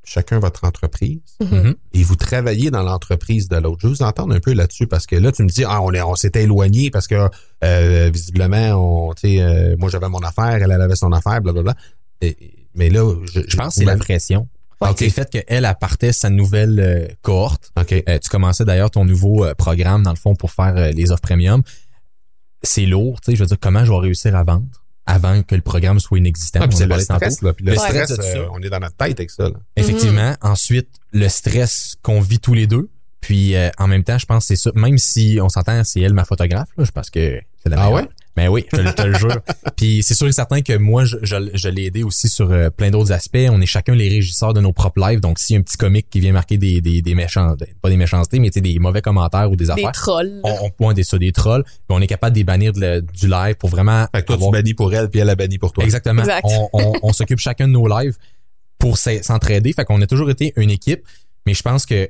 chacun 0.08 0.38
votre 0.38 0.64
entreprise 0.64 1.20
mhm. 1.40 1.74
et 1.92 2.02
vous 2.02 2.16
travaillez 2.16 2.70
dans 2.70 2.82
l'entreprise 2.82 3.48
de 3.48 3.56
l'autre. 3.56 3.78
Je 3.82 3.86
veux 3.88 3.92
vous 3.94 4.02
entendre 4.02 4.34
un 4.34 4.40
peu 4.40 4.52
là-dessus 4.52 4.86
parce 4.86 5.06
que 5.06 5.16
là, 5.16 5.32
tu 5.32 5.42
me 5.42 5.48
dis, 5.48 5.64
ah, 5.64 5.82
on 5.82 5.92
est, 5.92 6.02
on 6.02 6.14
s'était 6.14 6.44
éloigné 6.44 6.90
parce 6.90 7.06
que, 7.06 7.28
euh, 7.64 8.10
visiblement, 8.12 9.08
on, 9.08 9.14
tu 9.14 9.20
sais, 9.28 9.42
euh, 9.42 9.76
moi 9.78 9.90
j'avais 9.90 10.08
mon 10.08 10.20
affaire, 10.20 10.54
elle, 10.62 10.70
elle 10.70 10.82
avait 10.82 10.96
son 10.96 11.12
affaire, 11.12 11.40
blablabla. 11.40 11.74
Et- 12.20 12.36
mais 12.74 12.90
là, 12.90 13.14
je, 13.32 13.40
Je 13.46 13.56
pense 13.56 13.74
que 13.74 13.80
c'est 13.80 13.84
la 13.84 13.96
pression. 13.96 14.48
C'est 14.96 15.06
le 15.06 15.10
fait 15.10 15.28
qu'elle, 15.28 15.44
elle 15.48 15.74
partait 15.80 16.12
sa 16.12 16.30
nouvelle 16.30 16.78
euh, 16.78 17.08
cohorte. 17.22 17.72
OK. 17.78 17.92
Euh, 17.92 18.18
tu 18.18 18.28
commençais 18.28 18.64
d'ailleurs 18.64 18.90
ton 18.90 19.04
nouveau 19.04 19.44
euh, 19.44 19.54
programme, 19.54 20.04
dans 20.04 20.12
le 20.12 20.16
fond, 20.16 20.36
pour 20.36 20.52
faire 20.52 20.76
euh, 20.76 20.92
les 20.92 21.10
offres 21.10 21.22
premium. 21.22 21.62
C'est 22.62 22.86
lourd, 22.86 23.20
tu 23.20 23.32
sais. 23.32 23.36
Je 23.36 23.42
veux 23.42 23.48
dire, 23.48 23.56
comment 23.60 23.84
je 23.84 23.90
vais 23.90 23.98
réussir 23.98 24.36
à 24.36 24.44
vendre? 24.44 24.66
Avant 25.08 25.42
que 25.42 25.54
le 25.54 25.62
programme 25.62 25.98
soit 25.98 26.18
inexistant? 26.18 26.60
Ah, 26.62 26.68
puis 26.68 26.76
On 26.76 26.78
c'est 26.78 26.92
en 26.92 26.96
le 26.96 27.00
stress, 27.02 27.42
là. 27.42 27.52
Puis 27.54 27.64
le 27.64 27.72
Le 27.72 27.78
stress, 27.78 28.10
euh, 28.18 28.46
on 28.52 28.60
est 28.62 28.68
dans 28.70 28.78
notre 28.78 28.96
tête 28.96 29.18
avec 29.18 29.30
ça, 29.30 29.44
là. 29.44 29.56
Effectivement. 29.76 30.36
Ensuite, 30.42 30.88
le 31.12 31.28
stress 31.28 31.96
qu'on 32.02 32.20
vit 32.20 32.38
tous 32.38 32.54
les 32.54 32.66
deux. 32.66 32.90
Puis 33.20 33.56
euh, 33.56 33.70
en 33.78 33.88
même 33.88 34.04
temps, 34.04 34.18
je 34.18 34.26
pense 34.26 34.44
que 34.44 34.54
c'est 34.54 34.62
ça. 34.62 34.70
Même 34.74 34.96
si 34.98 35.38
on 35.42 35.48
s'entend, 35.48 35.82
c'est 35.82 36.00
elle 36.00 36.14
ma 36.14 36.24
photographe, 36.24 36.68
là, 36.76 36.84
je 36.84 36.90
pense 36.92 37.10
que 37.10 37.40
c'est 37.62 37.68
la 37.68 37.76
Ah 37.76 37.86
meilleure. 37.86 38.02
ouais? 38.02 38.08
Ben 38.38 38.48
oui, 38.48 38.64
je 38.72 38.76
te, 38.78 38.92
te 38.92 39.02
le 39.02 39.14
jure. 39.18 39.40
Puis 39.76 40.02
c'est 40.02 40.14
sûr 40.14 40.26
et 40.28 40.32
certain 40.32 40.62
que 40.62 40.76
moi, 40.76 41.04
je, 41.04 41.16
je, 41.22 41.36
je 41.54 41.68
l'ai 41.68 41.86
aidé 41.86 42.02
aussi 42.04 42.28
sur 42.28 42.50
euh, 42.52 42.70
plein 42.70 42.90
d'autres 42.90 43.10
aspects. 43.12 43.36
On 43.50 43.60
est 43.60 43.66
chacun 43.66 43.94
les 43.94 44.08
régisseurs 44.08 44.54
de 44.54 44.60
nos 44.60 44.72
propres 44.72 45.00
lives. 45.00 45.20
Donc, 45.20 45.38
s'il 45.38 45.54
y 45.54 45.56
a 45.56 45.60
un 45.60 45.62
petit 45.62 45.76
comique 45.76 46.08
qui 46.08 46.20
vient 46.20 46.32
marquer 46.32 46.56
des, 46.56 46.80
des, 46.80 47.02
des 47.02 47.14
méchants, 47.14 47.54
pas 47.82 47.88
des 47.90 47.96
méchancetés, 47.96 48.38
mais 48.38 48.50
des 48.50 48.78
mauvais 48.78 49.02
commentaires 49.02 49.50
ou 49.50 49.56
des 49.56 49.64
Des 49.66 49.70
affaires, 49.72 49.92
trolls. 49.92 50.40
on, 50.44 50.56
on 50.62 50.70
pointe 50.70 50.96
des, 50.96 51.02
ça, 51.04 51.18
des 51.18 51.32
trolls. 51.32 51.64
Puis 51.64 51.74
on 51.90 52.00
est 52.00 52.06
capable 52.06 52.34
de 52.34 52.38
les 52.38 52.44
bannir 52.44 52.72
de 52.72 52.80
le- 52.80 53.02
du 53.02 53.26
live 53.28 53.56
pour 53.56 53.68
vraiment 53.70 54.06
Fait 54.14 54.20
que 54.22 54.26
toi, 54.26 54.36
avoir- 54.36 54.50
tu 54.50 54.56
bannis 54.56 54.74
pour 54.74 54.94
elle, 54.94 55.10
puis 55.10 55.20
elle 55.20 55.30
a 55.30 55.34
banni 55.34 55.58
pour 55.58 55.72
toi. 55.72 55.82
Exactement. 55.84 56.22
Exact. 56.22 56.44
On, 56.44 56.68
on, 56.72 56.92
on 57.02 57.12
s'occupe 57.12 57.40
chacun 57.40 57.66
de 57.66 57.72
nos 57.72 57.88
lives 57.88 58.16
pour 58.78 58.96
s'e- 58.98 59.22
s'entraider. 59.22 59.72
Fait 59.72 59.84
qu'on 59.84 60.00
a 60.00 60.06
toujours 60.06 60.30
été 60.30 60.52
une 60.56 60.70
équipe. 60.70 61.02
Mais 61.46 61.54
je 61.54 61.62
pense 61.62 61.86
que 61.86 62.08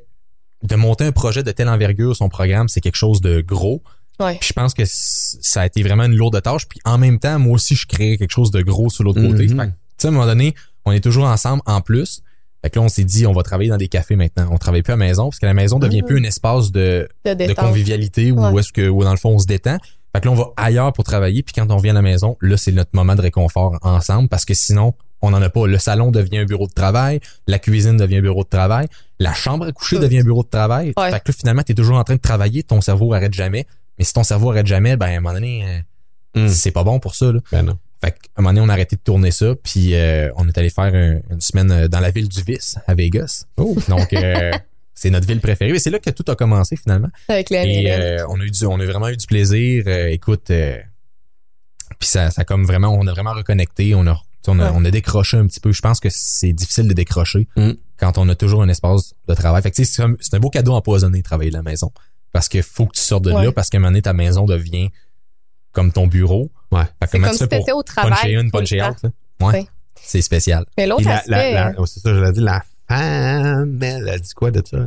de 0.62 0.74
monter 0.76 1.04
un 1.04 1.12
projet 1.12 1.42
de 1.42 1.52
telle 1.52 1.68
envergure, 1.68 2.14
son 2.16 2.28
programme, 2.28 2.68
c'est 2.68 2.80
quelque 2.80 2.96
chose 2.96 3.20
de 3.20 3.40
gros. 3.40 3.82
Ouais. 4.20 4.36
Puis 4.40 4.48
je 4.48 4.52
pense 4.52 4.74
que 4.74 4.82
ça 4.86 5.62
a 5.62 5.66
été 5.66 5.82
vraiment 5.82 6.04
une 6.04 6.16
lourde 6.16 6.40
tâche. 6.42 6.66
Puis 6.68 6.80
en 6.84 6.98
même 6.98 7.18
temps, 7.18 7.38
moi 7.38 7.54
aussi, 7.54 7.74
je 7.76 7.86
crée 7.86 8.16
quelque 8.18 8.32
chose 8.32 8.50
de 8.50 8.62
gros 8.62 8.90
sur 8.90 9.04
l'autre 9.04 9.20
côté. 9.20 9.46
Mhm. 9.46 9.60
Fait 9.60 9.66
que, 9.66 9.70
tu 9.70 9.74
sais, 9.98 10.08
à 10.08 10.10
un 10.10 10.12
moment 10.14 10.26
donné, 10.26 10.54
on 10.84 10.92
est 10.92 11.00
toujours 11.00 11.24
ensemble 11.24 11.62
en 11.66 11.80
plus. 11.80 12.22
Fait 12.62 12.70
que 12.70 12.78
là, 12.80 12.84
on 12.84 12.88
s'est 12.88 13.04
dit, 13.04 13.24
on 13.26 13.32
va 13.32 13.42
travailler 13.44 13.70
dans 13.70 13.76
des 13.76 13.86
cafés 13.86 14.16
maintenant. 14.16 14.48
On 14.50 14.58
travaille 14.58 14.82
plus 14.82 14.92
à 14.92 14.96
la 14.96 15.04
maison 15.04 15.28
parce 15.28 15.38
que 15.38 15.46
la 15.46 15.54
maison 15.54 15.78
devient 15.78 16.00
Mhm. 16.02 16.06
plus 16.08 16.18
un 16.18 16.24
espace 16.24 16.72
de, 16.72 17.08
De 17.24 17.52
convivialité 17.54 18.32
où 18.32 18.40
Ouais. 18.40 18.60
est-ce 18.60 18.72
que 18.72 18.88
où 18.88 19.04
dans 19.04 19.12
le 19.12 19.16
fond 19.16 19.30
on 19.30 19.38
se 19.38 19.46
détend. 19.46 19.78
Fait 20.12 20.20
que 20.20 20.24
là 20.26 20.32
on 20.32 20.34
va 20.34 20.46
ailleurs 20.56 20.92
pour 20.92 21.04
travailler 21.04 21.42
puis 21.42 21.52
quand 21.54 21.70
on 21.70 21.76
vient 21.76 21.92
à 21.92 21.94
la 21.94 22.02
maison, 22.02 22.36
là 22.40 22.56
c'est 22.56 22.72
notre 22.72 22.90
moment 22.94 23.14
de 23.14 23.20
réconfort 23.20 23.78
ensemble 23.82 24.28
parce 24.28 24.44
que 24.44 24.54
sinon 24.54 24.94
on 25.20 25.30
n'en 25.30 25.42
a 25.42 25.50
pas. 25.50 25.66
Le 25.66 25.78
salon 25.78 26.10
devient 26.10 26.38
un 26.38 26.44
bureau 26.46 26.66
de 26.66 26.72
travail, 26.72 27.20
la 27.46 27.58
cuisine 27.58 27.96
devient 27.96 28.16
un 28.16 28.22
bureau 28.22 28.42
de 28.42 28.48
travail, 28.48 28.88
la 29.20 29.34
chambre 29.34 29.66
à 29.66 29.72
coucher 29.72 29.96
Tout. 29.96 30.02
devient 30.02 30.20
un 30.20 30.24
bureau 30.24 30.42
de 30.42 30.48
travail. 30.48 30.92
Ouais. 30.96 31.10
Fait 31.10 31.20
que 31.20 31.30
là 31.30 31.34
finalement 31.38 31.62
tu 31.62 31.72
es 31.72 31.74
toujours 31.74 31.98
en 31.98 32.04
train 32.04 32.14
de 32.16 32.20
travailler, 32.20 32.62
ton 32.64 32.80
cerveau 32.80 33.12
arrête 33.12 33.34
jamais. 33.34 33.66
Mais 33.98 34.04
si 34.04 34.12
ton 34.12 34.22
cerveau 34.22 34.50
arrête 34.50 34.66
jamais, 34.66 34.96
ben 34.96 35.06
à 35.06 35.10
un 35.10 35.20
moment 35.20 35.34
donné 35.34 35.64
euh, 35.64 35.80
Hmm. 36.34 36.48
c'est 36.48 36.70
pas 36.72 36.84
bon 36.84 37.00
pour 37.00 37.14
ça 37.14 37.32
là. 37.32 37.40
Ben 37.50 37.62
non. 37.62 37.78
Fait 38.04 38.12
qu'à 38.12 38.18
un 38.36 38.42
moment 38.42 38.50
donné, 38.52 38.60
on 38.66 38.68
a 38.68 38.72
arrêté 38.74 38.94
de 38.96 39.00
tourner 39.00 39.30
ça, 39.30 39.54
puis 39.62 39.94
euh, 39.94 40.30
on 40.36 40.46
est 40.46 40.56
allé 40.58 40.68
faire 40.70 40.94
un- 40.94 41.18
une 41.32 41.40
semaine 41.40 41.70
euh, 41.72 41.88
dans 41.88 42.00
la 42.00 42.10
ville 42.10 42.28
du 42.28 42.42
vice, 42.42 42.76
à 42.86 42.94
Vegas. 42.94 43.46
Oh. 43.56 43.74
Donc, 43.88 44.12
euh, 44.12 44.52
c'est 44.94 45.10
notre 45.10 45.26
ville 45.26 45.40
préférée. 45.40 45.70
Et 45.74 45.78
c'est 45.78 45.90
là 45.90 45.98
que 45.98 46.10
tout 46.10 46.24
a 46.30 46.36
commencé 46.36 46.76
finalement. 46.76 47.08
Avec 47.28 47.50
Et 47.50 47.90
euh, 47.90 48.24
on 48.28 48.38
a 48.40 48.44
eu 48.44 48.50
du, 48.50 48.66
on 48.66 48.78
a 48.78 48.84
vraiment 48.84 49.08
eu 49.08 49.16
du 49.16 49.26
plaisir. 49.26 49.84
Euh, 49.86 50.08
écoute, 50.08 50.50
euh, 50.50 50.78
puis 51.98 52.08
ça, 52.08 52.30
ça 52.30 52.44
comme 52.44 52.64
vraiment, 52.66 52.88
on 52.90 53.06
a 53.06 53.12
vraiment 53.12 53.32
reconnecté. 53.32 53.94
On 53.94 54.06
a, 54.06 54.20
on 54.46 54.60
a, 54.60 54.64
Ouais. 54.66 54.72
on 54.74 54.84
a 54.84 54.90
décroché 54.90 55.36
un 55.38 55.46
petit 55.46 55.60
peu. 55.60 55.72
Je 55.72 55.80
pense 55.82 55.98
que 55.98 56.08
c'est 56.10 56.52
difficile 56.52 56.86
de 56.88 56.92
décrocher 56.94 57.48
Mm. 57.56 57.72
quand 57.96 58.16
on 58.18 58.28
a 58.28 58.34
toujours 58.34 58.62
un 58.62 58.68
espace 58.68 59.14
de 59.26 59.34
travail. 59.34 59.60
Fait 59.62 59.70
que 59.70 59.76
tu 59.76 59.84
sais, 59.84 59.92
c'est 59.92 60.04
c'est 60.20 60.34
un 60.34 60.40
beau 60.40 60.50
cadeau 60.50 60.72
empoisonné 60.74 61.22
travailler 61.22 61.50
de 61.50 61.56
la 61.56 61.62
maison 61.62 61.90
parce 62.32 62.48
que 62.48 62.62
faut 62.62 62.86
que 62.86 62.92
tu 62.96 63.00
sortes 63.00 63.24
de 63.24 63.32
Ouais. 63.32 63.44
là 63.46 63.52
parce 63.52 63.68
qu'à 63.70 63.78
un 63.78 63.80
moment 63.80 63.90
donné 63.90 64.02
ta 64.02 64.12
maison 64.12 64.44
devient 64.46 64.90
comme 65.72 65.92
ton 65.92 66.06
bureau. 66.06 66.50
Ouais. 66.72 66.82
Fait 66.82 66.88
que 66.88 66.94
C'est 67.06 67.18
comment 67.18 67.26
comme 67.28 67.36
tu 67.38 67.44
si 67.44 67.48
t'étais 67.48 67.72
au 67.72 67.82
travail. 67.82 68.10
puncher 68.12 68.32
le 68.42 68.50
puncher 68.50 68.82
out? 68.82 68.96
Ouais, 69.40 69.46
Ouais. 69.46 69.66
c'est 70.02 70.22
spécial. 70.22 70.64
Mais 70.76 70.86
l'autre 70.86 71.04
la, 71.04 71.16
aspect, 71.18 71.30
la, 71.52 71.68
euh, 71.68 71.72
la- 71.78 71.86
c'est 71.86 72.00
ça, 72.00 72.14
je 72.14 72.20
l'ai 72.20 72.32
dit, 72.32 72.40
la 72.40 72.62
femme, 72.88 73.82
elle 73.82 74.08
a 74.08 74.18
dit 74.18 74.32
quoi 74.34 74.50
de 74.50 74.62
ça? 74.66 74.78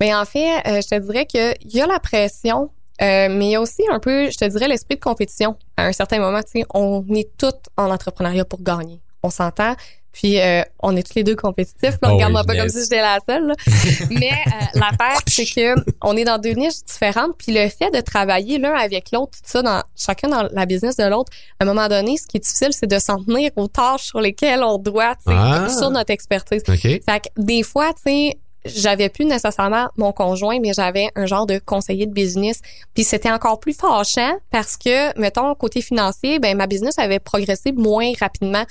Ben 0.00 0.16
en 0.16 0.24
fait, 0.24 0.58
euh, 0.66 0.80
je 0.80 0.88
te 0.88 0.98
dirais 0.98 1.26
qu'il 1.26 1.54
y 1.72 1.80
a 1.80 1.86
la 1.86 2.00
pression, 2.00 2.70
euh, 3.00 3.28
mais 3.30 3.46
il 3.46 3.50
y 3.50 3.54
a 3.56 3.60
aussi 3.60 3.82
un 3.90 4.00
peu, 4.00 4.30
je 4.30 4.36
te 4.36 4.44
dirais, 4.46 4.66
l'esprit 4.68 4.96
de 4.96 5.00
compétition. 5.00 5.56
À 5.76 5.84
un 5.86 5.92
certain 5.92 6.18
moment, 6.18 6.42
tu 6.42 6.60
sais, 6.60 6.64
on 6.74 7.04
est 7.14 7.30
toutes 7.36 7.68
en 7.76 7.90
entrepreneuriat 7.90 8.44
pour 8.44 8.62
gagner. 8.62 9.00
On 9.22 9.30
s'entend? 9.30 9.76
Puis 10.12 10.40
euh, 10.40 10.62
on 10.80 10.94
est 10.96 11.02
tous 11.02 11.14
les 11.16 11.24
deux 11.24 11.36
compétitifs. 11.36 11.96
Là, 12.02 12.10
Oh 12.10 12.14
regarde-moi 12.14 12.42
oui, 12.42 12.46
pas 12.46 12.60
comme 12.60 12.68
si 12.68 12.82
j'étais 12.82 13.00
la 13.00 13.18
seule. 13.26 13.46
là. 13.48 13.54
mais 14.10 14.30
euh, 14.30 14.50
l'affaire, 14.80 15.20
c'est 15.26 15.46
que 15.46 15.74
on 16.02 16.16
est 16.16 16.24
dans 16.24 16.38
deux 16.38 16.52
niches 16.52 16.82
différentes. 16.86 17.32
Puis 17.38 17.52
le 17.52 17.68
fait 17.68 17.90
de 17.90 18.00
travailler 18.00 18.58
l'un 18.58 18.74
avec 18.74 19.10
l'autre, 19.12 19.32
tout 19.32 19.40
ça, 19.50 19.62
dans 19.62 19.82
chacun 19.96 20.28
dans 20.28 20.48
la 20.52 20.66
business 20.66 20.96
de 20.96 21.04
l'autre, 21.04 21.32
à 21.60 21.64
un 21.64 21.66
moment 21.66 21.88
donné, 21.88 22.16
ce 22.18 22.26
qui 22.26 22.36
est 22.36 22.40
difficile, 22.40 22.68
c'est 22.72 22.86
de 22.86 22.98
s'en 22.98 23.22
tenir 23.24 23.50
aux 23.56 23.68
tâches 23.68 24.04
sur 24.04 24.20
lesquelles 24.20 24.62
on 24.62 24.78
doit, 24.78 25.14
Ah. 25.26 25.68
sur 25.70 25.90
notre 25.90 26.10
expertise. 26.10 26.62
OK? 26.68 26.80
Fait 26.82 27.00
que 27.06 27.28
des 27.38 27.62
fois, 27.62 27.92
tu 27.94 28.02
sais, 28.12 28.38
j'avais 28.64 29.08
plus 29.08 29.24
nécessairement 29.24 29.88
mon 29.96 30.12
conjoint, 30.12 30.60
mais 30.60 30.72
j'avais 30.72 31.08
un 31.16 31.26
genre 31.26 31.46
de 31.46 31.58
conseiller 31.58 32.06
de 32.06 32.12
business. 32.12 32.60
Puis 32.94 33.02
c'était 33.02 33.30
encore 33.32 33.58
plus 33.58 33.72
fâchant 33.74 34.36
parce 34.52 34.76
que, 34.76 35.18
mettons, 35.18 35.52
côté 35.56 35.80
financier, 35.82 36.38
ben 36.38 36.56
ma 36.56 36.68
business 36.68 36.96
avait 36.98 37.18
progressé 37.18 37.72
moins 37.72 38.12
rapidement 38.20 38.62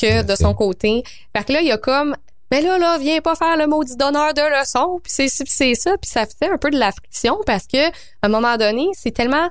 que 0.00 0.22
de 0.22 0.34
son 0.34 0.54
côté. 0.54 1.02
Fait 1.36 1.44
que 1.44 1.52
là, 1.52 1.60
il 1.60 1.68
y 1.68 1.72
a 1.72 1.78
comme 1.78 2.16
mais 2.50 2.62
là, 2.62 2.78
là, 2.78 2.98
viens 2.98 3.20
pas 3.20 3.36
faire 3.36 3.56
le 3.56 3.68
maudit 3.68 3.96
donneur 3.96 4.34
de 4.34 4.42
leçons, 4.42 4.98
puis 5.02 5.12
c'est 5.14 5.28
c'est 5.28 5.74
ça, 5.74 5.96
puis 5.98 6.10
ça 6.10 6.26
fait 6.26 6.50
un 6.50 6.58
peu 6.58 6.70
de 6.70 6.78
la 6.78 6.90
friction 6.90 7.38
parce 7.46 7.66
que 7.66 7.88
à 7.88 7.92
un 8.22 8.28
moment 8.28 8.56
donné, 8.56 8.88
c'est 8.92 9.12
tellement, 9.12 9.48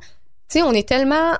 tu 0.50 0.60
sais, 0.60 0.62
on 0.64 0.74
est 0.74 0.88
tellement 0.88 1.38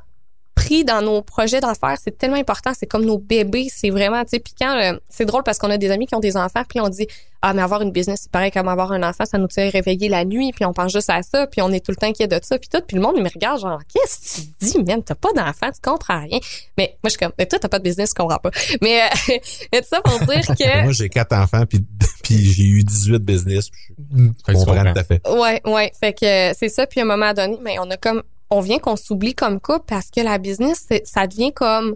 pris 0.70 0.84
dans 0.86 1.02
nos 1.02 1.24
projets 1.24 1.62
d'affaires, 1.62 1.98
c'est 2.04 2.16
tellement 2.16 2.38
important, 2.38 2.72
c'est 2.78 2.86
comme 2.86 3.04
nos 3.04 3.18
bébés, 3.18 3.68
c'est 3.74 3.90
vraiment, 3.90 4.22
tu 4.24 4.30
sais, 4.32 4.40
puis 4.40 4.54
quand, 4.60 4.78
euh, 4.78 5.00
c'est 5.10 5.26
drôle 5.26 5.42
parce 5.42 5.58
qu'on 5.58 5.72
a 5.72 5.78
des 5.78 5.90
amis 5.90 6.06
qui 6.06 6.14
ont 6.14 6.20
des 6.20 6.38
enfants, 6.38 6.62
puis 6.70 6.80
on 6.80 6.90
dit, 6.90 7.08
ah, 7.42 7.54
mais 7.54 7.64
avoir 7.64 7.82
une 7.82 7.92
business, 7.92 8.20
c'est 8.24 8.32
pareil 8.32 8.52
comme 8.52 8.68
avoir 8.68 8.92
un 8.92 9.02
enfant, 9.02 9.26
ça 9.26 9.40
nous 9.40 9.48
tient 9.48 9.68
réveiller 9.70 10.10
la 10.10 10.26
nuit, 10.26 10.52
puis 10.54 10.66
on 10.66 10.74
pense 10.74 10.92
juste 10.92 11.10
à 11.10 11.24
ça, 11.24 11.48
puis 11.48 11.64
on 11.64 11.72
est 11.72 11.84
tout 11.84 11.92
le 11.92 11.96
temps 11.96 12.06
inquiet 12.06 12.28
de 12.28 12.40
ça, 12.44 12.60
puis 12.60 12.70
tout, 12.70 12.82
puis 12.88 12.98
le 12.98 13.02
monde, 13.02 13.16
il 13.18 13.24
me 13.24 13.30
regarde 13.34 13.60
genre, 13.60 13.80
qu'est-ce 13.92 14.42
que 14.42 14.48
tu 14.60 14.68
dis, 14.78 14.84
man, 14.84 15.02
t'as 15.04 15.16
pas 15.16 15.34
d'enfant, 15.36 15.72
tu 15.72 15.82
comprends 15.82 16.22
rien. 16.22 16.38
Mais 16.78 16.98
moi, 17.04 17.06
je 17.06 17.10
suis 17.10 17.18
comme, 17.18 17.32
mais 17.40 17.48
toi, 17.48 17.58
t'as 17.58 17.70
pas 17.70 17.80
de 17.80 17.84
business, 17.84 18.10
tu 18.14 18.22
comprends 18.22 18.38
pas. 18.38 18.52
Mais, 18.84 19.02
euh, 19.02 19.06
mais 19.74 19.82
tout 19.82 19.88
ça 19.90 20.02
pour 20.02 20.20
dire 20.20 20.42
que, 20.56 20.84
Moi, 20.84 20.92
j'ai 20.92 21.10
quatre 21.10 21.34
enfants, 21.34 21.66
puis, 21.66 21.84
puis 22.24 22.46
j'ai 22.46 22.64
eu 22.66 22.84
18 22.84 23.24
business. 23.24 23.70
puis 23.72 23.96
Je 23.98 24.24
Fait 24.46 24.54
que 24.54 24.60
tu 24.60 24.66
comprends 24.66 24.76
comprends. 24.76 24.94
tout 24.94 25.00
à 25.00 25.04
fait. 25.04 25.28
Ouais, 25.28 25.62
ouais. 25.66 25.92
Fait 26.00 26.14
que 26.14 26.52
euh, 26.52 26.54
c'est 26.56 26.70
ça. 26.70 26.86
Puis 26.86 27.00
à 27.00 27.04
un 27.04 27.08
moment 27.08 27.34
donné, 27.34 27.58
mais 27.64 27.80
on 27.80 27.90
a 27.90 27.98
comme, 27.98 28.22
on 28.50 28.62
vient 28.62 28.80
qu'on 28.80 28.96
s'oublie 28.96 29.36
comme 29.36 29.60
couple 29.60 29.86
parce 29.88 30.10
que 30.10 30.22
la 30.22 30.38
business, 30.38 30.88
ça 31.06 31.28
devient 31.28 31.54
comme, 31.54 31.96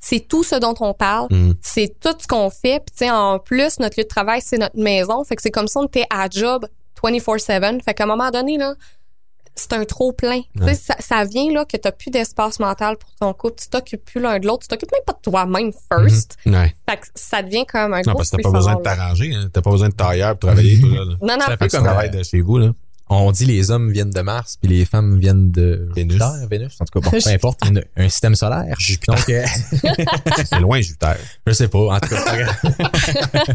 c'est 0.00 0.20
tout 0.20 0.44
ce 0.44 0.56
dont 0.56 0.74
on 0.80 0.92
parle. 0.94 1.28
Mm. 1.30 1.54
C'est 1.62 1.98
tout 2.00 2.14
ce 2.18 2.26
qu'on 2.26 2.50
fait. 2.50 2.80
Puis 2.80 2.94
tu 2.96 3.04
sais, 3.06 3.10
en 3.10 3.38
plus, 3.38 3.78
notre 3.80 3.98
lieu 3.98 4.04
de 4.04 4.08
travail, 4.08 4.40
c'est 4.44 4.58
notre 4.58 4.78
maison. 4.78 5.24
Fait 5.24 5.36
que 5.36 5.42
c'est 5.42 5.50
comme 5.50 5.66
si 5.68 5.76
on 5.78 5.86
était 5.86 6.06
à 6.10 6.28
job 6.30 6.66
24/7. 7.02 7.82
Fait 7.82 7.94
qu'à 7.94 8.04
un 8.04 8.06
moment 8.06 8.30
donné 8.30 8.58
là, 8.58 8.74
c'est 9.56 9.72
un 9.72 9.84
trop 9.84 10.12
plein. 10.12 10.40
Ouais. 10.60 10.74
ça, 10.74 10.96
ça 10.98 11.24
vient 11.24 11.50
là 11.52 11.64
que 11.64 11.76
t'as 11.76 11.92
plus 11.92 12.10
d'espace 12.10 12.58
mental 12.58 12.96
pour 12.96 13.14
ton 13.14 13.32
couple. 13.32 13.54
Tu 13.62 13.68
t'occupes 13.68 14.04
plus 14.04 14.20
l'un 14.20 14.40
de 14.40 14.46
l'autre. 14.46 14.62
Tu 14.62 14.68
t'occupes 14.68 14.90
même 14.92 15.04
pas 15.06 15.12
de 15.12 15.20
toi-même 15.22 15.70
first. 15.92 16.36
Ouais. 16.44 16.74
Fait 16.90 16.96
que 16.96 17.06
ça 17.14 17.40
devient 17.42 17.64
comme 17.64 17.94
un 17.94 17.98
Non, 17.98 18.12
gros 18.12 18.14
parce 18.16 18.30
que 18.30 18.36
t'as 18.36 18.42
pas 18.42 18.50
besoin 18.50 18.74
de 18.74 18.84
là. 18.84 18.96
t'arranger, 18.96 19.32
hein. 19.34 19.48
T'as 19.52 19.62
pas 19.62 19.70
besoin 19.70 19.88
de 19.90 19.94
tailleur 19.94 20.36
pour 20.36 20.48
travailler, 20.50 20.80
toi, 20.80 20.90
là. 20.90 21.04
Non, 21.22 21.34
non, 21.34 21.46
Ça 21.46 21.56
Fait 21.56 21.68
que 21.68 21.76
tu 21.76 21.82
travailles 21.82 22.10
de 22.10 22.22
chez 22.24 22.40
vous, 22.40 22.58
là. 22.58 22.72
On 23.10 23.30
dit 23.32 23.44
les 23.44 23.70
hommes 23.70 23.90
viennent 23.92 24.10
de 24.10 24.20
Mars, 24.22 24.56
puis 24.60 24.70
les 24.70 24.84
femmes 24.86 25.18
viennent 25.18 25.50
de 25.50 25.88
Vénus. 25.94 26.12
Jupiter, 26.14 26.48
Vénus. 26.50 26.72
En 26.80 26.84
tout 26.86 27.00
cas, 27.00 27.10
bon, 27.10 27.18
peu 27.24 27.30
importe, 27.30 27.58
une- 27.66 27.84
un 27.96 28.08
système 28.08 28.34
solaire. 28.34 28.74
Jupiter. 28.78 29.14
Donc, 29.14 29.28
euh, 29.28 29.44
C'est 30.50 30.58
loin, 30.60 30.80
Jupiter. 30.80 31.16
je 31.46 31.52
sais 31.52 31.68
pas. 31.68 31.78
En 31.96 32.00
tout 32.00 32.08
cas. 32.08 32.46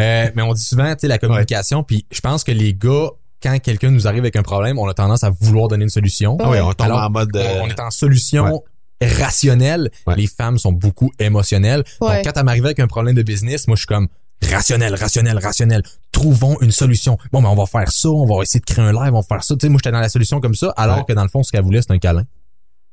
Euh, 0.00 0.30
mais 0.34 0.42
on 0.42 0.52
dit 0.52 0.62
souvent, 0.62 0.92
tu 0.94 1.00
sais, 1.02 1.08
la 1.08 1.18
communication. 1.18 1.82
Puis 1.82 2.06
je 2.10 2.20
pense 2.20 2.44
que 2.44 2.52
les 2.52 2.74
gars, 2.74 3.08
quand 3.42 3.58
quelqu'un 3.60 3.90
nous 3.90 4.06
arrive 4.06 4.20
avec 4.22 4.36
un 4.36 4.42
problème, 4.42 4.78
on 4.78 4.86
a 4.88 4.94
tendance 4.94 5.24
à 5.24 5.30
vouloir 5.30 5.68
donner 5.68 5.84
une 5.84 5.90
solution. 5.90 6.36
Ah 6.40 6.50
oui, 6.50 6.58
on 6.60 6.72
tombe 6.72 6.86
Alors, 6.86 7.00
en 7.02 7.10
mode... 7.10 7.34
euh, 7.36 7.60
On 7.62 7.68
est 7.68 7.80
en 7.80 7.90
solution 7.90 8.62
rationnelle. 9.02 9.90
Ouais. 10.06 10.16
Les 10.16 10.26
femmes 10.26 10.58
sont 10.58 10.72
beaucoup 10.72 11.10
émotionnelles. 11.18 11.84
Ouais. 12.00 12.16
Donc, 12.16 12.24
quand 12.24 12.38
elle 12.40 12.44
m'arrive 12.44 12.64
avec 12.66 12.80
un 12.80 12.86
problème 12.86 13.14
de 13.14 13.22
business, 13.22 13.66
moi, 13.68 13.76
je 13.76 13.80
suis 13.80 13.86
comme 13.86 14.08
rationnel, 14.42 14.94
rationnel, 14.94 15.38
rationnel. 15.38 15.82
Trouvons 16.12 16.56
une 16.60 16.70
solution. 16.72 17.18
Bon, 17.32 17.42
ben, 17.42 17.48
on 17.48 17.54
va 17.56 17.66
faire 17.66 17.90
ça, 17.90 18.08
on 18.10 18.26
va 18.26 18.42
essayer 18.42 18.60
de 18.60 18.64
créer 18.64 18.84
un 18.84 18.92
live, 18.92 19.14
on 19.14 19.20
va 19.20 19.22
faire 19.22 19.44
ça. 19.44 19.54
Tu 19.56 19.66
sais, 19.66 19.68
moi, 19.68 19.78
j'étais 19.82 19.92
dans 19.92 20.00
la 20.00 20.08
solution 20.08 20.40
comme 20.40 20.54
ça, 20.54 20.72
alors 20.76 20.98
Ouais. 20.98 21.04
que 21.08 21.12
dans 21.12 21.22
le 21.22 21.28
fond, 21.28 21.42
ce 21.42 21.50
qu'elle 21.52 21.62
voulait, 21.64 21.82
c'est 21.82 21.92
un 21.92 21.98
câlin. 21.98 22.24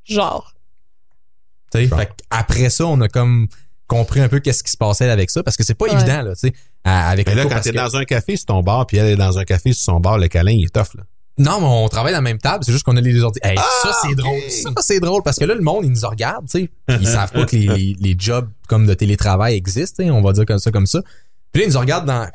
Genre. 0.06 0.54
Tu 1.72 1.80
sais, 1.80 1.96
fait 1.96 2.12
après 2.30 2.70
ça, 2.70 2.86
on 2.86 3.00
a 3.02 3.08
comme 3.08 3.48
compris 3.88 4.22
un 4.22 4.30
peu 4.30 4.40
qu'est-ce 4.40 4.64
qui 4.64 4.72
se 4.72 4.78
passait 4.78 5.10
avec 5.10 5.30
ça, 5.30 5.44
parce 5.44 5.58
que 5.58 5.64
c'est 5.64 5.74
pas 5.76 5.86
Ouais. 5.86 5.94
évident, 5.94 6.22
là, 6.22 6.34
tu 6.34 6.48
sais, 6.48 6.54
avec 6.84 7.28
Mais 7.28 7.36
là, 7.36 7.46
quand 7.46 7.60
t'es 7.62 7.72
que- 7.72 7.76
dans 7.78 7.96
un 7.96 8.06
café 8.06 8.36
sur 8.36 8.46
ton 8.48 8.62
bar, 8.62 8.86
puis 8.88 8.98
elle 8.98 9.08
est 9.08 9.16
dans 9.16 9.38
un 9.38 9.44
café 9.44 9.74
sur 9.74 9.84
son 9.84 10.00
bar, 10.00 10.18
le 10.18 10.28
câlin, 10.28 10.52
il 10.52 10.66
est 10.66 10.74
tough, 10.74 10.96
là. 10.96 11.04
Non, 11.40 11.60
mais 11.60 11.66
on 11.66 11.90
travaille 11.90 12.14
à 12.14 12.18
la 12.18 12.22
même 12.22 12.38
table, 12.38 12.64
c'est 12.64 12.72
juste 12.72 12.84
qu'on 12.84 12.96
a 12.96 13.02
les 13.02 13.12
deux 13.12 13.24
ordi. 13.24 13.40
Hey, 13.42 13.56
Ah, 13.58 13.66
ça, 13.82 13.92
c'est 14.04 14.14
drôle. 14.14 14.40
Ça, 14.52 14.70
c'est 14.82 15.00
drôle 15.00 15.24
parce 15.24 15.38
que 15.40 15.46
là, 15.46 15.56
le 15.56 15.62
monde, 15.62 15.84
ils 15.84 15.92
nous 15.92 16.08
regardent, 16.08 16.48
tu 16.48 16.60
sais. 16.60 16.70
Ils 17.02 17.08
savent 17.08 17.32
pas 17.32 17.46
que 17.46 17.56
les, 17.56 17.66
les, 17.66 17.96
les 18.00 18.16
jobs 18.18 18.48
comme 18.68 18.86
de 18.86 18.94
télétravail 18.94 19.56
existent, 19.56 20.04
tu 20.04 20.06
sais, 20.06 20.12
on 20.12 20.22
va 20.22 20.32
dire 20.34 20.46
comme 20.46 20.60
ça, 20.60 20.70
comme 20.70 20.86
ça. 20.86 21.02
Puis 21.54 21.62
là, 21.62 21.68
ils 21.70 21.74
nous 21.74 21.80
regardent 21.80 22.08
dans. 22.08 22.28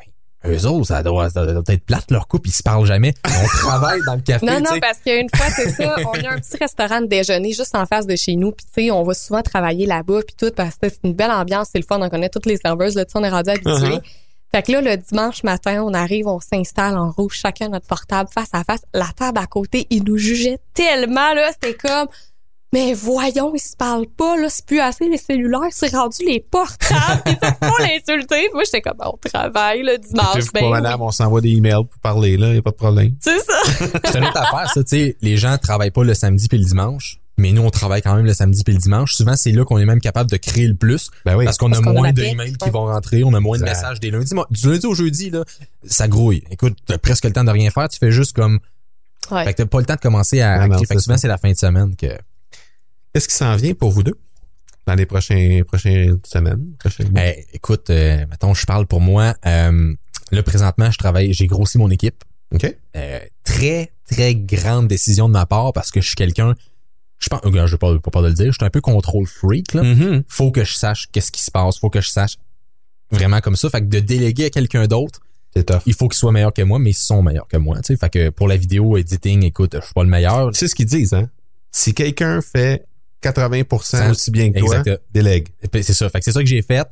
Eux 0.45 0.65
autres, 0.65 0.87
ça 0.87 1.03
doit, 1.03 1.29
ça 1.29 1.45
doit 1.45 1.61
être 1.67 1.85
plate 1.85 2.09
leur 2.11 2.29
couple, 2.29 2.47
ils 2.47 2.53
se 2.53 2.63
parlent 2.63 2.85
jamais. 2.85 3.13
On 3.25 3.45
travaille 3.57 3.99
dans 4.05 4.15
le 4.15 4.21
café. 4.21 4.45
Non, 4.45 4.61
non, 4.61 4.79
parce 4.79 4.99
qu'une 4.99 5.27
fois, 5.35 5.47
c'est 5.49 5.69
ça, 5.69 5.97
on 5.97 6.13
a 6.13 6.29
un 6.29 6.39
petit 6.39 6.55
restaurant 6.55 7.01
de 7.01 7.07
déjeuner 7.07 7.51
juste 7.51 7.75
en 7.75 7.85
face 7.85 8.07
de 8.07 8.15
chez 8.15 8.37
nous, 8.37 8.53
puis 8.53 8.65
tu 8.65 8.83
sais, 8.83 8.91
on 8.91 9.03
va 9.03 9.13
souvent 9.13 9.41
travailler 9.41 9.85
là-bas, 9.85 10.21
puis 10.25 10.37
tout, 10.39 10.55
parce 10.55 10.75
que 10.75 10.87
c'est 10.87 11.03
une 11.03 11.13
belle 11.13 11.31
ambiance, 11.31 11.67
c'est 11.73 11.79
le 11.79 11.83
fun, 11.83 11.99
on 12.01 12.09
connaît 12.09 12.29
toutes 12.29 12.45
les 12.45 12.55
serveuses, 12.55 12.95
là, 12.95 13.03
tu 13.03 13.11
sais, 13.11 13.19
on 13.19 13.23
est 13.25 13.29
rendu 13.29 13.49
habitués. 13.49 13.97
Uh-huh. 13.97 14.01
Fait 14.53 14.63
que 14.63 14.71
là, 14.71 14.79
le 14.79 14.95
dimanche 14.95 15.43
matin, 15.43 15.83
on 15.83 15.93
arrive, 15.93 16.27
on 16.27 16.39
s'installe 16.39 16.97
en 16.97 17.11
rouge, 17.11 17.33
chacun 17.33 17.67
notre 17.67 17.85
portable, 17.85 18.29
face 18.33 18.49
à 18.53 18.63
face. 18.63 18.81
La 18.93 19.09
table 19.15 19.39
à 19.39 19.45
côté, 19.45 19.87
ils 19.89 20.05
nous 20.05 20.17
jugeaient 20.17 20.59
tellement, 20.73 21.33
là, 21.33 21.51
c'était 21.51 21.75
comme... 21.75 22.07
Mais 22.71 22.93
voyons, 22.93 23.51
ils 23.55 23.59
se 23.59 23.75
parlent 23.75 24.07
pas, 24.15 24.37
là, 24.37 24.47
c'est 24.49 24.65
plus 24.65 24.79
assez 24.79 25.09
les 25.09 25.17
cellulaires, 25.17 25.71
c'est 25.71 25.91
rendu 25.91 26.23
les 26.23 26.39
portables, 26.39 27.23
ils 27.25 27.37
peuvent 27.37 27.59
pas 27.59 27.71
l'insulter. 27.79 28.49
Moi, 28.53 28.63
j'étais 28.63 28.81
comme, 28.81 28.97
on 28.99 29.17
travaille 29.17 29.81
le 29.81 29.97
dimanche, 29.97 30.51
ben 30.53 30.61
pas, 30.61 30.65
oui. 30.65 30.71
madame, 30.71 31.01
on 31.01 31.11
s'envoie 31.11 31.41
des 31.41 31.49
emails 31.49 31.85
pour 31.89 31.99
parler, 32.01 32.37
là, 32.37 32.53
y 32.53 32.57
a 32.57 32.61
pas 32.61 32.69
de 32.69 32.75
problème. 32.75 33.15
C'est 33.19 33.39
ça. 33.39 33.59
C'est 34.05 34.17
une 34.19 34.25
autre 34.25 34.37
affaire, 34.37 34.69
ça, 34.71 34.83
tu 34.83 34.97
sais. 34.97 35.17
Les 35.21 35.37
gens 35.37 35.57
travaillent 35.57 35.89
pas 35.91 36.03
le 36.03 36.13
samedi 36.13 36.47
puis 36.47 36.59
le 36.59 36.65
dimanche. 36.65 37.19
Mais 37.39 37.53
nous, 37.53 37.61
on 37.61 37.69
travaille 37.69 38.01
quand 38.01 38.15
même 38.15 38.25
le 38.25 38.33
samedi 38.33 38.63
puis 38.65 38.73
le 38.73 38.79
dimanche. 38.81 39.13
Souvent, 39.13 39.35
c'est 39.37 39.53
là 39.53 39.63
qu'on 39.63 39.77
est 39.77 39.85
même 39.85 40.01
capable 40.01 40.29
de 40.29 40.35
créer 40.35 40.67
le 40.67 40.75
plus. 40.75 41.09
Ben 41.25 41.37
oui. 41.37 41.45
Parce 41.45 41.57
qu'on 41.57 41.71
a 41.71 41.77
a 41.77 41.81
moins 41.81 42.07
la 42.07 42.11
de 42.11 42.21
paix. 42.21 42.31
emails 42.31 42.57
qui 42.57 42.69
vont 42.69 42.85
rentrer, 42.85 43.23
on 43.23 43.33
a 43.33 43.39
moins 43.39 43.57
de 43.57 43.63
messages 43.63 44.01
des 44.01 44.11
lundis. 44.11 44.33
Du 44.51 44.69
lundi 44.69 44.85
au 44.85 44.93
jeudi, 44.93 45.29
là, 45.29 45.45
ça 45.85 46.09
grouille. 46.09 46.43
Écoute, 46.51 46.77
t'as 46.85 46.97
presque 46.97 47.23
le 47.23 47.31
temps 47.31 47.45
de 47.45 47.51
rien 47.51 47.71
faire. 47.71 47.87
Tu 47.87 47.97
fais 47.97 48.11
juste 48.11 48.33
comme. 48.35 48.59
Ouais. 49.31 49.45
Fait 49.45 49.53
que 49.53 49.57
t'as 49.59 49.67
pas 49.67 49.79
le 49.79 49.85
temps 49.85 49.95
de 49.95 50.01
commencer 50.01 50.41
à. 50.41 50.67
Non, 50.67 50.75
créer. 50.75 50.85
fait 50.85 50.95
que 50.95 51.01
souvent, 51.01 51.15
ça. 51.15 51.21
c'est 51.21 51.27
la 51.29 51.37
fin 51.37 51.49
de 51.49 51.57
semaine 51.57 51.95
que. 51.95 52.07
Qu'est-ce 53.13 53.27
qui 53.27 53.35
s'en 53.35 53.55
vient 53.55 53.73
pour 53.73 53.91
vous 53.91 54.03
deux 54.03 54.17
dans 54.85 54.95
les 54.95 55.05
prochains, 55.05 55.61
prochaines 55.65 56.19
semaines? 56.25 56.73
Prochains 56.79 57.05
mois? 57.05 57.21
Eh, 57.23 57.45
écoute, 57.53 57.89
euh, 57.89 58.25
mettons, 58.29 58.53
je 58.53 58.65
parle 58.65 58.87
pour 58.87 59.01
moi. 59.01 59.35
Euh, 59.45 59.93
là, 60.31 60.43
présentement, 60.43 60.89
je 60.91 60.97
travaille, 60.97 61.33
j'ai 61.33 61.47
grossi 61.47 61.77
mon 61.77 61.89
équipe. 61.89 62.23
OK? 62.53 62.75
Euh, 62.95 63.19
très, 63.43 63.91
très 64.09 64.35
grande 64.35 64.87
décision 64.87 65.27
de 65.27 65.33
ma 65.33 65.45
part 65.45 65.73
parce 65.73 65.91
que 65.91 66.01
je 66.01 66.07
suis 66.07 66.15
quelqu'un. 66.15 66.55
Je 67.19 67.29
pense, 67.29 67.41
euh, 67.45 67.67
je 67.67 67.71
vais 67.71 67.77
pas, 67.77 67.99
pas 67.99 68.21
de 68.21 68.27
le 68.27 68.33
dire, 68.33 68.47
je 68.47 68.57
suis 68.57 68.65
un 68.65 68.69
peu 68.69 68.81
contrôle 68.81 69.27
freak, 69.27 69.73
là. 69.73 69.83
Mhm. 69.83 70.23
Faut 70.27 70.51
que 70.51 70.63
je 70.63 70.73
sache 70.73 71.07
qu'est-ce 71.11 71.31
qui 71.31 71.43
se 71.43 71.51
passe, 71.51 71.77
faut 71.77 71.89
que 71.89 72.01
je 72.01 72.09
sache 72.09 72.37
vraiment 73.11 73.41
comme 73.41 73.55
ça. 73.55 73.69
Fait 73.69 73.81
que 73.81 73.87
de 73.87 73.99
déléguer 73.99 74.45
à 74.45 74.49
quelqu'un 74.49 74.87
d'autre, 74.87 75.19
il 75.85 75.93
faut 75.93 76.07
qu'ils 76.07 76.17
soient 76.17 76.31
meilleurs 76.31 76.53
que 76.53 76.61
moi, 76.61 76.79
mais 76.79 76.91
ils 76.91 76.93
sont 76.93 77.21
meilleurs 77.21 77.47
que 77.47 77.57
moi. 77.57 77.77
Tu 77.77 77.93
sais, 77.93 77.97
fait 77.97 78.09
que 78.09 78.29
pour 78.29 78.47
la 78.47 78.55
vidéo 78.55 78.97
editing, 78.97 79.43
écoute, 79.43 79.75
je 79.75 79.83
suis 79.83 79.93
pas 79.93 80.03
le 80.03 80.09
meilleur. 80.09 80.49
C'est 80.53 80.67
ce 80.67 80.75
qu'ils 80.75 80.85
disent, 80.85 81.13
hein? 81.13 81.29
Si 81.71 81.93
quelqu'un 81.93 82.41
fait 82.41 82.85
80% 83.21 83.97
Ça- 83.97 84.09
aussi 84.11 84.31
bien 84.31 84.51
que 84.51 84.59
toi, 84.59 84.79
Exact. 84.79 85.01
délègue. 85.11 85.47
C'est 85.73 85.83
ça. 85.93 86.09
Fait 86.09 86.19
que 86.19 86.25
c'est 86.25 86.31
ça 86.31 86.39
que 86.41 86.45
j'ai 86.47 86.61
fait. 86.61 86.87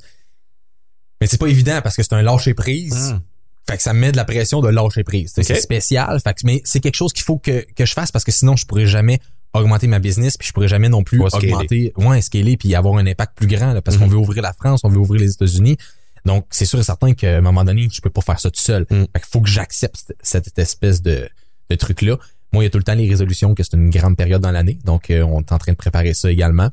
Mais 1.22 1.28
c'est 1.28 1.40
pas 1.40 1.48
évident 1.48 1.80
parce 1.82 1.96
que 1.96 2.04
c'est 2.04 2.14
un 2.14 2.22
lâcher 2.22 2.54
prise. 2.54 3.14
Mm. 3.14 3.22
Fait 3.70 3.78
que 3.78 3.84
ça 3.84 3.94
me 3.94 4.00
met 4.00 4.12
de 4.12 4.18
la 4.18 4.26
pression 4.26 4.62
de 4.62 4.70
lâcher 4.70 5.04
prise. 5.04 5.34
C'est 5.36 5.56
spécial. 5.56 6.20
Fait 6.22 6.34
que, 6.34 6.42
mais 6.46 6.62
c'est 6.64 6.80
quelque 6.80 6.96
chose 6.96 7.12
qu'il 7.12 7.24
faut 7.24 7.38
que, 7.38 7.66
que 7.76 7.86
je 7.86 7.94
fasse 7.94 8.12
parce 8.12 8.24
que 8.24 8.32
sinon 8.32 8.56
je 8.56 8.66
pourrais 8.66 8.86
jamais 8.86 9.20
augmenter 9.54 9.88
ma 9.88 10.00
business 10.00 10.38
puis 10.38 10.48
je 10.48 10.54
pourrais 10.54 10.68
jamais 10.68 10.90
non 10.90 11.04
plus 11.04 11.20
augmenter, 11.22 11.92
ouais, 11.98 12.22
scaler 12.22 12.58
puis 12.58 12.76
avoir 12.76 12.96
un 12.98 13.08
impact 13.08 13.36
plus 13.36 13.48
grand 13.48 13.74
là, 13.74 13.82
parce 13.82 13.98
Mhm. 13.98 14.04
qu'on 14.04 14.10
veut 14.10 14.18
ouvrir 14.18 14.44
la 14.44 14.54
France, 14.54 14.82
on 14.84 14.90
veut 14.90 14.98
ouvrir 15.00 15.20
les 15.22 15.32
États-Unis. 15.32 15.78
Donc, 16.26 16.46
c'est 16.52 16.66
sûr 16.66 16.80
et 16.80 16.84
certain 16.84 17.14
qu'à 17.14 17.38
un 17.38 17.42
moment 17.42 17.64
donné, 17.64 17.88
je 17.92 18.02
peux 18.02 18.10
pas 18.10 18.22
faire 18.22 18.40
ça 18.40 18.52
tout 18.52 18.62
seul. 18.62 18.84
Mm. 18.90 19.06
Fait 19.14 19.20
qu'il 19.20 19.30
faut 19.32 19.42
que 19.42 19.50
j'accepte 19.50 20.14
cette 20.22 20.58
espèce 20.60 21.02
de, 21.02 21.28
de 21.70 21.76
truc-là. 21.76 22.18
Moi, 22.58 22.64
il 22.64 22.66
y 22.66 22.68
a 22.68 22.70
tout 22.72 22.80
le 22.80 22.84
temps 22.84 22.96
les 22.96 23.08
résolutions, 23.08 23.54
que 23.54 23.62
c'est 23.62 23.74
une 23.78 23.92
grande 23.92 24.18
période 24.18 24.42
dans 24.42 24.52
l'année. 24.52 24.80
Donc, 24.84 25.12
euh, 25.12 25.22
on 25.22 25.42
est 25.42 25.52
en 25.52 25.58
train 25.60 25.74
de 25.74 25.78
préparer 25.78 26.16
ça 26.16 26.32
également. 26.32 26.70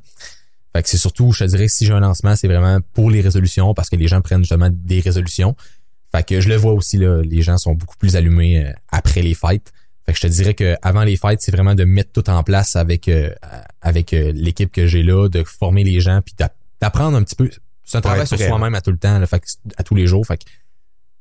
Fait 0.74 0.82
que 0.82 0.88
c'est 0.88 0.96
surtout, 0.96 1.30
je 1.32 1.44
te 1.44 1.50
dirais, 1.50 1.68
si 1.68 1.84
j'ai 1.84 1.92
un 1.92 2.00
lancement, 2.00 2.34
c'est 2.36 2.48
vraiment 2.48 2.78
pour 2.94 3.10
les 3.10 3.20
résolutions, 3.20 3.74
parce 3.74 3.90
que 3.90 3.96
les 3.96 4.08
gens 4.08 4.22
prennent 4.22 4.40
justement 4.40 4.70
des 4.72 5.00
résolutions. 5.00 5.54
Fait 6.10 6.26
que 6.26 6.40
je 6.40 6.48
le 6.48 6.56
vois 6.56 6.72
aussi, 6.72 6.96
là, 6.96 7.20
les 7.22 7.42
gens 7.42 7.58
sont 7.58 7.74
beaucoup 7.74 7.96
plus 7.96 8.16
allumés 8.16 8.64
euh, 8.64 8.72
après 8.90 9.20
les 9.20 9.34
fêtes. 9.34 9.72
Fait 10.06 10.12
que 10.12 10.18
je 10.18 10.22
te 10.22 10.32
dirais 10.32 10.54
que 10.54 10.74
avant 10.80 11.04
les 11.04 11.16
fêtes, 11.16 11.40
c'est 11.42 11.52
vraiment 11.52 11.74
de 11.74 11.84
mettre 11.84 12.12
tout 12.12 12.28
en 12.30 12.42
place 12.42 12.76
avec 12.76 13.08
euh, 13.08 13.30
avec 13.82 14.12
euh, 14.14 14.32
l'équipe 14.34 14.72
que 14.72 14.86
j'ai 14.86 15.02
là, 15.02 15.28
de 15.28 15.44
former 15.44 15.84
les 15.84 16.00
gens, 16.00 16.20
puis 16.24 16.34
d'a- 16.38 16.54
d'apprendre 16.80 17.16
un 17.16 17.22
petit 17.22 17.36
peu. 17.36 17.50
C'est 17.84 17.98
un 17.98 18.00
travail 18.00 18.26
sur 18.26 18.36
soi-même 18.48 18.74
à 18.74 18.80
tout 18.80 18.90
le 18.90 18.96
temps, 18.98 19.18
là, 19.18 19.26
fait 19.26 19.40
que, 19.40 19.46
à 19.76 19.82
tous 19.82 19.94
les 19.94 20.06
jours. 20.06 20.26
Fait 20.26 20.38
que 20.38 20.44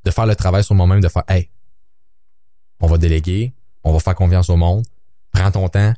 de 0.05 0.11
faire 0.11 0.25
le 0.25 0.35
travail 0.35 0.63
sur 0.63 0.73
moi-même, 0.75 1.01
de 1.01 1.07
faire 1.09 1.23
Hey, 1.27 1.49
on 2.79 2.87
va 2.87 2.97
déléguer, 2.97 3.53
on 3.83 3.91
va 3.93 3.99
faire 3.99 4.15
confiance 4.15 4.49
au 4.49 4.55
monde, 4.55 4.83
prends 5.31 5.51
ton 5.51 5.67
temps. 5.69 5.93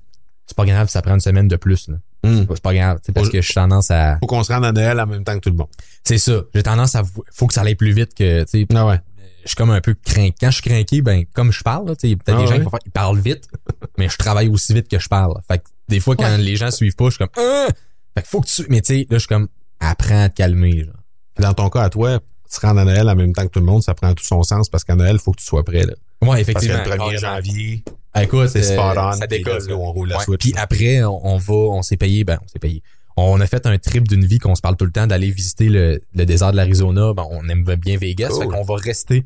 C'est 0.47 0.55
pas 0.55 0.65
grave, 0.65 0.87
si 0.87 0.93
ça 0.93 1.01
prend 1.01 1.13
une 1.15 1.19
semaine 1.19 1.47
de 1.47 1.55
plus. 1.55 1.87
là. 1.87 1.97
Hmm. 2.23 2.45
C'est 2.49 2.61
pas 2.61 2.73
grave, 2.73 2.99
parce 3.13 3.29
que 3.29 3.39
je 3.41 3.45
suis 3.45 3.53
tendance 3.53 3.89
à. 3.91 4.17
Faut 4.19 4.27
qu'on 4.27 4.43
se 4.43 4.51
rende 4.53 4.65
à 4.65 4.71
Noël 4.71 4.99
en 4.99 5.05
même 5.07 5.23
temps 5.23 5.33
que 5.35 5.39
tout 5.39 5.49
le 5.49 5.55
monde. 5.57 5.69
C'est 6.03 6.17
ça. 6.17 6.41
J'ai 6.53 6.63
tendance 6.63 6.95
à. 6.95 7.03
Faut 7.31 7.47
que 7.47 7.53
ça 7.53 7.61
aille 7.61 7.75
plus 7.75 7.91
vite 7.93 8.13
que. 8.15 8.43
Tu 8.45 8.65
Ah 8.75 8.85
ouais. 8.87 8.99
je 9.43 9.49
suis 9.49 9.55
comme 9.55 9.69
un 9.71 9.81
peu 9.81 9.93
craint. 9.95 10.29
Quand 10.39 10.47
je 10.51 10.61
suis 10.61 10.69
craqué, 10.69 11.01
ben 11.01 11.25
comme 11.33 11.51
je 11.51 11.61
parle, 11.63 11.93
il 12.03 12.09
y 12.09 12.13
a 12.13 12.15
peut-être 12.15 12.37
Ah 12.39 12.41
des 12.41 12.47
gens 12.47 12.55
qui 12.55 12.61
vont 12.63 12.69
faire, 12.71 12.79
ils 12.85 12.91
parlent 12.91 13.19
vite, 13.19 13.47
mais 13.97 14.09
je 14.09 14.17
travaille 14.17 14.47
aussi 14.49 14.73
vite 14.73 14.87
que 14.87 14.97
je 14.99 15.07
parle. 15.09 15.33
Fait 15.47 15.59
que 15.59 15.63
des 15.87 15.99
fois 15.99 16.15
quand 16.15 16.23
Ouais. 16.25 16.37
les 16.37 16.55
gens 16.55 16.71
suivent 16.71 16.95
pas, 16.95 17.05
je 17.05 17.09
suis 17.11 17.17
comme 17.19 17.29
ah! 17.37 17.67
Fait 18.15 18.21
que 18.23 18.27
faut 18.27 18.41
que 18.41 18.47
tu 18.47 18.65
mais 18.69 18.81
tu 18.81 18.93
sais, 18.95 18.99
là 19.09 19.17
je 19.17 19.19
suis 19.19 19.27
comme 19.27 19.47
apprends 19.79 20.23
à 20.23 20.29
te 20.29 20.35
calmer. 20.35 20.85
Genre. 20.85 20.95
Dans 21.39 21.53
ton 21.53 21.69
cas, 21.69 21.81
à 21.83 21.89
toi, 21.89 22.19
se 22.49 22.59
rendre 22.59 22.79
à 22.79 22.85
Noël 22.85 23.07
en 23.09 23.15
même 23.15 23.33
temps 23.33 23.43
que 23.43 23.51
tout 23.51 23.59
le 23.59 23.65
monde, 23.65 23.83
ça 23.83 23.93
prend 23.93 24.13
tout 24.13 24.23
son 24.23 24.41
sens 24.43 24.69
parce 24.69 24.83
qu'à 24.83 24.95
Noël, 24.95 25.15
il 25.15 25.19
faut 25.19 25.31
que 25.31 25.39
tu 25.39 25.45
sois 25.45 25.63
prêt. 25.63 25.83
Là. 25.85 25.93
Ouais, 26.31 26.43
Parce 26.43 26.63
que 26.65 26.65
effectivement. 26.67 26.77
le 26.85 26.91
1er 26.91 26.97
carrément. 26.97 27.19
janvier, 27.19 27.83
Ah, 28.13 28.23
Écoute, 28.23 28.47
c'est 28.49 28.59
euh, 28.59 28.73
spot 28.73 28.97
on. 28.97 29.11
ça 29.13 29.27
puis 29.27 29.37
décolle. 29.39 29.67
là. 29.67 29.75
on 29.75 29.91
roule 29.91 30.09
la 30.09 30.17
Ouais. 30.17 30.23
switch. 30.23 30.39
Puis 30.39 30.53
après, 30.57 31.03
on, 31.03 31.25
on 31.27 31.37
va, 31.37 31.53
on 31.53 31.81
s'est 31.81 31.97
payé, 31.97 32.23
ben 32.23 32.39
on 32.43 32.47
s'est 32.47 32.59
payé. 32.59 32.81
On 33.17 33.39
a 33.41 33.47
fait 33.47 33.65
un 33.65 33.77
trip 33.77 34.07
d'une 34.07 34.25
vie 34.25 34.39
qu'on 34.39 34.55
se 34.55 34.61
parle 34.61 34.75
tout 34.77 34.85
le 34.85 34.91
temps 34.91 35.07
d'aller 35.07 35.31
visiter 35.31 35.69
le, 35.69 36.01
le 36.13 36.25
désert 36.25 36.51
de 36.51 36.57
l'Arizona. 36.57 37.13
Ben, 37.13 37.25
on 37.29 37.47
aime 37.49 37.63
bien 37.75 37.97
Vegas, 37.97 38.29
Cool. 38.29 38.43
fait 38.43 38.47
qu'on 38.49 38.63
va 38.63 38.75
rester 38.75 39.25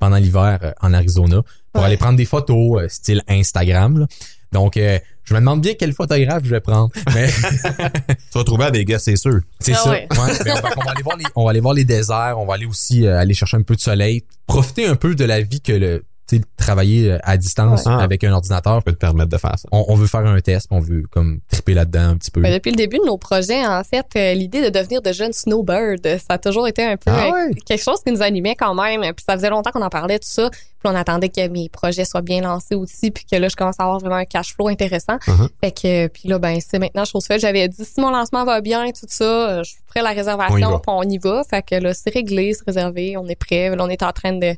pendant 0.00 0.16
l'hiver 0.16 0.58
euh, 0.62 0.72
en 0.80 0.92
Arizona 0.94 1.42
pour 1.72 1.82
Ouais. 1.82 1.86
aller 1.88 1.96
prendre 1.96 2.16
des 2.16 2.24
photos 2.24 2.82
euh, 2.82 2.88
style 2.88 3.22
Instagram. 3.28 3.98
là. 4.00 4.06
Donc, 4.52 4.76
euh, 4.76 4.98
je 5.24 5.34
me 5.34 5.40
demande 5.40 5.60
bien 5.60 5.74
quel 5.78 5.92
photographe 5.92 6.42
je 6.44 6.50
vais 6.50 6.60
prendre. 6.60 6.90
Mais 7.14 7.28
Tu 8.32 8.38
vas 8.38 8.44
trouver 8.44 8.64
à 8.64 8.70
Vegas, 8.70 9.00
c'est 9.00 9.16
sûr. 9.16 9.40
c'est 9.60 9.72
Ah 9.74 9.76
ça. 9.84 9.90
ouais. 9.90 10.06
Ouais. 10.10 10.16
Ben, 10.44 10.54
on, 10.76 10.80
va, 10.82 10.90
aller 10.92 11.02
voir 11.02 11.16
les, 11.18 11.24
on 11.36 11.44
va 11.44 11.50
aller 11.50 11.60
voir 11.60 11.74
les 11.74 11.84
déserts. 11.84 12.36
On 12.38 12.46
va 12.46 12.54
aller 12.54 12.64
aussi 12.66 13.06
euh, 13.06 13.18
aller 13.18 13.34
chercher 13.34 13.56
un 13.58 13.62
peu 13.62 13.76
de 13.76 13.80
soleil, 13.80 14.24
profiter 14.46 14.86
un 14.86 14.96
peu 14.96 15.14
de 15.14 15.24
la 15.24 15.40
vie 15.42 15.60
que 15.60 15.72
le, 15.72 16.04
sais, 16.36 16.42
travailler 16.56 17.12
euh, 17.12 17.18
à 17.22 17.36
distance 17.36 17.86
Ouais. 17.86 17.92
avec 17.92 18.22
un 18.24 18.32
ordinateur. 18.32 18.80
Je 18.80 18.84
peux 18.84 18.92
te 18.92 18.98
permettre 18.98 19.30
de 19.30 19.38
faire 19.38 19.58
ça. 19.58 19.68
On, 19.72 19.84
on 19.88 19.94
veut 19.94 20.06
faire 20.06 20.26
un 20.26 20.40
test, 20.40 20.66
on 20.70 20.80
veut 20.80 21.02
comme 21.10 21.40
triper 21.50 21.74
là-dedans 21.74 22.10
un 22.10 22.16
petit 22.16 22.30
peu. 22.30 22.40
Ben, 22.42 22.52
depuis 22.52 22.70
le 22.70 22.76
début 22.76 22.98
de 22.98 23.04
nos 23.06 23.16
projets, 23.18 23.66
en 23.66 23.82
fait, 23.84 24.06
euh, 24.16 24.34
l'idée 24.34 24.62
de 24.62 24.68
devenir 24.76 25.00
de 25.02 25.12
jeunes 25.12 25.32
snowbirds, 25.32 26.02
ça 26.04 26.34
a 26.34 26.38
toujours 26.38 26.68
été 26.68 26.84
un 26.84 26.96
peu 26.96 27.10
Ah 27.10 27.26
euh, 27.28 27.32
ouais? 27.48 27.54
quelque 27.66 27.82
chose 27.82 28.00
qui 28.04 28.12
nous 28.12 28.22
animait 28.22 28.54
quand 28.54 28.74
même. 28.74 29.00
Puis 29.14 29.24
ça 29.26 29.34
faisait 29.36 29.50
longtemps 29.50 29.70
qu'on 29.70 29.82
en 29.82 29.88
parlait, 29.90 30.18
tout 30.18 30.28
ça. 30.28 30.50
Puis 30.50 30.92
on 30.92 30.94
attendait 30.94 31.28
que 31.28 31.48
mes 31.48 31.68
projets 31.68 32.04
soient 32.04 32.22
bien 32.22 32.40
lancés 32.40 32.74
aussi, 32.76 33.10
puis 33.10 33.24
que 33.24 33.34
là, 33.36 33.48
je 33.48 33.56
commence 33.56 33.74
à 33.80 33.82
avoir 33.84 33.98
vraiment 33.98 34.16
un 34.16 34.24
cash 34.24 34.54
flow 34.54 34.68
intéressant. 34.68 35.16
Uh-huh. 35.26 35.48
Fait 35.60 35.72
que, 35.72 36.06
puis 36.08 36.28
là, 36.28 36.38
ben, 36.38 36.58
c'est 36.64 36.78
maintenant 36.78 37.04
chose 37.04 37.24
faite. 37.26 37.40
J'avais 37.40 37.66
dit, 37.68 37.84
si 37.84 38.00
mon 38.00 38.10
lancement 38.10 38.44
va 38.44 38.60
bien, 38.60 38.84
tout 38.90 39.06
ça, 39.08 39.62
je 39.64 39.72
ferai 39.88 40.02
la 40.04 40.10
On 40.10 40.12
y 40.12 40.16
réservation, 40.16 40.70
va. 40.70 40.78
puis 40.78 40.84
on 40.86 41.02
y 41.02 41.18
va. 41.18 41.42
Fait 41.48 41.62
que 41.62 41.74
là, 41.74 41.94
c'est 41.94 42.10
réglé, 42.14 42.52
c'est 42.54 42.64
réservé, 42.64 43.16
on 43.16 43.26
est 43.26 43.34
prêt. 43.34 43.74
Là, 43.74 43.84
on 43.84 43.88
est 43.88 44.02
en 44.04 44.12
train 44.12 44.32
de 44.32 44.54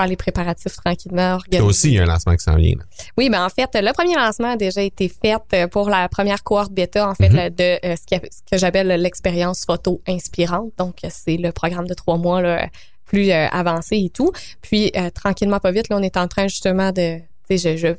faire 0.00 0.08
les 0.08 0.16
préparatifs 0.16 0.76
tranquillement, 0.76 1.34
organiser. 1.34 1.62
aussi, 1.62 1.88
il 1.88 1.94
y 1.94 1.98
a 1.98 2.02
un 2.02 2.06
lancement 2.06 2.34
qui 2.34 2.42
s'en 2.44 2.56
vient. 2.56 2.74
là. 2.78 2.84
Oui, 3.18 3.28
ben 3.30 3.44
en 3.44 3.48
fait, 3.48 3.68
le 3.74 3.92
premier 3.92 4.14
lancement 4.16 4.52
a 4.52 4.56
déjà 4.56 4.82
été 4.82 5.08
fait 5.08 5.40
euh, 5.54 5.66
pour 5.68 5.90
la 5.90 6.08
première 6.08 6.42
cohorte 6.42 6.72
bêta, 6.72 7.08
en 7.08 7.14
fait, 7.14 7.28
Mhm. 7.28 7.36
là, 7.36 7.50
de 7.50 7.78
euh, 7.86 7.94
ce, 7.96 8.16
que 8.50 8.56
j'appelle 8.58 8.88
l'expérience 8.88 9.64
photo 9.66 10.00
inspirante. 10.08 10.72
Donc, 10.78 10.98
c'est 11.08 11.36
le 11.36 11.52
programme 11.52 11.86
de 11.86 11.94
trois 11.94 12.16
mois 12.16 12.40
là, 12.40 12.68
plus 13.04 13.30
euh, 13.30 13.46
avancé 13.48 13.96
et 13.96 14.10
tout. 14.10 14.32
Puis, 14.62 14.90
euh, 14.96 15.10
tranquillement, 15.10 15.58
pas 15.58 15.72
vite, 15.72 15.88
là, 15.90 15.96
on 15.98 16.02
est 16.02 16.16
en 16.16 16.28
train 16.28 16.48
justement 16.48 16.92
de... 16.92 17.18
Je 17.50 17.96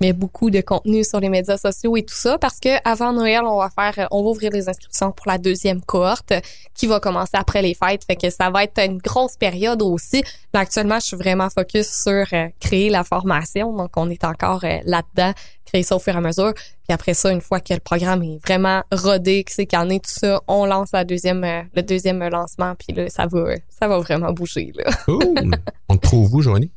mets 0.00 0.12
beaucoup 0.12 0.50
de 0.50 0.60
contenu 0.60 1.04
sur 1.04 1.20
les 1.20 1.28
médias 1.28 1.56
sociaux 1.56 1.96
et 1.96 2.02
tout 2.02 2.14
ça 2.14 2.38
parce 2.38 2.58
que 2.58 2.68
avant 2.88 3.12
Noël, 3.12 3.42
on 3.44 3.58
va 3.58 3.70
faire, 3.70 4.04
euh, 4.04 4.08
on 4.10 4.22
va 4.22 4.30
ouvrir 4.30 4.50
les 4.52 4.68
inscriptions 4.68 5.12
pour 5.12 5.26
la 5.28 5.38
deuxième 5.38 5.80
cohorte 5.82 6.32
qui 6.74 6.86
va 6.86 7.00
commencer 7.00 7.34
après 7.34 7.62
les 7.62 7.74
fêtes. 7.74 8.04
Fait 8.04 8.16
que 8.16 8.30
ça 8.30 8.50
va 8.50 8.64
être 8.64 8.78
une 8.78 8.98
grosse 8.98 9.36
période 9.36 9.82
aussi. 9.82 10.22
Là, 10.54 10.60
actuellement, 10.60 10.98
je 11.00 11.06
suis 11.06 11.16
vraiment 11.16 11.48
focus 11.50 11.88
sur 11.88 12.24
euh, 12.32 12.48
créer 12.60 12.90
la 12.90 13.04
formation. 13.04 13.74
Donc, 13.76 13.90
on 13.96 14.08
est 14.10 14.24
encore 14.24 14.64
euh, 14.64 14.78
là-dedans, 14.84 15.32
créer 15.66 15.82
ça 15.82 15.96
au 15.96 15.98
fur 15.98 16.14
et 16.14 16.18
à 16.18 16.20
mesure. 16.20 16.54
Puis 16.54 16.94
après 16.94 17.14
ça, 17.14 17.30
une 17.30 17.40
fois 17.40 17.60
que 17.60 17.74
le 17.74 17.80
programme 17.80 18.22
est 18.22 18.38
vraiment 18.44 18.82
rodé, 18.90 19.44
que 19.44 19.52
c'est 19.52 19.66
canné, 19.66 20.00
tout 20.00 20.10
ça, 20.10 20.40
on 20.48 20.64
lance 20.64 20.90
la 20.92 21.04
deuxième, 21.04 21.44
le 21.74 21.82
deuxième 21.82 22.26
lancement. 22.28 22.74
Puis 22.74 22.94
là, 22.94 23.08
ça 23.08 23.26
va, 23.26 23.54
ça 23.68 23.86
va 23.86 23.98
vraiment 23.98 24.32
bouger, 24.32 24.72
là. 24.74 24.90
Cool. 25.04 25.56
On 25.88 25.96
te 25.96 26.02
trouve 26.02 26.34
où, 26.34 26.42
Joanie? 26.42 26.70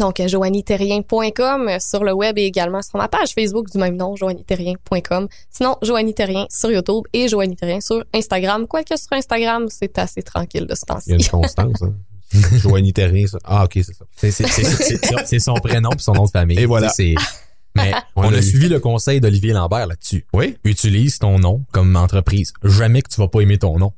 Donc, 0.00 0.18
euh, 0.20 0.26
joanniterrien.com 0.28 1.68
euh, 1.68 1.78
sur 1.78 2.02
le 2.04 2.12
web 2.12 2.36
et 2.38 2.42
également 2.44 2.82
sur 2.82 2.98
ma 2.98 3.08
page 3.08 3.32
Facebook 3.34 3.70
du 3.70 3.78
même 3.78 3.96
nom, 3.96 4.16
joanniterrien.com. 4.16 5.28
Sinon, 5.50 5.76
Joanie 5.82 6.14
Terrien 6.14 6.46
sur 6.50 6.70
YouTube 6.70 7.04
et 7.12 7.28
Joanie 7.28 7.56
Terrien 7.56 7.80
sur 7.80 8.02
Instagram. 8.12 8.66
Quoique 8.66 8.96
sur 8.96 9.12
Instagram, 9.12 9.66
c'est 9.68 9.96
assez 9.98 10.22
tranquille 10.22 10.66
de 10.66 10.74
ce 10.74 10.82
Il 10.86 10.90
y 10.90 10.92
a 10.92 10.94
temps-ci. 10.94 11.12
une 11.12 11.28
constance. 11.30 11.82
Hein? 11.82 11.94
Joanie 12.56 12.92
Terrien, 12.92 13.26
ça. 13.26 13.38
Ah, 13.44 13.64
OK, 13.64 13.72
c'est 13.74 13.94
ça. 13.94 15.24
C'est, 15.26 15.38
son 15.38 15.54
prénom 15.54 15.90
puis 15.90 16.02
son 16.02 16.12
nom 16.14 16.24
de 16.24 16.30
famille. 16.30 16.58
Et 16.58 16.66
voilà. 16.66 16.88
C'est, 16.88 17.14
mais 17.76 17.92
On 18.16 18.32
a 18.32 18.38
eu. 18.38 18.42
suivi 18.42 18.68
le 18.68 18.80
conseil 18.80 19.20
d'Olivier 19.20 19.52
Lambert 19.52 19.86
là-dessus. 19.86 20.26
Oui? 20.32 20.56
Utilise 20.64 21.18
ton 21.20 21.38
nom 21.38 21.62
comme 21.72 21.94
entreprise. 21.94 22.52
Jamais 22.64 23.02
que 23.02 23.10
tu 23.10 23.20
vas 23.20 23.28
pas 23.28 23.40
aimer 23.40 23.58
ton 23.58 23.78
nom. 23.78 23.92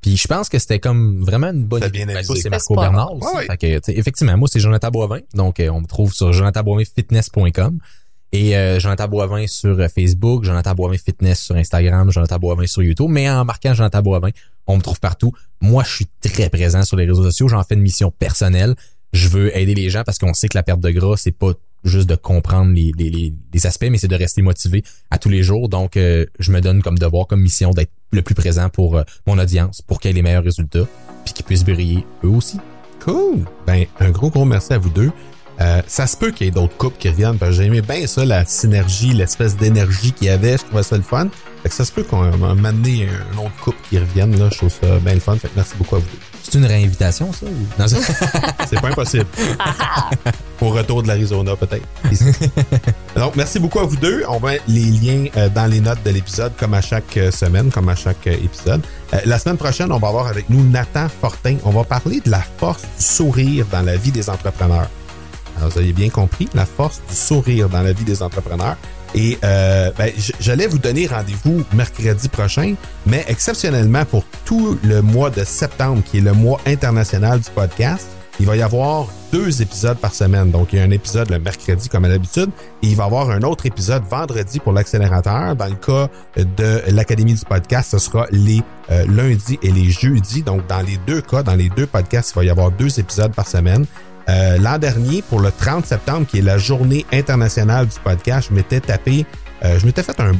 Puis 0.00 0.16
je 0.16 0.28
pense 0.28 0.48
que 0.48 0.58
c'était 0.58 0.78
comme 0.78 1.22
vraiment 1.24 1.48
une 1.48 1.64
bonne 1.64 1.86
bien 1.88 2.06
Ben, 2.06 2.22
c'est 2.22 2.48
Marco 2.50 2.74
Bernard 2.74 3.14
mal. 3.14 3.16
aussi. 3.16 3.26
Ouais, 3.26 3.40
ouais. 3.40 3.46
Fait 3.46 3.56
que, 3.56 3.78
tu 3.78 3.92
sais, 3.92 3.98
effectivement, 3.98 4.36
moi, 4.36 4.48
c'est 4.50 4.60
Jonathan 4.60 4.90
Boivin. 4.90 5.20
Donc, 5.34 5.58
euh, 5.58 5.68
on 5.70 5.80
me 5.80 5.86
trouve 5.86 6.12
sur 6.12 6.32
jonathanboivinfitness.com 6.32 7.78
et 8.32 8.56
euh, 8.56 8.78
Jonathan 8.78 9.08
Boivin 9.08 9.46
sur 9.46 9.78
euh, 9.78 9.88
Facebook, 9.88 10.44
Jonathan 10.44 10.74
Boivin 10.74 10.98
Fitness 10.98 11.40
sur 11.40 11.56
Instagram, 11.56 12.10
Jonathan 12.10 12.38
Boivin 12.38 12.66
sur 12.66 12.82
YouTube. 12.82 13.08
Mais 13.10 13.28
en 13.30 13.44
marquant 13.44 13.74
Jonathan 13.74 14.02
Boivin, 14.02 14.30
on 14.66 14.76
me 14.76 14.82
trouve 14.82 15.00
partout. 15.00 15.32
Moi, 15.60 15.82
je 15.84 15.94
suis 15.94 16.06
très 16.20 16.50
présent 16.50 16.82
sur 16.82 16.96
les 16.96 17.04
réseaux 17.06 17.24
sociaux. 17.24 17.48
J'en 17.48 17.62
fais 17.62 17.74
une 17.74 17.82
mission 17.82 18.10
personnelle. 18.10 18.74
Je 19.12 19.28
veux 19.28 19.56
aider 19.56 19.74
les 19.74 19.88
gens 19.90 20.02
parce 20.04 20.18
qu'on 20.18 20.34
sait 20.34 20.48
que 20.48 20.58
la 20.58 20.62
perte 20.62 20.80
de 20.80 20.90
gras, 20.90 21.16
c'est 21.16 21.32
pas 21.32 21.52
juste 21.86 22.08
de 22.08 22.16
comprendre 22.16 22.72
les, 22.72 22.92
les, 22.96 23.32
les, 23.52 23.66
aspects, 23.66 23.86
mais 23.90 23.98
c'est 23.98 24.08
de 24.08 24.16
rester 24.16 24.42
motivé 24.42 24.84
à 25.10 25.18
tous 25.18 25.28
les 25.28 25.42
jours. 25.42 25.68
Donc, 25.68 25.96
euh, 25.96 26.26
je 26.38 26.52
me 26.52 26.60
donne 26.60 26.82
comme 26.82 26.98
devoir, 26.98 27.26
comme 27.26 27.40
mission 27.40 27.70
d'être 27.70 27.92
le 28.12 28.22
plus 28.22 28.34
présent 28.34 28.68
pour 28.68 28.96
euh, 28.96 29.02
mon 29.26 29.38
audience, 29.38 29.82
pour 29.82 30.00
qu'elle 30.00 30.12
ait 30.12 30.14
les 30.14 30.22
meilleurs 30.22 30.44
résultats, 30.44 30.86
puis 31.24 31.34
qu'ils 31.34 31.44
puissent 31.44 31.64
briller 31.64 32.04
eux 32.24 32.28
aussi. 32.28 32.58
Cool. 33.04 33.44
Ben, 33.66 33.86
un 34.00 34.10
gros, 34.10 34.30
gros 34.30 34.44
merci 34.44 34.72
à 34.72 34.78
vous 34.78 34.90
deux. 34.90 35.10
Euh, 35.60 35.80
ça 35.86 36.06
se 36.06 36.16
peut 36.16 36.32
qu'il 36.32 36.46
y 36.46 36.48
ait 36.48 36.52
d'autres 36.52 36.76
couples 36.76 36.98
qui 36.98 37.08
reviennent, 37.08 37.38
parce 37.38 37.56
que 37.56 37.62
j'aimais 37.62 37.82
bien 37.82 38.06
ça, 38.06 38.24
la 38.24 38.44
synergie, 38.44 39.12
l'espèce 39.12 39.56
d'énergie 39.56 40.12
qu'il 40.12 40.26
y 40.26 40.30
avait. 40.30 40.58
Je 40.58 40.64
trouvais 40.64 40.82
ça 40.82 40.96
le 40.96 41.02
fun. 41.02 41.28
Fait 41.62 41.68
que 41.68 41.74
ça 41.74 41.84
se 41.84 41.92
peut 41.92 42.02
qu'on 42.02 42.30
va 42.30 42.54
m'amener 42.54 43.08
un 43.08 43.38
autre 43.38 43.56
couple 43.62 43.78
qui 43.88 43.98
revienne. 43.98 44.38
Là. 44.38 44.48
Je 44.52 44.58
trouve 44.58 44.70
ça 44.70 44.98
bien 44.98 45.14
le 45.14 45.20
fun. 45.20 45.36
Fait 45.36 45.48
que 45.48 45.54
merci 45.56 45.74
beaucoup 45.78 45.96
à 45.96 45.98
vous 46.00 46.06
deux. 46.06 46.35
C'est 46.48 46.58
une 46.58 46.64
réinvitation, 46.66 47.32
ça? 47.32 47.44
ou- 47.46 47.80
Non, 47.80 47.88
ça- 47.88 47.96
C'est 48.70 48.80
pas 48.80 48.88
impossible. 48.88 49.26
Au 50.60 50.68
retour 50.70 51.02
de 51.02 51.08
l'Arizona, 51.08 51.56
peut-être. 51.56 51.84
Donc, 53.16 53.34
merci 53.36 53.58
beaucoup 53.58 53.80
à 53.80 53.84
vous 53.84 53.96
deux. 53.96 54.22
On 54.28 54.38
va 54.38 54.52
mettre 54.52 54.64
les 54.68 54.84
liens 54.84 55.26
euh, 55.36 55.48
dans 55.48 55.66
les 55.66 55.80
notes 55.80 56.02
de 56.04 56.10
l'épisode, 56.10 56.52
comme 56.56 56.74
à 56.74 56.80
chaque 56.80 57.16
euh, 57.16 57.30
semaine, 57.30 57.70
comme 57.70 57.88
à 57.88 57.94
chaque 57.96 58.26
euh, 58.28 58.32
épisode. 58.32 58.80
La 59.24 59.38
semaine 59.38 59.56
prochaine, 59.56 59.90
on 59.92 59.98
va 59.98 60.08
avoir 60.08 60.28
avec 60.28 60.48
nous 60.48 60.62
Nathan 60.68 61.08
Fortin. 61.20 61.56
On 61.64 61.70
va 61.70 61.84
parler 61.84 62.20
de 62.24 62.30
la 62.30 62.42
force 62.58 62.82
du 62.82 63.04
sourire 63.04 63.66
dans 63.70 63.82
la 63.82 63.96
vie 63.96 64.12
des 64.12 64.30
entrepreneurs. 64.30 64.88
Alors, 65.58 65.70
vous 65.70 65.78
avez 65.78 65.92
bien 65.92 66.10
compris, 66.10 66.48
la 66.54 66.66
force 66.66 67.00
du 67.08 67.14
sourire 67.16 67.68
dans 67.68 67.82
la 67.82 67.92
vie 67.92 68.04
des 68.04 68.22
entrepreneurs. 68.22 68.76
Et 69.16 69.38
euh, 69.42 69.90
ben, 69.96 70.12
j'allais 70.38 70.66
vous 70.66 70.78
donner 70.78 71.06
rendez-vous 71.06 71.64
mercredi 71.72 72.28
prochain, 72.28 72.74
mais 73.06 73.24
exceptionnellement 73.28 74.04
pour 74.04 74.24
tout 74.44 74.78
le 74.84 75.00
mois 75.00 75.30
de 75.30 75.42
septembre, 75.42 76.02
qui 76.04 76.18
est 76.18 76.20
le 76.20 76.34
mois 76.34 76.60
international 76.66 77.40
du 77.40 77.50
podcast, 77.50 78.06
il 78.38 78.44
va 78.44 78.56
y 78.56 78.62
avoir 78.62 79.08
deux 79.32 79.62
épisodes 79.62 79.96
par 79.96 80.14
semaine. 80.14 80.50
Donc, 80.50 80.72
il 80.72 80.78
y 80.78 80.82
a 80.82 80.84
un 80.84 80.90
épisode 80.90 81.30
le 81.30 81.38
mercredi, 81.38 81.88
comme 81.88 82.04
à 82.04 82.08
l'habitude, 82.08 82.50
et 82.82 82.88
il 82.88 82.96
va 82.96 83.04
y 83.04 83.06
avoir 83.06 83.30
un 83.30 83.42
autre 83.42 83.64
épisode 83.64 84.02
vendredi 84.04 84.60
pour 84.60 84.72
l'accélérateur. 84.72 85.56
Dans 85.56 85.66
le 85.66 85.74
cas 85.74 86.08
de 86.36 86.82
l'Académie 86.88 87.34
du 87.34 87.44
podcast, 87.44 87.92
ce 87.92 87.98
sera 87.98 88.26
les 88.30 88.62
euh, 88.90 89.06
lundis 89.06 89.58
et 89.62 89.70
les 89.70 89.90
jeudis. 89.90 90.42
Donc, 90.42 90.66
dans 90.66 90.82
les 90.82 90.98
deux 91.06 91.22
cas, 91.22 91.42
dans 91.42 91.54
les 91.54 91.70
deux 91.70 91.86
podcasts, 91.86 92.32
il 92.32 92.36
va 92.36 92.44
y 92.44 92.50
avoir 92.50 92.70
deux 92.70 93.00
épisodes 93.00 93.32
par 93.34 93.48
semaine. 93.48 93.86
Euh, 94.28 94.58
L'an 94.58 94.78
dernier, 94.78 95.22
pour 95.22 95.40
le 95.40 95.50
30 95.52 95.86
septembre, 95.86 96.26
qui 96.26 96.38
est 96.38 96.42
la 96.42 96.58
journée 96.58 97.06
internationale 97.12 97.86
du 97.86 97.98
podcast, 98.00 98.48
je 98.50 98.54
m'étais 98.54 98.80
tapé, 98.80 99.24
euh, 99.64 99.78
je 99.78 99.86
m'étais 99.86 100.02
fait 100.02 100.18
un 100.20 100.32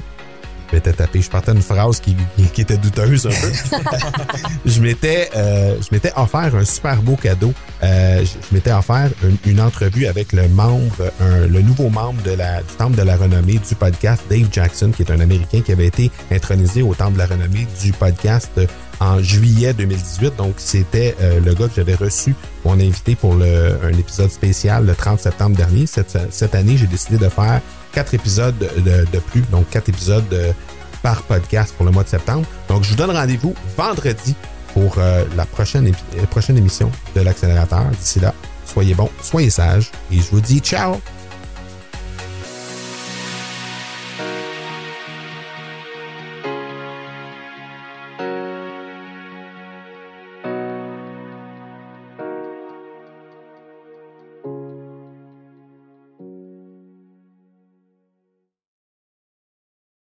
m'étais 0.74 0.92
tapé, 0.92 1.20
je 1.22 1.30
partais 1.30 1.52
une 1.52 1.62
phrase 1.62 2.00
qui, 2.00 2.16
qui 2.52 2.60
était 2.62 2.76
douteuse 2.76 3.26
un 3.26 3.30
peu. 3.30 3.78
je 4.66 4.80
m'étais, 4.80 5.30
euh, 5.36 5.76
je 5.80 5.88
m'étais 5.92 6.12
offert 6.16 6.54
un 6.54 6.64
super 6.64 7.00
beau 7.02 7.16
cadeau. 7.16 7.52
Euh, 7.82 8.20
je, 8.20 8.24
je 8.48 8.54
m'étais 8.54 8.72
offert 8.72 9.10
une, 9.22 9.36
une 9.52 9.60
entrevue 9.60 10.06
avec 10.06 10.32
le 10.32 10.48
membre, 10.48 11.10
un- 11.20 11.46
le 11.46 11.60
nouveau 11.62 11.88
membre 11.88 12.20
de 12.22 12.32
la, 12.32 12.62
du 12.62 12.74
Temple 12.78 12.96
de 12.96 13.02
la 13.02 13.16
Renommée 13.16 13.58
du 13.68 13.74
podcast, 13.74 14.22
Dave 14.28 14.48
Jackson, 14.50 14.90
qui 14.94 15.02
est 15.02 15.10
un 15.10 15.20
Américain 15.20 15.60
qui 15.60 15.72
avait 15.72 15.86
été 15.86 16.10
intronisé 16.32 16.82
au 16.82 16.94
Temple 16.94 17.14
de 17.14 17.18
la 17.18 17.26
Renommée 17.26 17.66
du 17.82 17.92
podcast 17.92 18.50
euh, 18.58 18.66
en 19.00 19.20
juillet 19.22 19.74
2018. 19.74 20.36
Donc, 20.36 20.54
c'était 20.56 21.14
euh, 21.20 21.38
le 21.44 21.54
gars 21.54 21.66
que 21.68 21.74
j'avais 21.76 21.94
reçu, 21.96 22.34
mon 22.64 22.74
invité 22.74 23.14
pour 23.14 23.34
le, 23.34 23.78
un 23.84 23.90
épisode 23.96 24.30
spécial 24.30 24.86
le 24.86 24.94
30 24.94 25.20
septembre 25.20 25.56
dernier. 25.56 25.86
Cette, 25.86 26.16
cette 26.30 26.54
année, 26.54 26.76
j'ai 26.76 26.86
décidé 26.86 27.18
de 27.18 27.28
faire 27.28 27.60
quatre 27.96 28.12
épisodes 28.12 28.58
de, 28.58 29.18
plus, 29.20 29.40
donc 29.50 29.70
quatre 29.70 29.88
épisodes 29.88 30.54
par 31.02 31.22
podcast 31.22 31.72
pour 31.74 31.86
le 31.86 31.92
mois 31.92 32.02
de 32.02 32.08
septembre. 32.08 32.44
Donc, 32.68 32.82
je 32.82 32.90
vous 32.90 32.96
donne 32.96 33.10
rendez-vous 33.10 33.54
vendredi 33.74 34.34
pour 34.74 34.96
euh, 34.98 35.24
la 35.34 35.46
prochaine, 35.46 35.90
prochaine 36.30 36.58
émission 36.58 36.90
de 37.14 37.22
l'accélérateur. 37.22 37.86
D'ici 37.98 38.20
là, 38.20 38.34
soyez 38.66 38.94
bons, 38.94 39.08
soyez 39.22 39.48
sages 39.48 39.90
et 40.12 40.16
je 40.16 40.30
vous 40.30 40.42
dis 40.42 40.58
ciao! 40.58 41.00